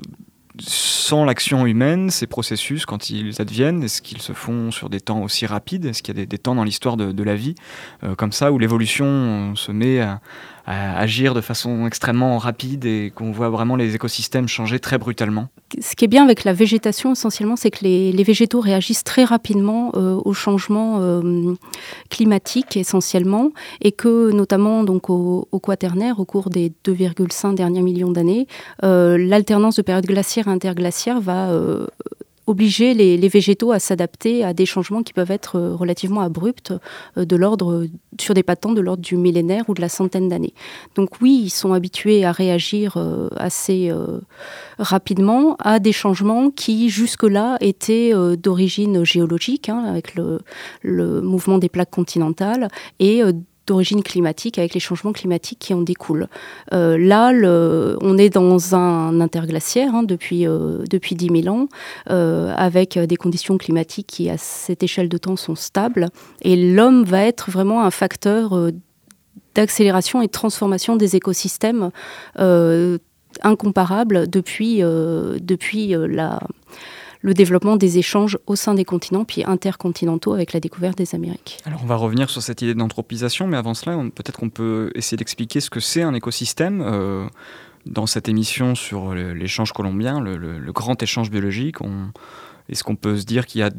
sans 0.61 1.25
l'action 1.25 1.65
humaine, 1.65 2.09
ces 2.09 2.27
processus, 2.27 2.85
quand 2.85 3.09
ils 3.09 3.41
adviennent, 3.41 3.83
est-ce 3.83 4.01
qu'ils 4.01 4.21
se 4.21 4.33
font 4.33 4.71
sur 4.71 4.89
des 4.89 4.99
temps 4.99 5.21
aussi 5.21 5.45
rapides? 5.45 5.85
Est-ce 5.85 6.03
qu'il 6.03 6.17
y 6.17 6.21
a 6.21 6.25
des, 6.25 6.37
temps 6.37 6.55
dans 6.55 6.63
l'histoire 6.63 6.97
de, 6.97 7.23
la 7.23 7.35
vie 7.35 7.55
euh, 8.03 8.15
comme 8.15 8.31
ça 8.31 8.51
où 8.51 8.59
l'évolution 8.59 9.55
se 9.55 9.71
met 9.71 10.01
à, 10.01 10.21
agir 10.69 11.33
de 11.33 11.41
façon 11.41 11.87
extrêmement 11.87 12.37
rapide 12.37 12.85
et 12.85 13.11
qu'on 13.13 13.31
voit 13.31 13.49
vraiment 13.49 13.75
les 13.75 13.95
écosystèmes 13.95 14.47
changer 14.47 14.79
très 14.79 14.97
brutalement. 14.99 15.47
Ce 15.81 15.95
qui 15.95 16.05
est 16.05 16.07
bien 16.07 16.23
avec 16.23 16.43
la 16.43 16.53
végétation 16.53 17.13
essentiellement, 17.13 17.55
c'est 17.55 17.71
que 17.71 17.83
les, 17.83 18.23
végétaux 18.23 18.59
réagissent 18.59 19.03
très 19.03 19.23
rapidement 19.23 19.91
euh, 19.95 20.19
aux 20.23 20.33
changements 20.33 20.97
euh, 20.99 21.53
climatiques 22.09 22.77
essentiellement 22.77 23.51
et 23.81 23.91
que 23.91 24.31
notamment 24.31 24.83
donc 24.83 25.09
au, 25.09 25.47
quaternaire, 25.61 26.19
au 26.19 26.25
cours 26.25 26.49
des 26.49 26.71
2,5 26.85 27.55
derniers 27.55 27.81
millions 27.81 28.11
d'années, 28.11 28.47
euh, 28.83 29.17
l'alternance 29.17 29.77
de 29.77 29.81
périodes 29.81 30.05
glaciaires 30.05 30.47
et 30.47 30.51
interglaciaires 30.51 31.21
va 31.21 31.51
obliger 32.49 32.95
les, 32.95 33.29
végétaux 33.29 33.71
à 33.71 33.77
s'adapter 33.77 34.43
à 34.43 34.53
des 34.53 34.65
changements 34.65 35.03
qui 35.03 35.13
peuvent 35.13 35.29
être 35.29 35.57
euh, 35.57 35.75
relativement 35.75 36.21
abrupts, 36.21 36.73
euh, 37.15 37.23
de 37.23 37.35
l'ordre 37.35 37.85
sur 38.19 38.33
des 38.33 38.41
patents 38.41 38.71
de 38.71 38.81
l'ordre 38.81 39.03
du 39.03 39.17
millénaire 39.17 39.65
ou 39.69 39.75
de 39.75 39.81
la 39.81 39.87
centaine 39.87 40.29
d'années. 40.29 40.55
Donc 40.95 41.21
oui, 41.21 41.41
ils 41.43 41.51
sont 41.51 41.73
habitués 41.73 42.25
à 42.25 42.31
réagir 42.31 42.97
euh, 42.97 43.29
assez 43.37 43.91
rapidement 44.79 45.55
à 45.59 45.79
des 45.79 45.91
changements 45.91 46.49
qui 46.49 46.89
jusque-là 46.89 47.57
étaient 47.61 48.13
d'origine 48.37 49.03
géologique, 49.03 49.69
hein, 49.69 49.83
avec 49.85 50.15
le, 50.15 50.39
le, 50.81 51.21
mouvement 51.21 51.59
des 51.59 51.69
plaques 51.69 51.91
continentales, 51.91 52.69
et 52.99 53.21
d'origine 53.69 54.01
climatique 54.01 54.57
avec 54.57 54.73
les 54.73 54.79
changements 54.79 55.13
climatiques 55.13 55.59
qui 55.59 55.73
en 55.75 55.81
découlent. 55.81 56.27
Euh, 56.73 56.97
là, 56.97 57.31
on 58.01 58.17
est 58.17 58.29
dans 58.29 58.75
un 58.75 59.21
interglaciaire 59.21 59.93
hein, 59.93 60.03
depuis, 60.03 60.47
euh, 60.47 60.83
depuis 60.89 61.15
10 61.15 61.43
000 61.43 61.55
ans, 61.55 61.67
euh, 62.09 62.51
avec 62.57 62.97
des 62.97 63.15
conditions 63.15 63.59
climatiques 63.59 64.07
qui, 64.07 64.29
à 64.29 64.37
cette 64.37 64.81
échelle 64.81 65.07
de 65.07 65.17
temps, 65.17 65.35
sont 65.35 65.55
stables. 65.55 66.09
Et 66.41 66.55
l'homme 66.55 67.03
va 67.03 67.23
être 67.23 67.51
vraiment 67.51 67.83
un 67.83 67.91
facteur 67.91 68.71
d'accélération 69.53 70.21
et 70.21 70.25
de 70.25 70.31
transformation 70.31 70.95
des 70.95 71.15
écosystèmes 71.15 71.91
incomparable 73.43 74.27
depuis, 74.27 74.79
depuis 74.79 75.95
la 75.95 76.39
le 77.21 77.33
développement 77.33 77.75
des 77.75 77.97
échanges 77.97 78.37
au 78.47 78.55
sein 78.55 78.73
des 78.73 78.85
continents, 78.85 79.25
puis 79.25 79.43
intercontinentaux 79.43 80.33
avec 80.33 80.53
la 80.53 80.59
découverte 80.59 80.97
des 80.97 81.15
Amériques. 81.15 81.57
Alors 81.65 81.81
on 81.83 81.85
va 81.85 81.95
revenir 81.95 82.29
sur 82.29 82.41
cette 82.41 82.61
idée 82.61 82.73
d'anthropisation, 82.73 83.47
mais 83.47 83.57
avant 83.57 83.73
cela, 83.73 83.97
peut-être 84.15 84.39
qu'on 84.39 84.49
peut 84.49 84.91
essayer 84.95 85.17
d'expliquer 85.17 85.59
ce 85.59 85.69
que 85.69 85.79
c'est 85.79 86.01
un 86.01 86.13
écosystème. 86.13 86.81
Euh, 86.81 87.27
dans 87.85 88.05
cette 88.05 88.29
émission 88.29 88.75
sur 88.75 89.13
l'échange 89.13 89.71
colombien, 89.71 90.19
le, 90.19 90.71
grand 90.71 91.01
échange 91.01 91.31
biologique, 91.31 91.77
est-ce 92.67 92.83
qu'on 92.83 92.95
peut 92.95 93.17
se 93.17 93.25
dire 93.25 93.45
qu'il 93.45 93.61
y 93.61 93.63
a 93.63 93.71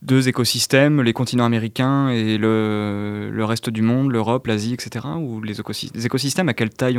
deux 0.00 0.28
écosystèmes, 0.28 1.02
les 1.02 1.12
continents 1.12 1.44
américains 1.44 2.08
et 2.08 2.38
le, 2.38 3.42
reste 3.44 3.70
du 3.70 3.82
monde, 3.82 4.12
l'Europe, 4.12 4.46
l'Asie, 4.46 4.74
etc. 4.74 5.06
Ou 5.18 5.42
les, 5.42 5.60
écosystèmes, 5.60 6.48
à 6.48 6.54
quelle 6.54 6.70
taille, 6.70 6.98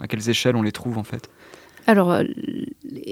à 0.00 0.06
quelles 0.06 0.28
échelles 0.30 0.56
on 0.56 0.62
les 0.62 0.72
trouve 0.72 0.96
en 0.96 1.04
fait? 1.04 1.28
Alors, 1.86 2.12
euh, 2.12 2.24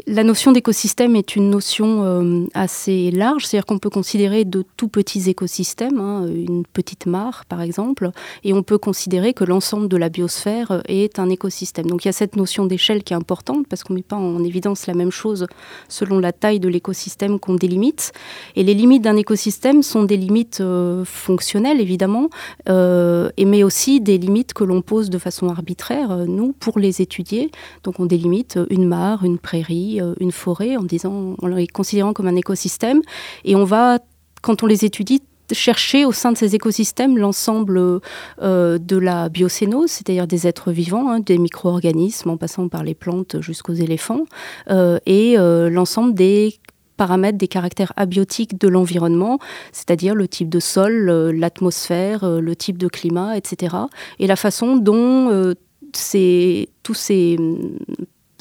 la 0.07 0.23
notion 0.23 0.53
d'écosystème 0.53 1.17
est 1.17 1.35
une 1.35 1.51
notion 1.51 2.05
euh, 2.05 2.47
assez 2.55 3.11
large, 3.11 3.47
c'est-à-dire 3.47 3.67
qu'on 3.67 3.79
peut 3.79 3.91
considérer 3.91 4.45
de 4.45 4.65
tout 4.77 4.89
petits 4.89 5.29
écosystèmes, 5.29 5.99
hein, 5.99 6.27
une 6.29 6.65
petite 6.65 7.07
mare 7.07 7.45
par 7.47 7.63
exemple, 7.63 8.11
et 8.45 8.53
on 8.53 8.63
peut 8.63 8.79
considérer 8.79 9.35
que 9.35 9.45
l'ensemble 9.45 9.89
de 9.89 9.97
la 9.97 10.09
biosphère 10.09 10.71
euh, 10.71 10.81
est 10.87 11.19
un 11.19 11.29
écosystème. 11.31 11.87
Donc 11.87 12.05
il 12.05 12.09
y 12.09 12.11
a 12.11 12.13
cette 12.13 12.37
notion 12.37 12.67
d'échelle 12.67 13.03
qui 13.03 13.13
est 13.13 13.17
importante 13.17 13.67
parce 13.69 13.83
qu'on 13.83 13.95
ne 13.95 13.99
met 13.99 14.05
pas 14.05 14.17
en 14.17 14.43
évidence 14.45 14.87
la 14.87 14.95
même 14.95 15.11
chose 15.11 15.47
selon 15.89 16.19
la 16.19 16.33
taille 16.33 16.61
de 16.61 16.69
l'écosystème 16.69 17.41
qu'on 17.41 17.55
délimite. 17.55 18.13
Et 18.55 18.63
les 18.63 18.75
limites 18.75 19.03
d'un 19.03 19.17
écosystème 19.17 19.83
sont 19.83 20.05
des 20.05 20.17
limites 20.17 20.63
fonctionnelles 21.05 21.81
évidemment, 21.81 22.29
et 22.69 23.45
mais 23.45 23.63
aussi 23.63 24.01
des 24.01 24.19
limites 24.19 24.53
que 24.53 24.65
l'on 24.65 24.83
pose 24.83 25.11
de 25.11 25.19
façon 25.19 25.49
arbitraire, 25.49 26.27
nous, 26.27 26.53
pour 26.53 26.79
les 26.79 27.03
étudier. 27.03 27.51
Donc 27.85 28.01
on 28.01 28.07
délimite 28.07 28.60
une 28.71 28.87
mare, 28.87 29.25
une 29.25 29.39
prairie, 29.39 30.01
euh, 30.01 30.15
une 30.21 30.33
forêt, 30.33 30.77
en, 30.77 30.83
disant, 30.83 31.37
en 31.41 31.47
les 31.47 31.67
considérant 31.67 32.13
comme 32.13 32.27
un 32.27 32.37
écosystème. 32.37 33.01
Et 33.45 33.57
on 33.57 33.65
va, 33.65 33.99
quand 34.43 34.63
on 34.63 34.67
les 34.67 34.85
étudie, 34.85 35.23
chercher 35.53 36.05
au 36.05 36.13
sein 36.13 36.31
de 36.31 36.37
ces 36.37 36.55
écosystèmes 36.55 37.19
l'ensemble 37.19 38.01
euh, 38.41 38.79
de 38.79 38.97
la 38.97 39.29
biocénose, 39.29 39.91
c'est-à-dire 39.91 40.29
des 40.29 40.47
êtres 40.47 40.71
vivants, 40.71 41.11
hein, 41.11 41.19
des 41.19 41.39
micro-organismes 41.39 42.31
en 42.31 42.37
passant 42.37 42.69
par 42.69 42.85
les 42.85 42.95
plantes 42.95 43.41
jusqu'aux 43.41 43.73
éléphants, 43.73 44.27
euh, 44.71 44.99
et 45.07 45.37
l'ensemble 45.37 46.15
des 46.15 46.55
paramètres, 46.97 47.39
des 47.39 47.49
caractères 47.49 47.93
abiotiques 47.97 48.61
de 48.61 48.69
l'environnement, 48.69 49.41
c'est-à-dire 49.73 50.15
le 50.15 50.29
type 50.29 50.51
de 50.51 50.61
sol, 50.61 51.11
l'atmosphère, 51.31 52.41
le 52.41 52.55
type 52.55 52.79
de 52.79 52.87
climat, 52.87 53.37
etc. 53.37 53.75
Et 54.21 54.29
la 54.29 54.37
façon 54.37 54.77
dont 54.77 55.55
tous 55.93 56.95
ces 56.95 57.39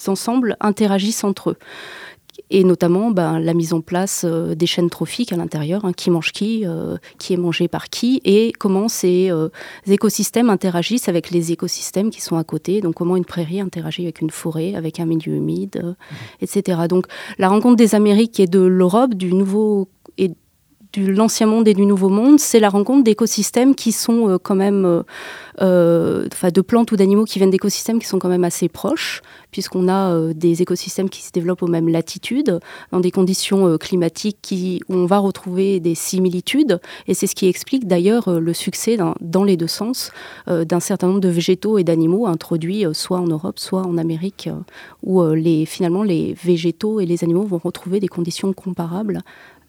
ensembles 0.07 0.55
interagissent 0.61 1.23
entre 1.23 1.51
eux 1.51 1.57
et 2.49 2.63
notamment 2.63 3.11
ben, 3.11 3.39
la 3.39 3.53
mise 3.53 3.73
en 3.73 3.81
place 3.81 4.23
euh, 4.25 4.55
des 4.55 4.65
chaînes 4.65 4.89
trophiques 4.89 5.33
à 5.33 5.35
l'intérieur, 5.35 5.85
hein, 5.85 5.93
qui 5.93 6.09
mange 6.09 6.31
qui, 6.31 6.65
euh, 6.65 6.97
qui 7.17 7.33
est 7.33 7.37
mangé 7.37 7.67
par 7.67 7.89
qui, 7.89 8.21
et 8.25 8.51
comment 8.57 8.87
ces 8.87 9.29
euh, 9.31 9.49
écosystèmes 9.87 10.49
interagissent 10.49 11.09
avec 11.09 11.31
les 11.31 11.51
écosystèmes 11.51 12.09
qui 12.09 12.21
sont 12.21 12.37
à 12.37 12.43
côté, 12.43 12.81
donc 12.81 12.95
comment 12.95 13.15
une 13.15 13.25
prairie 13.25 13.61
interagit 13.61 14.03
avec 14.03 14.21
une 14.21 14.31
forêt, 14.31 14.75
avec 14.75 14.99
un 14.99 15.05
milieu 15.05 15.33
humide, 15.33 15.81
mmh. 15.83 16.15
etc. 16.41 16.81
Donc 16.89 17.05
la 17.37 17.49
rencontre 17.49 17.75
des 17.75 17.95
Amériques 17.95 18.39
et 18.39 18.47
de 18.47 18.59
l'Europe, 18.59 19.13
du 19.13 19.33
nouveau 19.33 19.87
de 20.93 21.11
l'ancien 21.11 21.47
monde 21.47 21.67
et 21.67 21.73
du 21.73 21.85
nouveau 21.85 22.09
monde, 22.09 22.39
c'est 22.39 22.59
la 22.59 22.69
rencontre 22.69 23.03
d'écosystèmes 23.03 23.75
qui 23.75 23.91
sont 23.91 24.39
quand 24.41 24.55
même 24.55 25.03
euh, 25.61 26.27
de 26.53 26.61
plantes 26.61 26.91
ou 26.91 26.95
d'animaux 26.95 27.25
qui 27.25 27.37
viennent 27.37 27.49
d'écosystèmes 27.49 27.99
qui 27.99 28.07
sont 28.07 28.17
quand 28.17 28.29
même 28.29 28.45
assez 28.45 28.69
proches, 28.69 29.21
puisqu'on 29.51 29.89
a 29.89 30.13
euh, 30.13 30.33
des 30.33 30.61
écosystèmes 30.61 31.09
qui 31.09 31.21
se 31.21 31.31
développent 31.31 31.63
aux 31.63 31.67
mêmes 31.67 31.89
latitudes, 31.89 32.59
dans 32.91 33.01
des 33.01 33.11
conditions 33.11 33.67
euh, 33.67 33.77
climatiques 33.77 34.37
qui, 34.41 34.81
où 34.87 34.95
on 34.95 35.05
va 35.05 35.17
retrouver 35.17 35.79
des 35.79 35.95
similitudes. 35.95 36.79
Et 37.07 37.13
c'est 37.13 37.27
ce 37.27 37.35
qui 37.35 37.47
explique 37.47 37.87
d'ailleurs 37.87 38.39
le 38.39 38.53
succès 38.53 38.97
dans, 38.97 39.43
les 39.43 39.57
deux 39.57 39.67
sens 39.67 40.11
d'un 40.47 40.79
certain 40.79 41.07
nombre 41.07 41.19
de 41.19 41.29
végétaux 41.29 41.77
et 41.77 41.83
d'animaux 41.83 42.27
introduits 42.27 42.85
soit 42.93 43.19
en 43.19 43.27
Europe, 43.27 43.59
soit 43.59 43.85
en 43.85 43.97
Amérique, 43.97 44.49
où 45.03 45.23
finalement 45.65 46.03
les 46.03 46.33
végétaux 46.33 46.99
et 46.99 47.05
les 47.05 47.23
animaux 47.23 47.43
vont 47.43 47.59
retrouver 47.63 47.99
des 47.99 48.07
conditions 48.07 48.51
comparables 48.53 49.21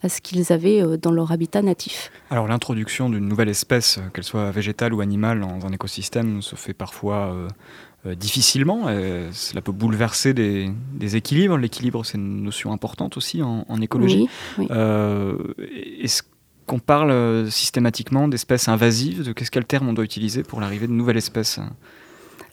à 0.03 0.09
ce 0.09 0.20
qu'ils 0.20 0.53
avaient 0.53 0.82
euh, 0.82 0.96
dans 0.96 1.11
leur 1.11 1.32
habitat 1.32 1.62
natif. 1.62 2.11
Alors 2.30 2.46
l'introduction 2.48 3.11
d'une 3.11 3.26
nouvelle 3.26 3.48
espèce, 3.48 3.98
euh, 3.98 4.09
qu'elle 4.12 4.24
soit 4.24 4.51
végétale 4.51 4.94
ou 4.94 5.01
animale, 5.01 5.40
dans 5.40 5.66
un 5.66 5.72
écosystème 5.72 6.42
se 6.42 6.57
fait 6.57 6.74
parfois 6.74 7.34
euh, 8.07 8.14
difficilement. 8.14 8.86
cela 9.32 9.61
peut 9.61 9.72
bouleverser 9.72 10.32
des, 10.32 10.72
équilibres. 11.16 11.59
L'équilibre, 11.59 12.03
c'est 12.07 12.16
une 12.16 12.42
notion 12.42 12.72
importante 12.72 13.18
aussi 13.18 13.42
en, 13.42 13.80
écologie. 13.82 14.26
Est-ce 14.59 16.22
qu'on 16.66 16.78
parle 16.78 17.51
systématiquement 17.51 18.26
d'espèces 18.26 18.68
invasives? 18.68 19.34
Qu'est-ce 19.34 19.51
quel 19.51 19.66
terme 19.66 19.88
on 19.88 19.92
doit 19.92 20.05
utiliser 20.05 20.42
pour 20.42 20.62
l'arrivée 20.62 20.86
de 20.86 20.92
nouvelles 20.92 21.18
espèces? 21.18 21.61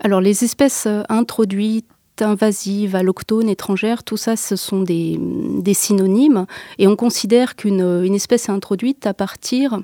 Alors 0.01 0.19
les 0.19 0.43
espèces 0.43 0.85
introduites 1.07 1.87
invasive, 2.21 2.95
alloctone, 2.95 3.49
étrangère, 3.49 4.03
tout 4.03 4.17
ça, 4.17 4.35
ce 4.35 4.55
sont 4.55 4.81
des, 4.81 5.19
synonymes. 5.73 6.45
Et 6.77 6.87
on 6.87 6.95
considère 6.95 7.55
qu'une 7.55 8.15
espèce 8.15 8.49
est 8.49 8.51
introduite 8.51 9.05
à 9.05 9.13
partir 9.13 9.79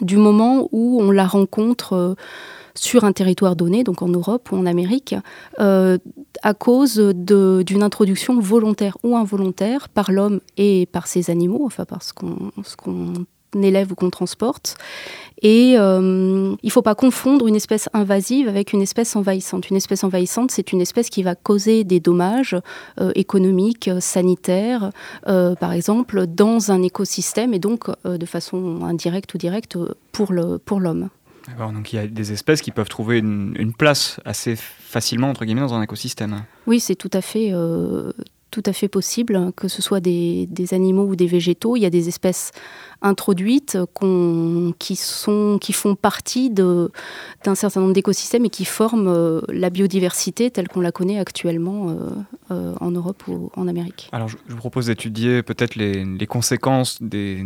du 0.00 0.16
moment 0.16 0.68
où 0.72 1.00
on 1.00 1.10
la 1.10 1.26
rencontre 1.26 1.92
euh, 1.94 2.14
sur 2.74 3.04
un 3.04 3.12
territoire 3.12 3.56
donné, 3.56 3.84
donc 3.84 4.02
en 4.02 4.08
Europe 4.08 4.52
ou 4.52 4.56
en 4.56 4.66
Amérique, 4.66 5.14
euh, 5.58 5.98
à 6.42 6.54
cause 6.54 6.98
d'une 6.98 7.82
introduction 7.82 8.38
volontaire 8.40 8.96
ou 9.02 9.16
involontaire 9.16 9.88
par 9.88 10.12
l'homme 10.12 10.40
et 10.56 10.86
par 10.86 11.06
ses 11.06 11.30
animaux, 11.30 11.62
enfin 11.64 11.84
par 11.84 12.02
ce 12.02 12.12
qu'on 12.12 12.52
élève 13.54 13.92
ou 13.92 13.94
qu'on 13.94 14.10
transporte. 14.10 14.76
Et 15.42 15.76
euh, 15.78 16.54
il 16.62 16.66
ne 16.66 16.70
faut 16.70 16.82
pas 16.82 16.94
confondre 16.94 17.46
une 17.46 17.56
espèce 17.56 17.88
invasive 17.94 18.48
avec 18.48 18.72
une 18.72 18.82
espèce 18.82 19.16
envahissante. 19.16 19.70
Une 19.70 19.76
espèce 19.76 20.04
envahissante, 20.04 20.50
c'est 20.50 20.72
une 20.72 20.80
espèce 20.80 21.08
qui 21.08 21.22
va 21.22 21.34
causer 21.34 21.84
des 21.84 21.98
dommages 21.98 22.56
euh, 23.00 23.10
économiques, 23.14 23.90
sanitaires, 24.00 24.90
euh, 25.28 25.54
par 25.54 25.72
exemple, 25.72 26.26
dans 26.26 26.70
un 26.70 26.82
écosystème 26.82 27.54
et 27.54 27.58
donc 27.58 27.88
de 28.04 28.26
façon 28.26 28.80
indirecte 28.82 29.32
ou 29.34 29.38
directe 29.38 29.78
pour 30.12 30.32
l'homme. 30.32 30.58
Pour 30.64 30.80
D'accord, 31.48 31.72
donc 31.72 31.92
il 31.92 31.96
y 31.96 31.98
a 31.98 32.06
des 32.06 32.32
espèces 32.32 32.60
qui 32.60 32.70
peuvent 32.70 32.88
trouver 32.88 33.18
une, 33.18 33.54
une, 33.58 33.72
place 33.72 34.20
assez 34.26 34.56
facilement, 34.56 35.30
entre 35.30 35.44
guillemets, 35.46 35.62
dans 35.62 35.74
un 35.74 35.82
écosystème. 35.82 36.44
Oui, 36.66 36.80
c'est 36.80 36.94
tout 36.94 37.10
à 37.12 37.22
fait 37.22 37.52
tout 38.50 38.62
à 38.66 38.72
fait 38.72 38.88
possible, 38.88 39.52
que 39.56 39.68
ce 39.68 39.82
soit 39.82 40.00
des, 40.00 40.46
des, 40.46 40.74
animaux 40.74 41.04
ou 41.04 41.16
des 41.16 41.26
végétaux. 41.26 41.76
Il 41.76 41.80
y 41.80 41.86
a 41.86 41.90
des 41.90 42.08
espèces 42.08 42.52
introduites 43.02 43.78
qui, 44.78 44.96
sont, 44.96 45.58
qui 45.60 45.72
font 45.72 45.94
partie 45.94 46.50
d'un 46.50 46.90
certain 47.54 47.80
nombre 47.80 47.92
d'écosystèmes 47.92 48.44
et 48.44 48.50
qui 48.50 48.64
forment 48.64 49.08
euh, 49.08 49.40
la 49.48 49.70
biodiversité 49.70 50.50
telle 50.50 50.68
qu'on 50.68 50.80
la 50.80 50.92
connaît 50.92 51.18
actuellement 51.18 51.90
euh, 51.90 51.94
euh, 52.50 52.74
en 52.80 52.90
Europe 52.90 53.22
ou 53.28 53.50
en 53.56 53.68
Amérique. 53.68 54.08
Alors 54.12 54.28
je, 54.28 54.36
vous 54.48 54.56
propose 54.56 54.86
d'étudier 54.86 55.42
peut-être 55.42 55.76
les, 55.76 56.26
conséquences 56.26 57.02
des, 57.02 57.42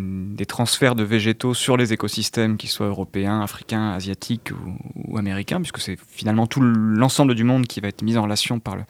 transferts 0.48 0.94
de 0.94 1.04
végétaux 1.04 1.54
sur 1.54 1.76
les 1.76 1.92
écosystèmes, 1.92 2.56
qu'ils 2.56 2.70
soient 2.70 2.86
européens, 2.86 3.40
africains, 3.40 3.90
asiatiques 3.90 4.50
ou, 4.96 5.16
américains, 5.16 5.58
puisque 5.58 5.78
c'est 5.78 5.98
finalement 6.08 6.46
tout 6.46 6.60
l'ensemble 6.60 7.34
du 7.34 7.44
monde 7.44 7.66
qui 7.66 7.80
va 7.80 7.88
être 7.88 8.02
mis 8.02 8.16
en 8.16 8.22
relation 8.22 8.58
par 8.60 8.76
le, 8.76 8.82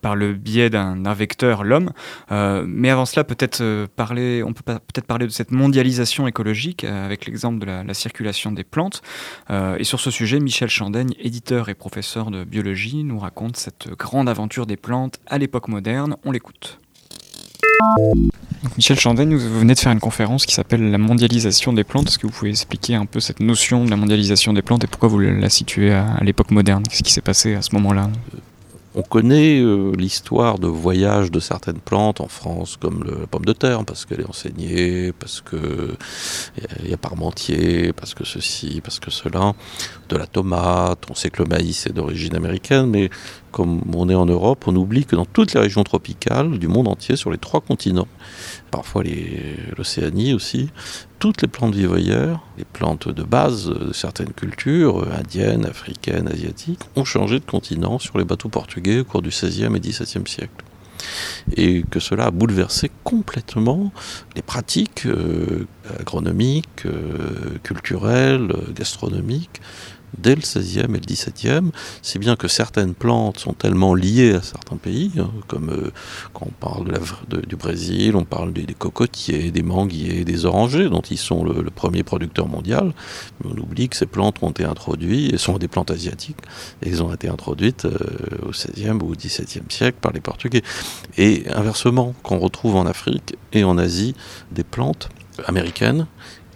par 0.00 0.16
le 0.16 0.34
biais 0.34 0.70
d'un 0.70 1.14
vecteur, 1.14 1.51
l'homme. 1.64 1.90
mais 2.30 2.90
avant 2.90 3.06
cela, 3.06 3.24
peut-être 3.24 3.86
parler, 3.96 4.42
on 4.42 4.52
peut 4.52 4.62
peut-être 4.64 5.06
parler 5.06 5.26
de 5.26 5.32
cette 5.32 5.50
mondialisation 5.50 6.26
écologique 6.26 6.84
euh, 6.84 7.04
avec 7.04 7.26
l'exemple 7.26 7.58
de 7.58 7.66
la, 7.66 7.94
circulation 7.94 8.52
des 8.52 8.64
plantes. 8.64 9.02
Euh, 9.50 9.76
et 9.78 9.84
sur 9.84 10.00
ce 10.00 10.10
sujet, 10.10 10.40
Michel 10.40 10.68
Chandaigne, 10.68 11.12
éditeur 11.18 11.68
et 11.68 11.74
professeur 11.74 12.30
de 12.30 12.44
biologie, 12.44 13.04
nous 13.04 13.18
raconte 13.18 13.56
cette 13.56 13.88
grande 13.98 14.28
aventure 14.28 14.66
des 14.66 14.76
plantes 14.76 15.20
à 15.26 15.38
l'époque 15.38 15.68
moderne. 15.68 16.16
On 16.24 16.30
l'écoute. 16.30 16.78
Michel 18.76 18.98
Chandaigne, 18.98 19.34
vous 19.36 19.58
venez 19.60 19.74
de 19.74 19.78
faire 19.78 19.92
une 19.92 20.00
conférence 20.00 20.46
qui 20.46 20.54
s'appelle 20.54 20.90
La 20.90 20.98
mondialisation 20.98 21.72
des 21.72 21.84
plantes. 21.84 22.08
Est-ce 22.08 22.18
que 22.18 22.26
vous 22.26 22.32
pouvez 22.32 22.50
expliquer 22.50 22.94
un 22.94 23.06
peu 23.06 23.20
cette 23.20 23.40
notion 23.40 23.84
de 23.84 23.90
la 23.90 23.96
mondialisation 23.96 24.52
des 24.52 24.62
plantes 24.62 24.84
et 24.84 24.86
pourquoi 24.86 25.08
vous 25.08 25.18
la 25.18 25.50
situez 25.50 25.92
à 25.92 26.22
l'époque 26.22 26.50
moderne? 26.50 26.84
Qu'est-ce 26.88 27.02
qui 27.02 27.12
s'est 27.12 27.20
passé 27.20 27.54
à 27.54 27.62
ce 27.62 27.74
moment-là? 27.74 28.08
On 28.94 29.02
connaît 29.02 29.60
euh, 29.60 29.92
l'histoire 29.96 30.58
de 30.58 30.66
voyage 30.66 31.30
de 31.30 31.40
certaines 31.40 31.80
plantes 31.80 32.20
en 32.20 32.28
France, 32.28 32.76
comme 32.76 33.04
la 33.04 33.26
pomme 33.26 33.44
de 33.44 33.52
terre, 33.52 33.84
parce 33.84 34.04
qu'elle 34.04 34.20
est 34.20 34.28
enseignée, 34.28 35.12
parce 35.12 35.40
que 35.40 35.96
il 36.82 36.90
y 36.90 36.94
a 36.94 36.96
Parmentier, 36.96 37.92
parce 37.92 38.14
que 38.14 38.24
ceci, 38.24 38.80
parce 38.82 39.00
que 39.00 39.10
cela, 39.10 39.54
de 40.08 40.16
la 40.16 40.26
tomate. 40.26 41.04
On 41.10 41.14
sait 41.14 41.30
que 41.30 41.42
le 41.42 41.48
maïs 41.48 41.86
est 41.86 41.92
d'origine 41.92 42.36
américaine, 42.36 42.86
mais 42.86 43.10
comme 43.50 43.82
on 43.94 44.08
est 44.08 44.14
en 44.14 44.26
Europe, 44.26 44.64
on 44.66 44.76
oublie 44.76 45.04
que 45.04 45.16
dans 45.16 45.24
toutes 45.24 45.54
les 45.54 45.60
régions 45.60 45.84
tropicales 45.84 46.58
du 46.58 46.68
monde 46.68 46.88
entier, 46.88 47.16
sur 47.16 47.30
les 47.30 47.38
trois 47.38 47.60
continents, 47.60 48.08
parfois 48.72 49.04
l'Océanie 49.76 50.34
aussi, 50.34 50.70
toutes 51.20 51.42
les 51.42 51.48
plantes 51.48 51.74
vivoyères, 51.76 52.40
les 52.58 52.64
plantes 52.64 53.08
de 53.08 53.22
base 53.22 53.68
de 53.68 53.92
certaines 53.92 54.32
cultures, 54.32 55.06
indiennes, 55.12 55.66
africaines, 55.66 56.26
asiatiques, 56.26 56.80
ont 56.96 57.04
changé 57.04 57.38
de 57.38 57.44
continent 57.44 58.00
sur 58.00 58.18
les 58.18 58.24
bateaux 58.24 58.48
portugais 58.48 59.00
au 59.00 59.04
cours 59.04 59.22
du 59.22 59.28
XVIe 59.28 59.76
et 59.76 59.80
XVIIe 59.80 60.26
siècle. 60.26 60.64
Et 61.56 61.82
que 61.90 62.00
cela 62.00 62.26
a 62.26 62.30
bouleversé 62.30 62.90
complètement 63.04 63.92
les 64.36 64.42
pratiques 64.42 65.04
euh, 65.06 65.66
agronomiques, 66.00 66.86
euh, 66.86 67.58
culturelles, 67.62 68.52
gastronomiques 68.74 69.60
dès 70.18 70.34
le 70.34 70.40
XVIe 70.40 70.80
et 70.80 70.86
le 70.86 70.98
XVIIe, 70.98 71.70
si 72.02 72.18
bien 72.18 72.36
que 72.36 72.48
certaines 72.48 72.94
plantes 72.94 73.38
sont 73.38 73.52
tellement 73.52 73.94
liées 73.94 74.34
à 74.34 74.42
certains 74.42 74.76
pays, 74.76 75.12
hein, 75.18 75.30
comme 75.48 75.70
euh, 75.70 75.90
quand 76.32 76.46
on 76.46 76.66
parle 76.66 76.98
du 77.46 77.56
Brésil, 77.56 78.16
on 78.16 78.24
parle 78.24 78.52
des, 78.52 78.66
cocotiers, 78.74 79.50
des 79.50 79.62
manguiers, 79.62 80.24
des 80.24 80.44
orangers, 80.44 80.88
dont 80.88 81.00
ils 81.00 81.18
sont 81.18 81.44
le, 81.44 81.62
premier 81.70 82.02
producteur 82.02 82.48
mondial, 82.48 82.92
mais 83.40 83.50
on 83.52 83.58
oublie 83.58 83.88
que 83.88 83.96
ces 83.96 84.06
plantes 84.06 84.36
ont 84.42 84.50
été 84.50 84.64
introduites, 84.64 85.34
et 85.34 85.38
sont 85.38 85.58
des 85.58 85.68
plantes 85.68 85.90
asiatiques, 85.90 86.38
et 86.82 86.90
elles 86.90 87.02
ont 87.02 87.12
été 87.12 87.28
introduites 87.28 87.86
euh, 87.86 87.98
au 88.46 88.50
XVIe 88.50 88.90
ou 88.90 89.12
au 89.12 89.14
XVIIe 89.14 89.64
siècle 89.68 89.98
par 90.00 90.12
les 90.12 90.20
Portugais. 90.20 90.62
Et 91.16 91.44
inversement, 91.54 92.14
qu'on 92.22 92.38
retrouve 92.38 92.76
en 92.76 92.86
Afrique 92.86 93.36
et 93.52 93.64
en 93.64 93.78
Asie 93.78 94.14
des 94.50 94.64
plantes 94.64 95.08
américaines 95.46 96.06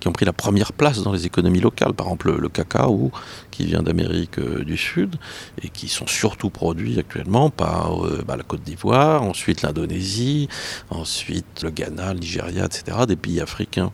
qui 0.01 0.09
ont 0.09 0.13
pris 0.13 0.25
la 0.25 0.33
première 0.33 0.73
place 0.73 1.03
dans 1.03 1.13
les 1.13 1.27
économies 1.27 1.61
locales. 1.61 1.95
Par 1.95 2.07
exemple, 2.07 2.37
le, 2.37 2.49
cacao, 2.49 3.11
qui 3.51 3.65
vient 3.65 3.83
d'Amérique 3.83 4.39
euh, 4.39 4.65
du 4.65 4.77
Sud, 4.77 5.17
et 5.63 5.69
qui 5.69 5.89
sont 5.89 6.07
surtout 6.07 6.51
produits 6.51 6.99
actuellement 6.99 7.51
par 7.51 8.07
euh, 8.07 8.23
bah, 8.27 8.37
la 8.37 8.43
Côte 8.43 8.63
d'Ivoire, 8.63 9.23
ensuite 9.23 9.63
l'Indonésie, 9.63 10.49
ensuite 10.91 11.63
le 11.63 11.71
Ghana, 11.71 12.15
le 12.15 12.21
Nigeria, 12.21 12.67
etc., 12.67 12.99
des 13.07 13.17
pays 13.17 13.41
africains. 13.41 13.93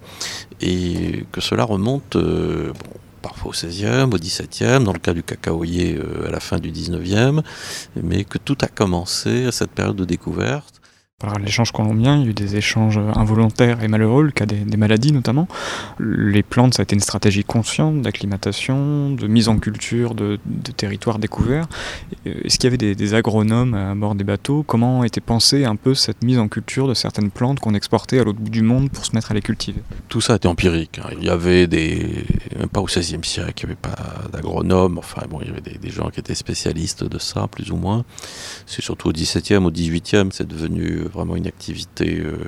Et 0.60 1.24
que 1.32 1.40
cela 1.40 1.64
remonte... 1.64 2.16
Euh, 2.16 2.72
parfois 3.22 3.52
au 3.52 3.54
16e, 3.54 4.12
au 4.12 4.18
17e, 4.18 4.82
dans 4.82 4.92
le 4.92 4.98
cas 4.98 5.14
du 5.14 5.22
cacaoyer 5.22 5.96
à 6.26 6.30
la 6.32 6.40
fin 6.40 6.58
du 6.58 6.72
19e, 6.72 7.42
mais 8.02 8.24
que 8.24 8.36
tout 8.36 8.58
a 8.62 8.66
commencé 8.66 9.46
à 9.46 9.52
cette 9.52 9.70
période 9.70 9.94
de 9.94 10.04
découverte 10.04 10.81
par 11.22 11.38
l'échange 11.38 11.70
colombien, 11.70 12.16
il 12.16 12.24
y 12.24 12.26
a 12.26 12.30
eu 12.30 12.34
des 12.34 12.56
échanges 12.56 12.98
involontaires 13.14 13.82
et 13.82 13.88
malheureux, 13.88 14.24
le 14.24 14.32
cas 14.32 14.44
des, 14.44 14.76
maladies 14.76 15.12
notamment. 15.12 15.46
Les 16.00 16.42
plantes, 16.42 16.74
ça 16.74 16.82
a 16.82 16.84
été 16.84 16.96
une 16.96 17.00
stratégie 17.00 17.44
consciente 17.44 18.02
d'acclimatation, 18.02 19.10
de 19.10 19.26
mise 19.28 19.48
en 19.48 19.58
culture 19.58 20.16
de, 20.16 20.40
territoires 20.76 21.20
découverts. 21.20 21.68
Euh, 22.26 22.34
est-ce 22.44 22.58
qu'il 22.58 22.64
y 22.64 22.74
avait 22.74 22.94
des, 22.94 23.14
agronomes 23.14 23.74
à 23.74 23.94
bord 23.94 24.16
des 24.16 24.24
bateaux? 24.24 24.64
Comment 24.66 25.04
était 25.04 25.20
pensée 25.20 25.64
un 25.64 25.76
peu 25.76 25.94
cette 25.94 26.24
mise 26.24 26.38
en 26.38 26.48
culture 26.48 26.88
de 26.88 26.94
certaines 26.94 27.30
plantes 27.30 27.60
qu'on 27.60 27.74
exportait 27.74 28.18
à 28.18 28.24
l'autre 28.24 28.40
bout 28.40 28.50
du 28.50 28.62
monde 28.62 28.90
pour 28.90 29.06
se 29.06 29.14
mettre 29.14 29.30
à 29.30 29.34
les 29.34 29.42
cultiver? 29.42 29.80
Tout 30.08 30.20
ça 30.20 30.34
était 30.36 30.48
empirique. 30.48 30.98
Hein. 30.98 31.10
Il 31.18 31.24
y 31.24 31.30
avait 31.30 31.68
des... 31.68 32.24
Même 32.58 32.68
pas 32.68 32.80
au 32.80 32.86
XVIe 32.86 33.18
siècle, 33.22 33.64
il 33.64 33.66
n'y 33.66 33.72
avait 33.72 33.80
pas 33.80 34.28
d'agronomes. 34.32 34.98
Enfin 34.98 35.22
bon, 35.30 35.38
il 35.40 35.48
y 35.48 35.50
avait 35.50 35.60
des, 35.60 35.90
gens 35.90 36.10
qui 36.10 36.18
étaient 36.18 36.34
spécialistes 36.34 37.04
de 37.04 37.18
ça, 37.18 37.46
plus 37.46 37.70
ou 37.70 37.76
moins. 37.76 38.04
C'est 38.66 38.82
surtout 38.82 39.08
au 39.10 39.12
XVIIe, 39.12 39.56
au 39.56 39.70
XVIIIe, 39.70 40.30
c'est 40.32 40.48
devenu 40.48 41.04
vraiment 41.12 41.36
une 41.36 41.46
activité 41.46 42.20
euh, 42.20 42.38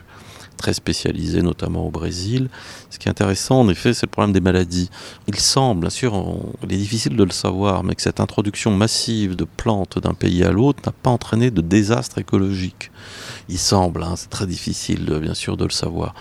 très 0.56 0.72
spécialisée, 0.72 1.42
notamment 1.42 1.86
au 1.86 1.90
Brésil. 1.90 2.48
Ce 2.90 2.98
qui 2.98 3.08
est 3.08 3.10
intéressant, 3.10 3.60
en 3.60 3.68
effet, 3.68 3.92
c'est 3.92 4.06
le 4.06 4.10
problème 4.10 4.32
des 4.32 4.40
maladies. 4.40 4.90
Il 5.26 5.36
semble, 5.36 5.82
bien 5.82 5.90
sûr, 5.90 6.14
il 6.62 6.72
est 6.72 6.76
difficile 6.76 7.16
de 7.16 7.24
le 7.24 7.32
savoir, 7.32 7.84
mais 7.84 7.94
que 7.94 8.02
cette 8.02 8.20
introduction 8.20 8.70
massive 8.70 9.36
de 9.36 9.44
plantes 9.44 9.98
d'un 9.98 10.14
pays 10.14 10.44
à 10.44 10.52
l'autre 10.52 10.80
n'a 10.86 10.92
pas 10.92 11.10
entraîné 11.10 11.50
de 11.50 11.60
désastre 11.60 12.18
écologique. 12.18 12.90
Il 13.48 13.58
semble, 13.58 14.02
hein, 14.02 14.14
c'est 14.16 14.30
très 14.30 14.46
difficile, 14.46 15.04
bien 15.20 15.34
sûr, 15.34 15.56
de 15.56 15.64
le 15.64 15.70
savoir. 15.70 16.14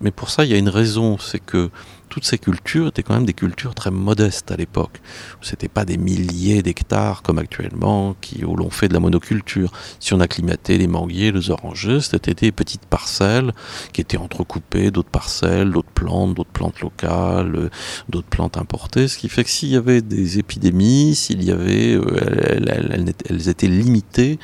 Mais 0.00 0.10
pour 0.10 0.30
ça, 0.30 0.44
il 0.44 0.50
y 0.50 0.54
a 0.54 0.58
une 0.58 0.70
raison, 0.70 1.18
c'est 1.18 1.40
que 1.40 1.70
toutes 2.12 2.26
ces 2.26 2.36
cultures 2.36 2.88
étaient 2.88 3.02
quand 3.02 3.14
même 3.14 3.24
des 3.24 3.32
cultures 3.32 3.74
très 3.74 3.90
modestes 3.90 4.50
à 4.50 4.56
l'époque. 4.56 5.00
Ce 5.40 5.56
pas 5.66 5.86
des 5.86 5.96
milliers 5.96 6.60
d'hectares 6.62 7.22
comme 7.22 7.38
actuellement 7.38 8.14
qui, 8.20 8.44
où 8.44 8.54
l'on 8.54 8.68
fait 8.68 8.88
de 8.88 8.92
la 8.92 9.00
monoculture. 9.00 9.72
Si 9.98 10.12
on 10.12 10.20
acclimatait 10.20 10.76
les 10.76 10.88
manguiers, 10.88 11.32
les 11.32 11.48
orangers, 11.48 12.00
c'était 12.00 12.34
des 12.34 12.52
petites 12.52 12.84
parcelles 12.84 13.54
qui 13.94 14.02
étaient 14.02 14.18
entrecoupées 14.18 14.90
d'autres 14.90 15.08
parcelles, 15.08 15.70
d'autres 15.70 15.88
plantes, 15.94 16.34
d'autres 16.34 16.50
plantes 16.50 16.80
locales, 16.80 17.70
d'autres 18.10 18.28
plantes 18.28 18.58
importées. 18.58 19.08
Ce 19.08 19.16
qui 19.16 19.30
fait 19.30 19.44
que 19.44 19.50
s'il 19.50 19.70
y 19.70 19.76
avait 19.76 20.02
des 20.02 20.38
épidémies, 20.38 21.14
s'il 21.14 21.42
y 21.42 21.50
avait, 21.50 21.94
euh, 21.94 23.06
elles 23.30 23.48
étaient 23.48 23.68
limitées 23.68 24.38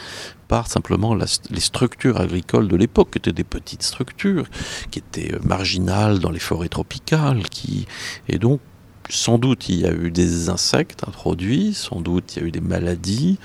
par 0.48 0.66
simplement 0.66 1.14
les 1.14 1.60
structures 1.60 2.18
agricoles 2.18 2.68
de 2.68 2.76
l'époque, 2.76 3.10
qui 3.12 3.18
étaient 3.18 3.32
des 3.32 3.44
petites 3.44 3.82
structures, 3.82 4.46
qui 4.90 4.98
étaient 4.98 5.34
euh, 5.34 5.38
marginales 5.44 6.18
dans 6.18 6.30
les 6.30 6.38
forêts 6.40 6.70
tropicales, 6.70 7.42
qui, 7.50 7.86
et 8.28 8.38
donc 8.38 8.60
sans 9.10 9.38
doute 9.38 9.70
il 9.70 9.80
y 9.80 9.86
a 9.86 9.92
eu 9.92 10.10
des 10.10 10.50
insectes 10.50 11.02
introduits, 11.06 11.72
sans 11.72 12.00
doute 12.00 12.36
il 12.36 12.42
y 12.42 12.44
a 12.44 12.48
eu 12.48 12.50
des 12.50 12.60
maladies, 12.60 13.38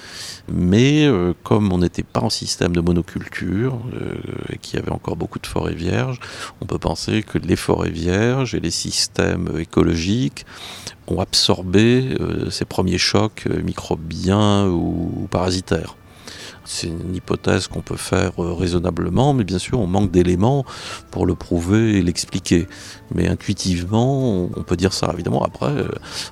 mais 0.51 1.05
euh, 1.05 1.33
comme 1.43 1.71
on 1.71 1.77
n'était 1.77 2.03
pas 2.03 2.19
en 2.21 2.29
système 2.29 2.73
de 2.73 2.81
monoculture 2.81 3.79
euh, 3.93 4.15
et 4.51 4.57
qu'il 4.57 4.79
y 4.79 4.81
avait 4.81 4.91
encore 4.91 5.15
beaucoup 5.15 5.39
de 5.39 5.47
forêts 5.47 5.75
vierges, 5.75 6.19
on 6.61 6.65
peut 6.65 6.79
penser 6.79 7.23
que 7.23 7.37
les 7.37 7.55
forêts 7.55 7.91
vierges 7.91 8.55
et 8.55 8.59
les 8.59 8.71
systèmes 8.71 9.49
écologiques 9.57 10.45
ont 11.07 11.19
absorbé 11.19 12.15
ces 12.49 12.63
premiers 12.63 12.97
chocs 12.97 13.45
microbiens 13.45 14.67
ou 14.67 15.27
parasitaires. 15.29 15.97
C'est 16.65 16.87
une 16.87 17.15
hypothèse 17.15 17.67
qu'on 17.67 17.81
peut 17.81 17.97
faire 17.97 18.31
euh, 18.41 18.53
raisonnablement, 18.53 19.33
mais 19.33 19.43
bien 19.43 19.59
sûr, 19.59 19.79
on 19.79 19.87
manque 19.87 20.11
d'éléments 20.11 20.65
pour 21.11 21.25
le 21.25 21.35
prouver 21.35 21.97
et 21.97 22.01
l'expliquer. 22.01 22.67
Mais 23.13 23.27
intuitivement, 23.27 24.49
on 24.55 24.63
peut 24.63 24.77
dire 24.77 24.93
ça. 24.93 25.11
Évidemment, 25.13 25.43
après, 25.43 25.71
euh, 25.71 25.87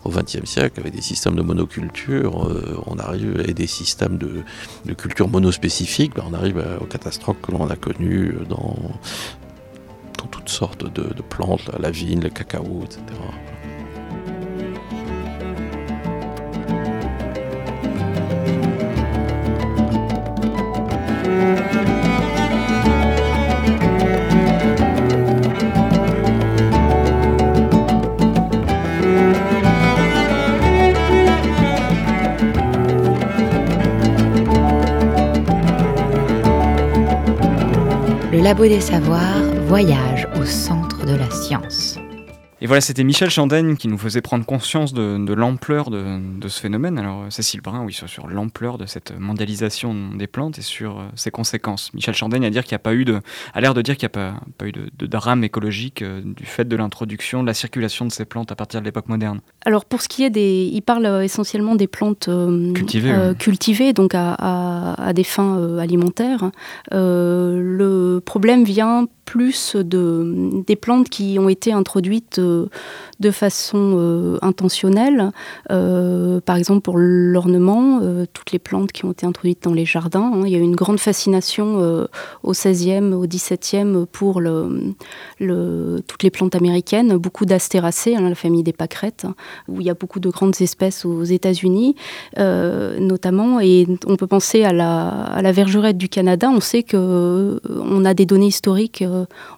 au 0.05 0.09
XXe 0.09 0.45
siècle, 0.45 0.79
avec 0.79 0.93
des 0.95 1.01
systèmes 1.01 1.36
de 1.36 1.41
monoculture, 1.41 2.47
euh, 2.47 2.82
on 2.88 2.97
arrive 2.97 3.43
et 3.47 3.53
des 3.53 3.67
systèmes 3.67 4.17
de, 4.17 4.43
culture 4.93 5.27
monospécifique, 5.27 6.15
ben, 6.15 6.23
on 6.29 6.34
arrive 6.34 6.63
aux 6.79 6.86
catastrophes 6.86 7.41
que 7.41 7.51
l'on 7.51 7.69
a 7.69 7.75
connues 7.75 8.36
dans, 8.49 8.75
toutes 10.32 10.49
sortes 10.49 10.86
de 10.93 11.21
plantes, 11.21 11.69
la 11.79 11.91
vigne, 11.91 12.21
le 12.21 12.29
cacao, 12.29 12.84
etc. 12.86 13.01
Labo 38.41 38.63
des 38.63 38.81
Savoirs 38.81 39.43
voyage 39.67 40.27
au 40.35 40.45
centre 40.45 41.05
de 41.05 41.15
la 41.15 41.29
science. 41.29 41.90
Et 42.64 42.68
voilà, 42.68 42.80
c'était 42.80 43.03
Michel 43.03 43.32
Chandaigne 43.32 43.76
qui 43.76 43.88
nous 43.88 43.97
faisait 43.97 44.22
prendre 44.22 44.45
conscience 44.45 44.93
de, 44.93 45.34
l'ampleur 45.34 45.89
de, 45.89 46.47
ce 46.47 46.59
phénomène. 46.62 46.99
Alors, 46.99 47.26
Cécile 47.30 47.59
Brun, 47.62 47.84
oui, 47.84 47.91
sur, 47.91 48.28
l'ampleur 48.28 48.78
de 48.78 48.86
cette 48.86 49.18
mondialisation 49.20 50.12
des 50.14 50.28
plantes 50.28 50.59
et 50.59 50.62
sur 50.62 50.99
euh, 50.99 51.03
ses 51.16 51.32
conséquences. 51.32 51.91
Michel 51.95 52.14
Chandaigne 52.14 52.45
a, 52.45 52.51
dire 52.51 52.64
qu'il 52.64 52.76
a 52.76 52.80
pas 52.80 52.93
eu 52.93 53.03
de, 53.03 53.20
a 53.55 53.62
l'air 53.62 53.74
de 53.74 53.82
dire 53.82 53.97
qu'il 53.97 54.05
n'y 54.05 54.12
a 54.12 54.32
pas, 54.32 54.39
pas, 54.59 54.68
eu 54.68 54.74
de, 54.74 55.07
drame 55.07 55.43
écologique 55.43 56.03
euh, 56.03 56.22
du 56.24 56.45
fait 56.45 56.68
de 56.68 56.76
l'introduction, 56.76 57.41
de 57.41 57.47
la 57.47 57.55
circulation 57.55 58.05
de 58.05 58.12
ces 58.12 58.26
plantes 58.26 58.51
à 58.51 58.55
partir 58.55 58.80
de 58.80 58.86
l'époque 58.86 59.09
moderne. 59.09 59.41
Alors, 59.66 59.84
pour 59.86 60.03
ce 60.03 60.07
qui 60.07 60.24
est 60.24 60.30
des. 60.30 60.70
Il 60.72 60.84
parle 60.84 61.07
euh, 61.07 61.24
essentiellement 61.24 61.74
des 61.74 61.88
plantes 61.88 62.30
cultivées, 62.76 63.34
cultivées, 63.39 63.93
donc 63.93 64.14
à, 64.14 64.93
à 64.93 65.14
des 65.14 65.24
fins 65.24 65.80
alimentaires. 65.80 66.51
le 66.91 68.20
problème 68.20 68.64
vient 68.64 69.07
plus 69.26 69.76
de, 69.76 70.62
des 70.68 70.76
plantes 70.76 71.09
qui 71.09 71.38
ont 71.39 71.47
été 71.47 71.72
introduites 71.72 72.39
euh, 72.52 72.66
de 73.20 73.30
façon 73.30 73.97
euh, 73.99 74.39
intentionnelle. 74.41 75.32
Euh, 75.70 76.41
par 76.41 76.56
exemple, 76.56 76.82
pour 76.82 76.97
l'ornement, 76.97 77.99
toutes 78.34 78.52
les 78.52 78.58
plantes 78.58 78.91
qui 78.91 79.06
ont 79.06 79.12
été 79.12 79.28
introduites 79.28 79.64
dans 79.64 79.74
les 79.74 79.86
jardins. 79.86 80.32
Hein. 80.34 80.43
il 80.45 80.52
y 80.52 80.56
a 80.56 80.58
eu 80.58 80.64
une 80.64 80.76
grande 80.76 80.99
fascination 80.99 82.08
au 82.41 82.52
XVIe, 82.52 83.14
au 83.14 83.28
XVIIe 83.28 84.08
pour 84.12 84.41
toutes 85.39 86.24
les 86.24 86.32
plantes 86.32 86.56
américaines, 86.56 87.16
beaucoup 87.18 87.45
d'astéracées, 87.45 88.16
hein, 88.16 88.28
la 88.28 88.34
famille 88.34 88.64
des 88.64 88.74
pâquerettes, 88.74 89.28
où 89.68 89.82
il 89.82 89.86
y 89.86 89.91
a 89.91 89.93
beaucoup 89.93 90.20
de 90.20 90.30
grandes 90.30 90.60
espèces 90.60 91.06
aux 91.06 91.24
États-Unis, 91.24 91.95
notamment. 92.38 93.60
Et 93.60 93.86
on 94.08 94.16
peut 94.16 94.28
penser 94.28 94.64
à 94.64 94.74
la, 94.74 95.52
vergerette 95.52 95.97
du 95.99 96.10
Canada. 96.10 96.49
On 96.49 96.60
sait 96.60 96.82
que 96.82 97.62
on 97.70 98.04
a 98.04 98.16
des 98.16 98.26
données 98.26 98.47
historiques 98.47 99.04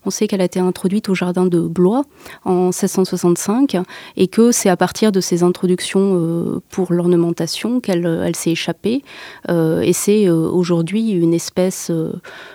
on 0.05 0.09
sait 0.09 0.27
qu'elle 0.27 0.41
a 0.41 0.45
été 0.45 0.59
introduite 0.59 1.09
au 1.09 1.15
jardin 1.15 1.45
de 1.45 1.59
Blois 1.59 2.03
en 2.45 2.71
1665 2.83 3.77
et 4.17 4.27
que 4.27 4.51
c'est 4.51 4.69
à 4.69 4.77
partir 4.77 5.11
de 5.11 5.21
ces 5.21 5.43
introductions 5.43 6.15
euh, 6.15 6.59
pour 6.69 6.93
l'ornementation 6.93 7.79
qu'elle 7.79 8.05
euh, 8.05 8.31
s'est 8.33 8.51
échappée. 8.51 9.03
Euh, 9.49 9.81
et 9.81 9.93
c'est 9.93 10.29
aujourd'hui 10.29 11.11
une 11.11 11.33
espèce 11.33 11.91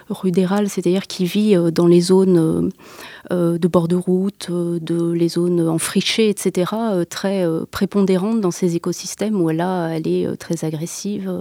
rudérale, 0.08 0.68
c'est-à-dire 0.68 1.06
qui 1.06 1.24
vit 1.24 1.56
dans 1.72 1.86
les 1.86 2.00
zones 2.00 2.70
de 3.30 3.68
bord 3.68 3.88
de 3.88 3.96
route, 3.96 4.50
de 4.50 5.12
les 5.12 5.28
zones 5.28 5.68
enfrichées, 5.68 6.28
etc., 6.28 6.72
euh, 6.72 7.04
très 7.04 7.46
prépondérantes 7.70 8.40
dans 8.40 8.50
ces 8.50 8.76
écosystèmes 8.76 9.40
où 9.40 9.48
là, 9.50 9.88
elle 9.88 10.08
est 10.08 10.36
très 10.36 10.64
agressive, 10.64 11.32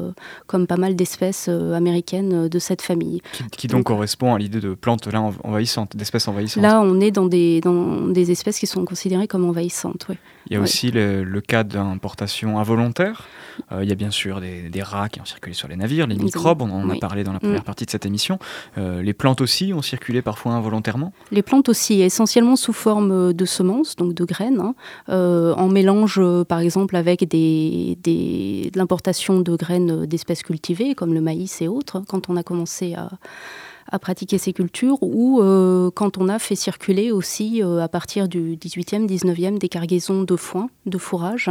comme 0.46 0.68
pas 0.68 0.78
mal 0.78 0.96
d'espèces 0.96 1.48
américaines 1.50 2.48
de 2.48 2.60
cette 2.60 2.82
famille. 2.82 3.22
Qui, 3.52 3.68
donc, 3.68 3.86
correspond 3.86 4.36
à 4.36 4.40
l'idée 4.40 4.60
de 4.60 4.74
plante, 4.74 5.08
là 5.08 5.22
on 5.22 5.30
va 5.30 5.58
envahissantes, 5.58 5.96
d'espèces 5.96 6.28
envahissantes. 6.28 6.64
Là, 6.64 6.82
on 6.82 7.00
est 7.00 7.12
dans 7.12 7.26
des, 7.26 7.62
dans 7.62 8.08
des 8.08 8.32
espèces 8.32 8.60
qui 8.60 8.68
sont 8.68 8.77
considérées 8.86 9.28
comme 9.28 9.46
envahissantes. 9.46 10.06
Oui. 10.10 10.16
Il 10.50 10.54
y 10.54 10.56
a 10.56 10.62
aussi 10.62 10.92
le, 10.92 11.42
cas 11.42 11.64
d'importation 11.64 12.58
involontaire. 12.58 13.28
Euh, 13.72 13.84
il 13.84 13.90
y 13.90 13.92
a 13.92 13.96
bien 13.96 14.12
sûr 14.12 14.40
des, 14.40 14.82
rats 14.82 15.10
qui 15.10 15.20
ont 15.20 15.26
circulé 15.26 15.54
sur 15.54 15.68
les 15.68 15.76
navires, 15.76 16.08
les 16.08 16.16
microbes, 16.16 16.62
on 16.62 16.72
en 16.72 16.90
a 16.90 16.96
parlé 16.96 17.24
dans 17.24 17.34
la 17.34 17.40
première 17.40 17.62
mm. 17.62 17.66
partie 17.66 17.86
de 17.86 17.92
cette 17.92 18.06
émission. 18.06 18.40
Euh, 18.78 19.02
les 19.02 19.14
plantes 19.14 19.42
aussi 19.42 19.74
ont 19.74 19.82
circulé 19.82 20.22
parfois 20.22 20.54
involontairement? 20.54 21.12
Les 21.32 21.42
plantes 21.42 21.68
aussi, 21.68 22.02
essentiellement 22.02 22.56
sous 22.56 22.74
forme 22.74 23.34
de 23.34 23.46
semences, 23.46 23.96
donc 23.96 24.14
de 24.14 24.24
graines, 24.24 24.60
hein. 24.60 24.76
euh, 25.10 25.54
en 25.56 25.68
mélange 25.68 26.22
par 26.48 26.60
exemple 26.60 26.96
avec 26.96 27.28
des, 27.28 27.98
des, 28.04 28.72
l'importation 28.76 29.42
de 29.42 29.56
graines 29.56 30.06
d'espèces 30.06 30.44
cultivées 30.44 30.96
comme 30.96 31.14
le 31.14 31.22
maïs 31.22 31.62
et 31.62 31.68
autres, 31.68 32.04
quand 32.08 32.30
on 32.30 32.38
a 32.38 32.44
commencé 32.44 32.94
à 32.94 33.10
à 33.90 34.00
pratiquer 34.00 34.38
ces 34.38 34.54
cultures, 34.54 34.98
ou 35.02 35.42
euh, 35.42 35.90
quand 35.92 36.18
on 36.18 36.30
a 36.30 36.40
fait 36.40 36.56
circuler 36.56 37.12
aussi 37.12 37.64
euh, 37.64 37.80
à 37.80 37.88
partir 37.88 38.28
du 38.28 38.58
18e, 38.58 39.08
19e 39.08 39.58
des 39.58 39.70
cargaisons 39.70 40.24
de 40.24 40.36
foin, 40.36 40.70
de 40.86 40.98
fourrage, 40.98 41.50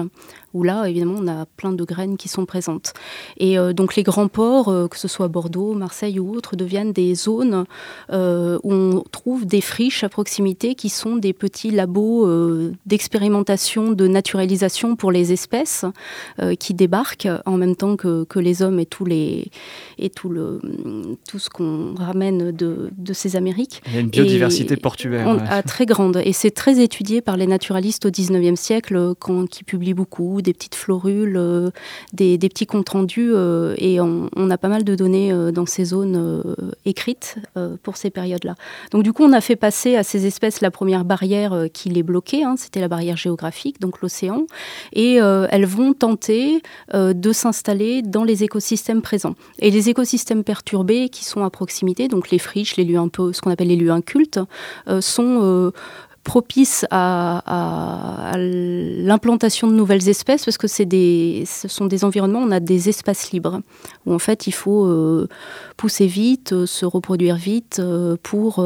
où 0.57 0.63
là, 0.63 0.89
évidemment, 0.89 1.19
on 1.19 1.29
a 1.29 1.47
plein 1.57 1.73
de 1.73 1.85
graines 1.85 2.17
qui 2.17 2.29
sont 2.29 2.47
présentes. 2.47 2.93
Et 3.37 3.59
euh, 3.59 3.73
donc 3.73 3.97
les 3.97 4.03
grands 4.03 4.29
ports, 4.29 4.89
que 4.89 4.99
ce 4.99 5.09
soit 5.09 5.29
Bordeaux, 5.29 5.75
Marseille 5.75 6.19
ou 6.19 6.35
autres, 6.35 6.57
deviennent 6.57 6.93
des 6.93 7.15
zones 7.15 7.65
où 8.11 8.73
on 8.73 9.05
trouve 9.13 9.47
des 9.47 9.61
friches 9.61 10.05
à 10.05 10.09
proximité 10.09 10.75
qui 10.75 10.89
sont 10.89 11.17
des 11.17 11.33
petits 11.33 11.71
labos 11.71 12.29
d'expérimentation, 12.87 13.93
de 13.93 14.07
naturalisation 14.07 14.97
pour 14.97 15.13
les 15.13 15.33
espèces 15.33 15.85
qui 16.59 16.75
débarquent 16.75 17.29
en 17.45 17.57
même 17.57 17.77
temps 17.77 17.97
que, 17.97 18.25
que 18.25 18.39
les 18.39 18.63
hommes 18.63 18.81
et, 18.81 18.87
tous 18.87 19.05
les, 19.05 19.51
et 19.99 20.11
tout, 20.11 20.29
le, 20.29 20.61
tout 21.29 21.39
ce 21.39 21.51
qu'on 21.51 21.95
ramène 21.95 22.53
de, 22.53 22.91
ces 23.13 23.37
Amériques. 23.37 23.83
Il 23.87 23.95
y 23.95 23.97
a 23.99 24.01
une 24.01 24.09
biodiversité 24.09 24.77
portuaire. 24.77 25.63
Très 25.67 25.87
grande. 25.87 26.21
Et 26.25 26.33
c'est 26.33 26.51
très 26.51 26.81
étudié 26.81 27.21
par 27.21 27.37
les 27.37 27.47
naturalistes 27.47 28.07
au 28.07 28.11
19e 28.11 28.57
siècle, 28.57 29.15
quand, 29.19 29.47
qui 29.49 29.65
publient 29.65 29.95
beaucoup, 29.95 30.43
des 30.47 30.55
petites 30.55 30.77
florules, 30.77 31.37
euh, 31.37 31.71
des, 32.15 32.39
petits 32.39 32.67
comptes 32.67 32.89
rendus. 32.89 33.33
Euh, 33.35 33.75
et 33.77 34.01
on, 34.01 34.31
a 34.49 34.57
pas 34.57 34.69
mal 34.69 34.85
de 34.85 34.95
données 34.95 35.33
euh, 35.33 35.51
dans 35.51 35.67
ces 35.67 35.85
zones 35.85 36.43
écrites 36.85 37.37
pour 37.83 37.97
ces 37.97 38.11
périodes-là. 38.11 38.55
Donc 38.93 39.03
du 39.03 39.13
coup, 39.13 39.25
on 39.25 39.33
a 39.33 39.41
fait 39.41 39.57
passer 39.57 39.97
à 39.97 40.05
ces 40.05 40.27
espèces 40.27 40.61
la 40.61 40.71
première 40.71 41.05
barrière 41.05 41.67
qui 41.73 41.89
les 41.89 42.05
bloquait, 42.05 42.45
hein, 42.45 42.55
c'était 42.57 42.81
la 42.81 42.87
barrière 42.87 43.17
géographique, 43.17 43.81
donc 43.81 44.01
l'océan. 44.01 44.47
Et 44.93 45.15
elles 45.17 45.67
vont 45.67 45.93
tenter 45.93 46.63
de 46.95 47.33
s'installer 47.33 48.03
dans 48.03 48.23
les 48.23 48.45
écosystèmes 48.45 49.03
présents. 49.03 49.35
Et 49.59 49.73
les 49.73 49.89
écosystèmes 49.89 50.45
perturbés 50.45 51.09
qui 51.09 51.25
sont 51.25 51.43
à 51.43 51.51
proximité, 51.51 52.07
donc 52.07 52.31
les 52.31 52.39
friches, 52.39 52.77
les 52.77 52.85
lieux 52.85 53.01
ce 53.33 53.41
qu'on 53.41 53.51
appelle 53.51 53.69
les 53.69 53.77
lieux 53.77 53.91
incultes, 53.91 54.39
sont 55.01 55.73
euh, 56.27 56.37
propices 56.37 56.85
à, 56.91 58.33
l'implantation 58.37 59.68
de 59.68 59.72
nouvelles 59.72 60.09
espèces 60.09 60.45
parce 60.45 60.59
que 60.59 60.83
des, 60.83 61.45
ce 61.47 61.68
sont 61.68 61.87
des 61.87 62.05
environnements, 62.05 62.41
on 62.41 62.51
a 62.51 62.61
des 62.61 62.89
espaces 62.89 63.31
libres 63.33 63.61
où 64.05 64.12
en 64.12 64.18
fait 64.18 64.47
il 64.47 64.53
faut 64.53 64.87
euh, 64.87 65.29
pousser 65.77 66.07
vite, 66.07 66.66
se 66.66 66.85
reproduire 66.85 67.37
vite 67.37 67.81
pour 68.22 68.64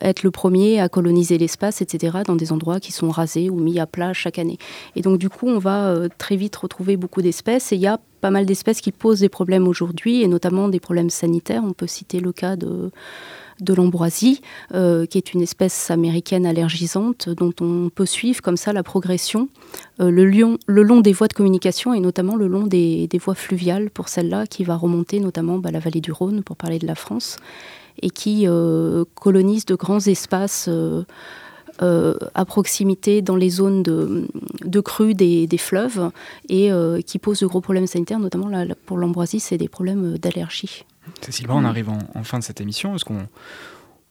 être 0.00 0.22
le 0.22 0.30
premier 0.30 0.80
à 0.80 0.88
coloniser 0.88 1.38
l'espace, 1.38 1.82
etc. 1.82 2.18
dans 2.26 2.36
des 2.36 2.52
endroits 2.52 2.80
qui 2.80 2.92
sont 2.92 3.10
rasés 3.10 3.50
ou 3.50 3.56
mis 3.56 3.80
à 3.80 3.86
plat 3.86 4.12
chaque 4.12 4.38
année. 4.38 4.58
Et 4.96 5.02
donc 5.02 5.18
du 5.18 5.28
coup 5.28 5.48
on 5.48 5.58
va 5.58 5.94
très 6.18 6.36
vite 6.36 6.56
retrouver 6.56 6.96
beaucoup 6.96 7.22
d'espèces 7.22 7.72
et 7.72 7.76
il 7.76 7.82
y 7.82 7.86
a 7.86 7.98
pas 8.24 8.30
mal 8.30 8.46
d'espèces 8.46 8.80
qui 8.80 8.90
posent 8.90 9.20
des 9.20 9.28
problèmes 9.28 9.68
aujourd'hui, 9.68 10.22
et 10.22 10.28
notamment 10.28 10.70
des 10.70 10.80
problèmes 10.80 11.10
sanitaires. 11.10 11.62
On 11.62 11.74
peut 11.74 11.86
citer 11.86 12.20
le 12.20 12.32
cas 12.32 12.56
de, 12.56 12.90
de 13.60 13.74
l'ambroisie, 13.74 14.40
euh, 14.74 15.06
qui 15.06 15.18
est 15.18 15.34
une 15.34 15.42
espèce 15.42 15.90
américaine 15.90 16.46
allergisante 16.46 17.28
dont 17.28 17.52
on 17.60 17.90
peut 17.94 18.06
suivre 18.06 18.42
comme 18.42 18.56
ça 18.56 18.72
la 18.72 18.82
progression 18.82 19.48
euh, 20.00 20.10
le, 20.10 20.82
long 20.82 21.00
des 21.00 21.12
voies 21.12 21.28
de 21.28 21.32
communication 21.34 21.94
et 21.94 22.00
notamment 22.00 22.36
le 22.36 22.48
long 22.48 22.66
des, 22.66 23.08
voies 23.20 23.34
fluviales 23.34 23.90
pour 23.90 24.08
celle-là 24.08 24.46
qui 24.46 24.64
va 24.64 24.76
remonter 24.76 25.20
notamment 25.20 25.58
bah, 25.58 25.70
la 25.70 25.78
vallée 25.78 26.00
du 26.00 26.12
Rhône 26.12 26.42
pour 26.42 26.56
parler 26.56 26.78
de 26.78 26.86
la 26.86 26.94
France 26.94 27.36
et 28.02 28.10
qui 28.10 28.44
euh, 28.46 29.04
colonise 29.14 29.66
de 29.66 29.76
grands 29.76 30.00
espaces 30.00 30.68
à 31.80 32.44
proximité 32.44 33.20
dans 33.20 33.36
les 33.36 33.50
zones 33.50 33.82
de, 33.82 34.28
de 34.64 34.80
crues 34.80 35.14
des, 35.14 35.48
fleuves 35.58 36.10
et 36.48 36.70
qui 37.06 37.18
posent 37.18 37.40
de 37.40 37.46
gros 37.46 37.60
problèmes 37.60 37.86
sanitaires, 37.86 38.20
notamment 38.20 38.48
pour 38.86 38.96
l'ambroisie, 38.96 39.40
c'est 39.40 39.58
des 39.58 39.68
problèmes 39.68 40.16
d'allergie. 40.18 40.84
Cécile 41.20 41.46
on 41.50 41.64
arrive 41.64 41.88
en, 41.88 42.24
fin 42.24 42.38
de 42.38 42.44
cette 42.44 42.60
émission. 42.60 42.94
Est-ce 42.94 43.04
qu'on 43.04 43.26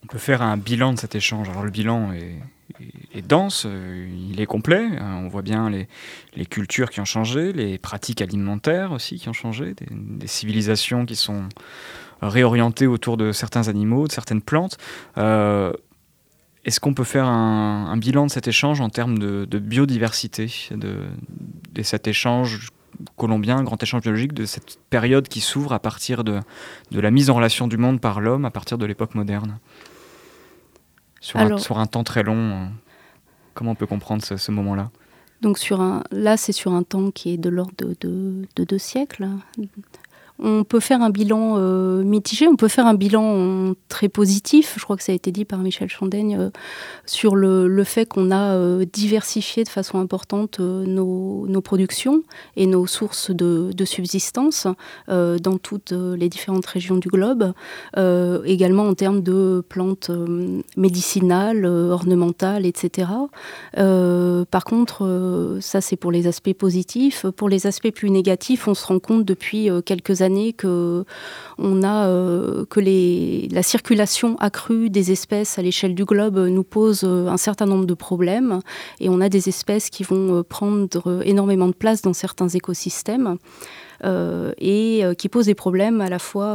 on 0.04 0.08
peut 0.08 0.18
faire 0.18 0.42
un 0.42 0.58
bilan 0.58 0.94
de 0.94 1.00
cet 1.00 1.16
échange? 1.16 1.50
Alors 1.50 1.64
le 1.64 1.72
bilan 1.72 2.12
est, 2.14 3.22
dense, 3.22 3.66
euh, 3.66 4.08
il 4.30 4.42
est 4.42 4.46
complet. 4.46 4.88
On 5.00 5.28
voit 5.28 5.42
bien 5.42 5.70
les, 5.70 5.88
les, 6.36 6.46
cultures 6.46 6.90
qui 6.90 7.00
ont 7.00 7.06
changé, 7.06 7.54
les 7.54 7.78
pratiques 7.78 8.22
alimentaires 8.22 8.92
aussi 8.92 9.18
qui 9.18 9.30
ont 9.30 9.34
changé, 9.34 9.74
des, 9.76 9.88
des 9.92 10.28
civilisations 10.28 11.06
qui 11.06 11.16
sont 11.16 11.44
réorientées 12.22 12.88
autour 12.88 13.18
de 13.18 13.32
certains 13.32 13.68
animaux, 13.68 14.08
de 14.08 14.12
certaines 14.12 14.42
plantes. 14.42 14.78
Est-ce 16.66 16.80
qu'on 16.80 16.94
peut 16.94 17.04
faire 17.04 17.26
un, 17.26 17.98
bilan 17.98 18.28
de 18.28 18.32
cet 18.32 18.48
échange 18.48 18.80
en 18.80 18.90
termes 18.90 19.20
de, 19.20 19.60
biodiversité, 19.60 20.50
de, 20.72 21.04
cet 21.82 22.08
échange 22.08 22.70
colombien, 23.18 23.64
grand 23.64 23.82
échange 23.82 24.02
biologique, 24.02 24.34
de 24.34 24.46
cette 24.46 24.80
période 24.90 25.28
qui 25.28 25.42
s'ouvre 25.42 25.74
à 25.74 25.80
partir 25.80 26.24
de, 26.24 26.40
la 26.92 27.12
mise 27.12 27.30
en 27.30 27.36
relation 27.36 27.68
du 27.68 27.78
monde 27.78 28.00
par 28.00 28.22
l'homme 28.22 28.46
à 28.46 28.52
partir 28.52 28.78
de 28.78 28.86
l'époque 28.86 29.16
moderne. 29.16 29.60
Sur, 31.22 31.40
un, 31.40 31.86
temps 31.86 32.04
très 32.04 32.22
long, 32.22 32.36
euh, 32.36 32.66
comment 33.54 33.72
on 33.72 33.76
peut 33.76 33.88
comprendre 33.88 34.22
ce, 34.24 34.52
moment-là? 34.52 34.92
Donc 35.42 35.58
sur 35.58 35.80
un, 35.80 36.04
là, 36.12 36.36
c'est 36.36 36.52
sur 36.52 36.74
un 36.74 36.84
temps 36.84 37.12
qui 37.12 37.34
est 37.34 37.38
de 37.38 37.50
l'ordre 37.50 37.74
de, 37.78 38.46
deux 38.58 38.78
siècles, 38.78 39.30
on 40.40 40.64
peut 40.64 40.80
faire 40.80 41.02
un 41.02 41.10
bilan 41.10 41.56
euh, 41.58 42.04
mitigé, 42.04 42.48
on 42.48 42.56
peut 42.56 42.68
faire 42.68 42.88
un 42.88 42.96
bilan 42.96 43.74
très 43.88 44.10
positif, 44.10 44.76
je 44.78 44.84
crois 44.84 44.98
que 44.98 45.04
ça 45.04 45.12
a 45.12 45.16
été 45.16 45.32
dit 45.32 45.46
par 45.46 45.60
Michel 45.60 45.90
Chandaigne, 45.90 46.38
euh, 46.38 46.50
sur 47.06 47.36
le, 47.36 47.84
fait 47.84 48.06
qu'on 48.06 48.32
a 48.32 48.56
euh, 48.56 48.86
diversifié 48.92 49.64
de 49.64 49.70
façon 49.70 50.00
importante 50.00 50.60
nos, 50.60 51.62
productions 51.62 52.24
et 52.56 52.66
nos 52.66 52.88
sources 52.88 53.32
de, 53.32 53.72
subsistance 53.86 54.68
dans 55.08 55.58
toutes 55.62 55.92
les 55.92 56.30
différentes 56.30 56.66
régions 56.66 56.96
du 56.96 57.10
globe, 57.10 57.54
également 58.46 58.84
en 58.88 58.94
termes 58.94 59.22
de 59.22 59.64
plantes 59.68 60.10
médicinales, 60.78 61.66
ornementales, 61.66 62.66
etc. 62.66 63.10
par 63.76 64.66
contre, 64.66 65.58
ça 65.60 65.82
c'est 65.82 65.98
pour 65.98 66.12
les 66.12 66.28
aspects 66.28 66.54
positifs. 66.54 67.26
Pour 67.36 67.50
les 67.50 67.68
aspects 67.68 67.92
plus 67.92 68.10
négatifs, 68.10 68.68
on 68.68 68.74
se 68.74 68.88
rend 68.88 69.00
compte 69.00 69.26
depuis 69.26 69.70
quelques 69.86 70.22
années 70.22 70.23
que 70.56 71.06
on 71.58 71.84
a 71.84 72.08
euh, 72.08 72.66
que 72.66 72.80
les, 72.80 73.48
la 73.52 73.64
circulation 73.64 74.36
accrue 74.40 74.90
des 74.90 75.12
espèces 75.12 75.60
à 75.60 75.62
l'échelle 75.62 75.96
du 75.96 76.06
globe 76.06 76.38
nous 76.38 76.64
pose 76.64 77.04
euh, 77.04 77.28
un 77.28 77.38
certain 77.38 77.66
nombre 77.66 77.86
de 77.86 77.94
problèmes 77.94 78.60
et 79.00 79.10
on 79.10 79.22
a 79.22 79.30
des 79.30 79.50
espèces 79.50 79.90
qui 79.90 80.04
vont 80.04 80.40
euh, 80.40 80.44
prendre 80.44 81.22
énormément 81.26 81.68
de 81.68 81.74
place 81.74 82.02
dans 82.02 82.14
certains 82.14 82.50
écosystèmes. 82.50 83.38
et 84.60 85.02
qui 85.18 85.30
posent 85.30 85.46
des 85.46 85.56
problèmes 85.56 86.02
à 86.02 86.10
la 86.10 86.20
fois 86.20 86.50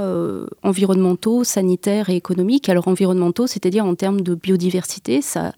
environnementaux, 0.62 1.44
sanitaires 1.44 2.10
et 2.10 2.16
économiques. 2.16 2.68
Alors 2.68 2.88
environnementaux, 2.88 3.46
c'est-à-dire 3.46 3.86
en 3.86 3.94
termes 3.94 4.20
de 4.20 4.34
biodiversité, 4.34 5.22
ça, 5.22 5.52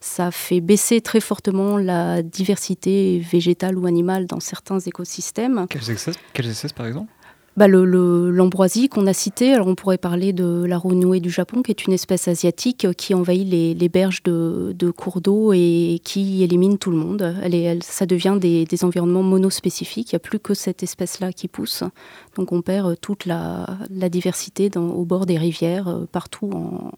ça 0.00 0.32
fait 0.32 0.60
baisser 0.60 1.00
très 1.00 1.20
fortement 1.20 1.78
la 1.78 2.22
diversité 2.22 3.20
végétale 3.20 3.78
ou 3.78 3.86
animale 3.86 4.26
dans 4.26 4.40
certains 4.40 4.80
écosystèmes. 4.80 5.66
Quelles 5.70 5.90
espèces, 5.90 6.18
quelles 6.32 6.48
espèces 6.48 6.72
par 6.72 6.86
exemple? 6.86 7.12
Bah, 7.56 7.68
L'ambroisie 7.68 8.88
qu'on 8.88 9.06
a 9.06 9.12
cité, 9.12 9.54
alors 9.54 9.66
on 9.66 9.74
pourrait 9.74 9.98
parler 9.98 10.32
de 10.32 10.64
la 10.66 10.78
renouée 10.78 11.20
du 11.20 11.30
Japon, 11.30 11.62
qui 11.62 11.70
est 11.70 11.86
une 11.86 11.92
espèce 11.92 12.28
asiatique 12.28 12.86
qui 12.96 13.14
envahit 13.14 13.48
les, 13.48 13.88
berges 13.88 14.22
de, 14.22 14.90
cours 14.90 15.20
d'eau 15.20 15.52
et 15.52 16.00
qui 16.04 16.42
élimine 16.42 16.78
tout 16.78 16.90
le 16.90 16.96
monde. 16.96 17.34
Elle 17.42 17.54
est, 17.54 17.82
ça 17.82 18.06
devient 18.06 18.36
des, 18.40 18.64
des 18.64 18.84
environnements 18.84 19.22
monospécifiques, 19.22 20.12
il 20.12 20.14
n'y 20.14 20.18
a 20.18 20.20
plus 20.20 20.38
que 20.38 20.54
cette 20.54 20.82
espèce-là 20.82 21.32
qui 21.32 21.48
pousse. 21.48 21.82
Donc 22.36 22.52
on 22.52 22.62
perd 22.62 22.90
euh, 22.90 22.96
toute 23.00 23.26
la, 23.26 23.66
diversité 23.90 24.70
au 24.76 25.04
bord 25.04 25.26
des 25.26 25.38
rivières 25.38 25.88
euh, 25.88 26.06
partout 26.10 26.50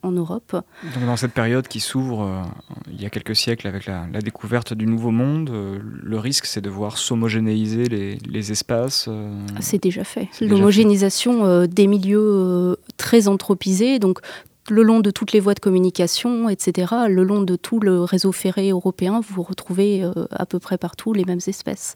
en, 0.02 0.10
Europe. 0.10 0.56
Donc 0.94 1.06
dans 1.06 1.16
cette 1.16 1.32
période 1.32 1.68
qui 1.68 1.80
s'ouvre 1.80 2.22
euh, 2.22 2.42
il 2.98 3.04
y 3.04 3.06
a 3.06 3.10
quelques 3.10 3.36
siècles 3.36 3.66
avec 3.66 3.86
la, 3.86 4.06
découverte 4.20 4.74
du 4.74 4.86
Nouveau 4.86 5.10
Monde, 5.10 5.50
le 5.50 6.18
risque 6.18 6.46
c'est 6.46 6.60
de 6.60 6.68
voir 6.68 6.98
s'homogénéiser 6.98 7.84
les, 7.84 8.52
espaces 8.52 9.08
C'est 9.60 9.82
déjà 9.82 10.04
fait. 10.04 10.28
L'homogénéisation 10.40 11.66
des 11.66 11.86
milieux 11.86 12.76
très 12.96 13.28
anthropisés, 13.28 13.98
donc 13.98 14.18
le 14.68 14.82
long 14.82 15.00
de 15.00 15.10
toutes 15.10 15.32
les 15.32 15.40
voies 15.40 15.54
de 15.54 15.60
communication, 15.60 16.48
etc., 16.48 16.92
le 17.08 17.22
long 17.22 17.40
de 17.42 17.56
tout 17.56 17.80
le 17.80 18.02
réseau 18.02 18.32
ferré 18.32 18.70
européen, 18.70 19.20
vous 19.26 19.42
retrouvez 19.42 20.04
à 20.30 20.44
peu 20.44 20.58
près 20.58 20.76
partout 20.76 21.12
les 21.12 21.24
mêmes 21.24 21.40
espèces 21.46 21.94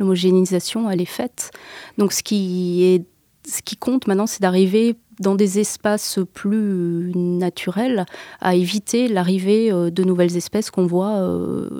l'homogénéisation, 0.00 0.90
elle 0.90 1.00
est 1.00 1.04
faite. 1.04 1.52
Donc 1.98 2.12
ce 2.12 2.24
qui, 2.24 2.82
est, 2.82 3.04
ce 3.48 3.62
qui 3.62 3.76
compte 3.76 4.08
maintenant, 4.08 4.26
c'est 4.26 4.42
d'arriver 4.42 4.96
dans 5.20 5.34
des 5.34 5.58
espaces 5.58 6.18
plus 6.34 7.12
naturels, 7.14 8.06
à 8.40 8.54
éviter 8.54 9.08
l'arrivée 9.08 9.70
de 9.70 10.04
nouvelles 10.04 10.36
espèces 10.36 10.70
qu'on 10.70 10.86
voit 10.86 11.20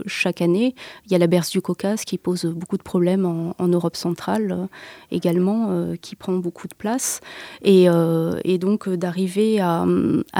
chaque 0.07 0.43
année. 0.43 0.75
Il 1.07 1.13
y 1.13 1.15
a 1.15 1.19
la 1.19 1.27
berce 1.27 1.51
du 1.51 1.61
Caucase 1.61 2.05
qui 2.05 2.19
pose 2.19 2.45
beaucoup 2.45 2.77
de 2.77 2.83
problèmes 2.83 3.27
en, 3.27 3.69
Europe 3.69 3.97
centrale 3.97 4.69
également, 5.11 5.95
qui 6.01 6.17
prend 6.17 6.35
beaucoup 6.35 6.69
de 6.69 6.75
place. 6.75 7.21
Et, 7.63 7.89
donc 8.59 8.89
d'arriver 8.89 9.61
à, 9.61 9.87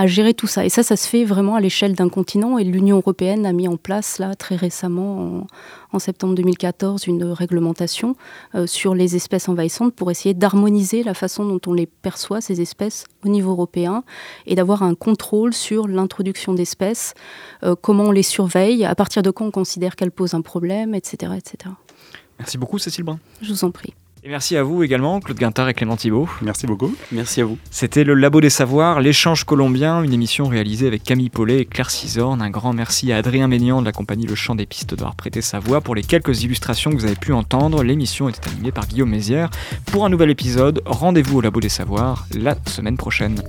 gérer 0.07 0.35
tout 0.35 0.47
ça. 0.47 0.65
Et 0.65 0.69
ça, 0.69 0.83
ça 0.83 0.97
se 0.97 1.09
fait 1.09 1.25
vraiment 1.25 1.55
à 1.55 1.61
l'échelle 1.61 1.95
d'un 1.95 2.09
continent. 2.09 2.59
Et 2.59 2.65
l'Union 2.65 2.99
européenne 2.99 3.47
a 3.47 3.53
mis 3.53 3.69
en 3.69 3.77
place, 3.77 4.19
là, 4.19 4.35
très 4.35 4.57
récemment, 4.57 5.47
en, 5.93 5.99
septembre 5.99 6.35
2014, 6.35 7.07
une 7.07 7.25
réglementation 7.25 8.17
euh, 8.55 8.67
sur 8.67 8.95
les 8.95 9.17
espèces 9.17 9.49
envahissantes 9.49 9.95
pour 9.95 10.11
essayer 10.11 10.35
d'harmoniser 10.35 11.03
la 11.03 11.15
façon 11.15 11.45
dont 11.45 11.61
on 11.67 11.73
les 11.73 11.87
perçoit, 11.87 12.41
ces 12.41 12.61
espèces, 12.61 12.90
au 13.25 13.29
niveau 13.29 13.51
européen, 13.53 14.05
et 14.47 14.55
d'avoir 14.55 14.83
un 14.83 14.95
contrôle 14.95 15.53
sur 15.53 15.89
l'introduction 15.89 16.55
d'espèces, 16.55 17.15
euh, 17.63 17.75
comment 17.81 18.05
on 18.05 18.11
les 18.13 18.23
surveille, 18.23 18.85
à 18.85 18.95
partir 18.95 19.23
de 19.23 19.31
quand 19.31 19.47
on 19.47 19.51
considère 19.51 19.97
qu'elles 19.97 20.11
posent 20.11 20.35
un 20.35 20.43
problème, 20.43 20.95
etc., 20.95 21.33
etc. 21.37 21.75
Merci 22.39 22.57
beaucoup, 22.57 22.79
Cécile 22.79 23.05
Brun. 23.05 23.19
Je 23.43 23.53
vous 23.53 23.65
en 23.65 23.71
prie. 23.71 23.95
Et 24.23 24.29
merci 24.29 24.55
à 24.59 24.63
vous 24.63 24.83
également, 24.83 25.19
Claude 25.21 25.39
Guintard 25.39 25.71
et 25.71 25.75
Clément 25.75 25.97
Thibault. 25.97 26.29
Merci 26.43 26.67
beaucoup. 26.67 26.95
Merci 27.11 27.41
à 27.41 27.47
vous. 27.47 27.57
C'était 27.71 28.05
le 28.05 28.13
Labo 28.13 28.43
des 28.43 28.51
Savoirs, 28.51 29.01
l'échange 29.01 29.45
colombien, 29.45 30.03
une 30.03 30.13
émission 30.13 30.47
réalisée 30.47 30.87
avec 30.87 31.03
Camille 31.03 31.31
Paulet 31.31 31.61
et 31.61 31.65
Claire 31.65 31.91
Cisorne. 31.91 32.43
Un 32.43 32.51
grand 32.51 32.75
merci 32.75 33.13
à 33.13 33.17
Adrien 33.17 33.49
Ménian 33.49 33.81
de 33.81 33.87
la 33.87 33.93
compagnie 33.93 34.27
Le 34.27 34.35
Chant 34.35 34.55
des 34.55 34.67
Pistes 34.67 34.95
d'avoir 34.95 35.15
prêté 35.15 35.41
sa 35.41 35.59
voix 35.59 35.81
pour 35.81 35.95
les 35.95 36.03
quelques 36.03 36.43
illustrations 36.43 36.91
que 36.91 36.97
vous 36.97 37.07
avez 37.07 37.17
pu 37.17 37.33
entendre. 37.33 37.83
L'émission 37.83 38.29
était 38.29 38.47
animée 38.51 38.73
par 38.73 38.87
Guillaume 38.87 39.11
Mézières. 39.11 39.49
Pour 39.87 40.05
un 40.05 40.11
nouvel 40.11 40.29
épisode, 40.29 40.83
rendez-vous 40.85 41.39
au 41.39 41.41
Labo 41.41 41.61
des 41.61 41.71
Savoirs 41.71 42.27
la 42.35 42.57
semaine 42.67 42.99
prochaine. 42.99 43.43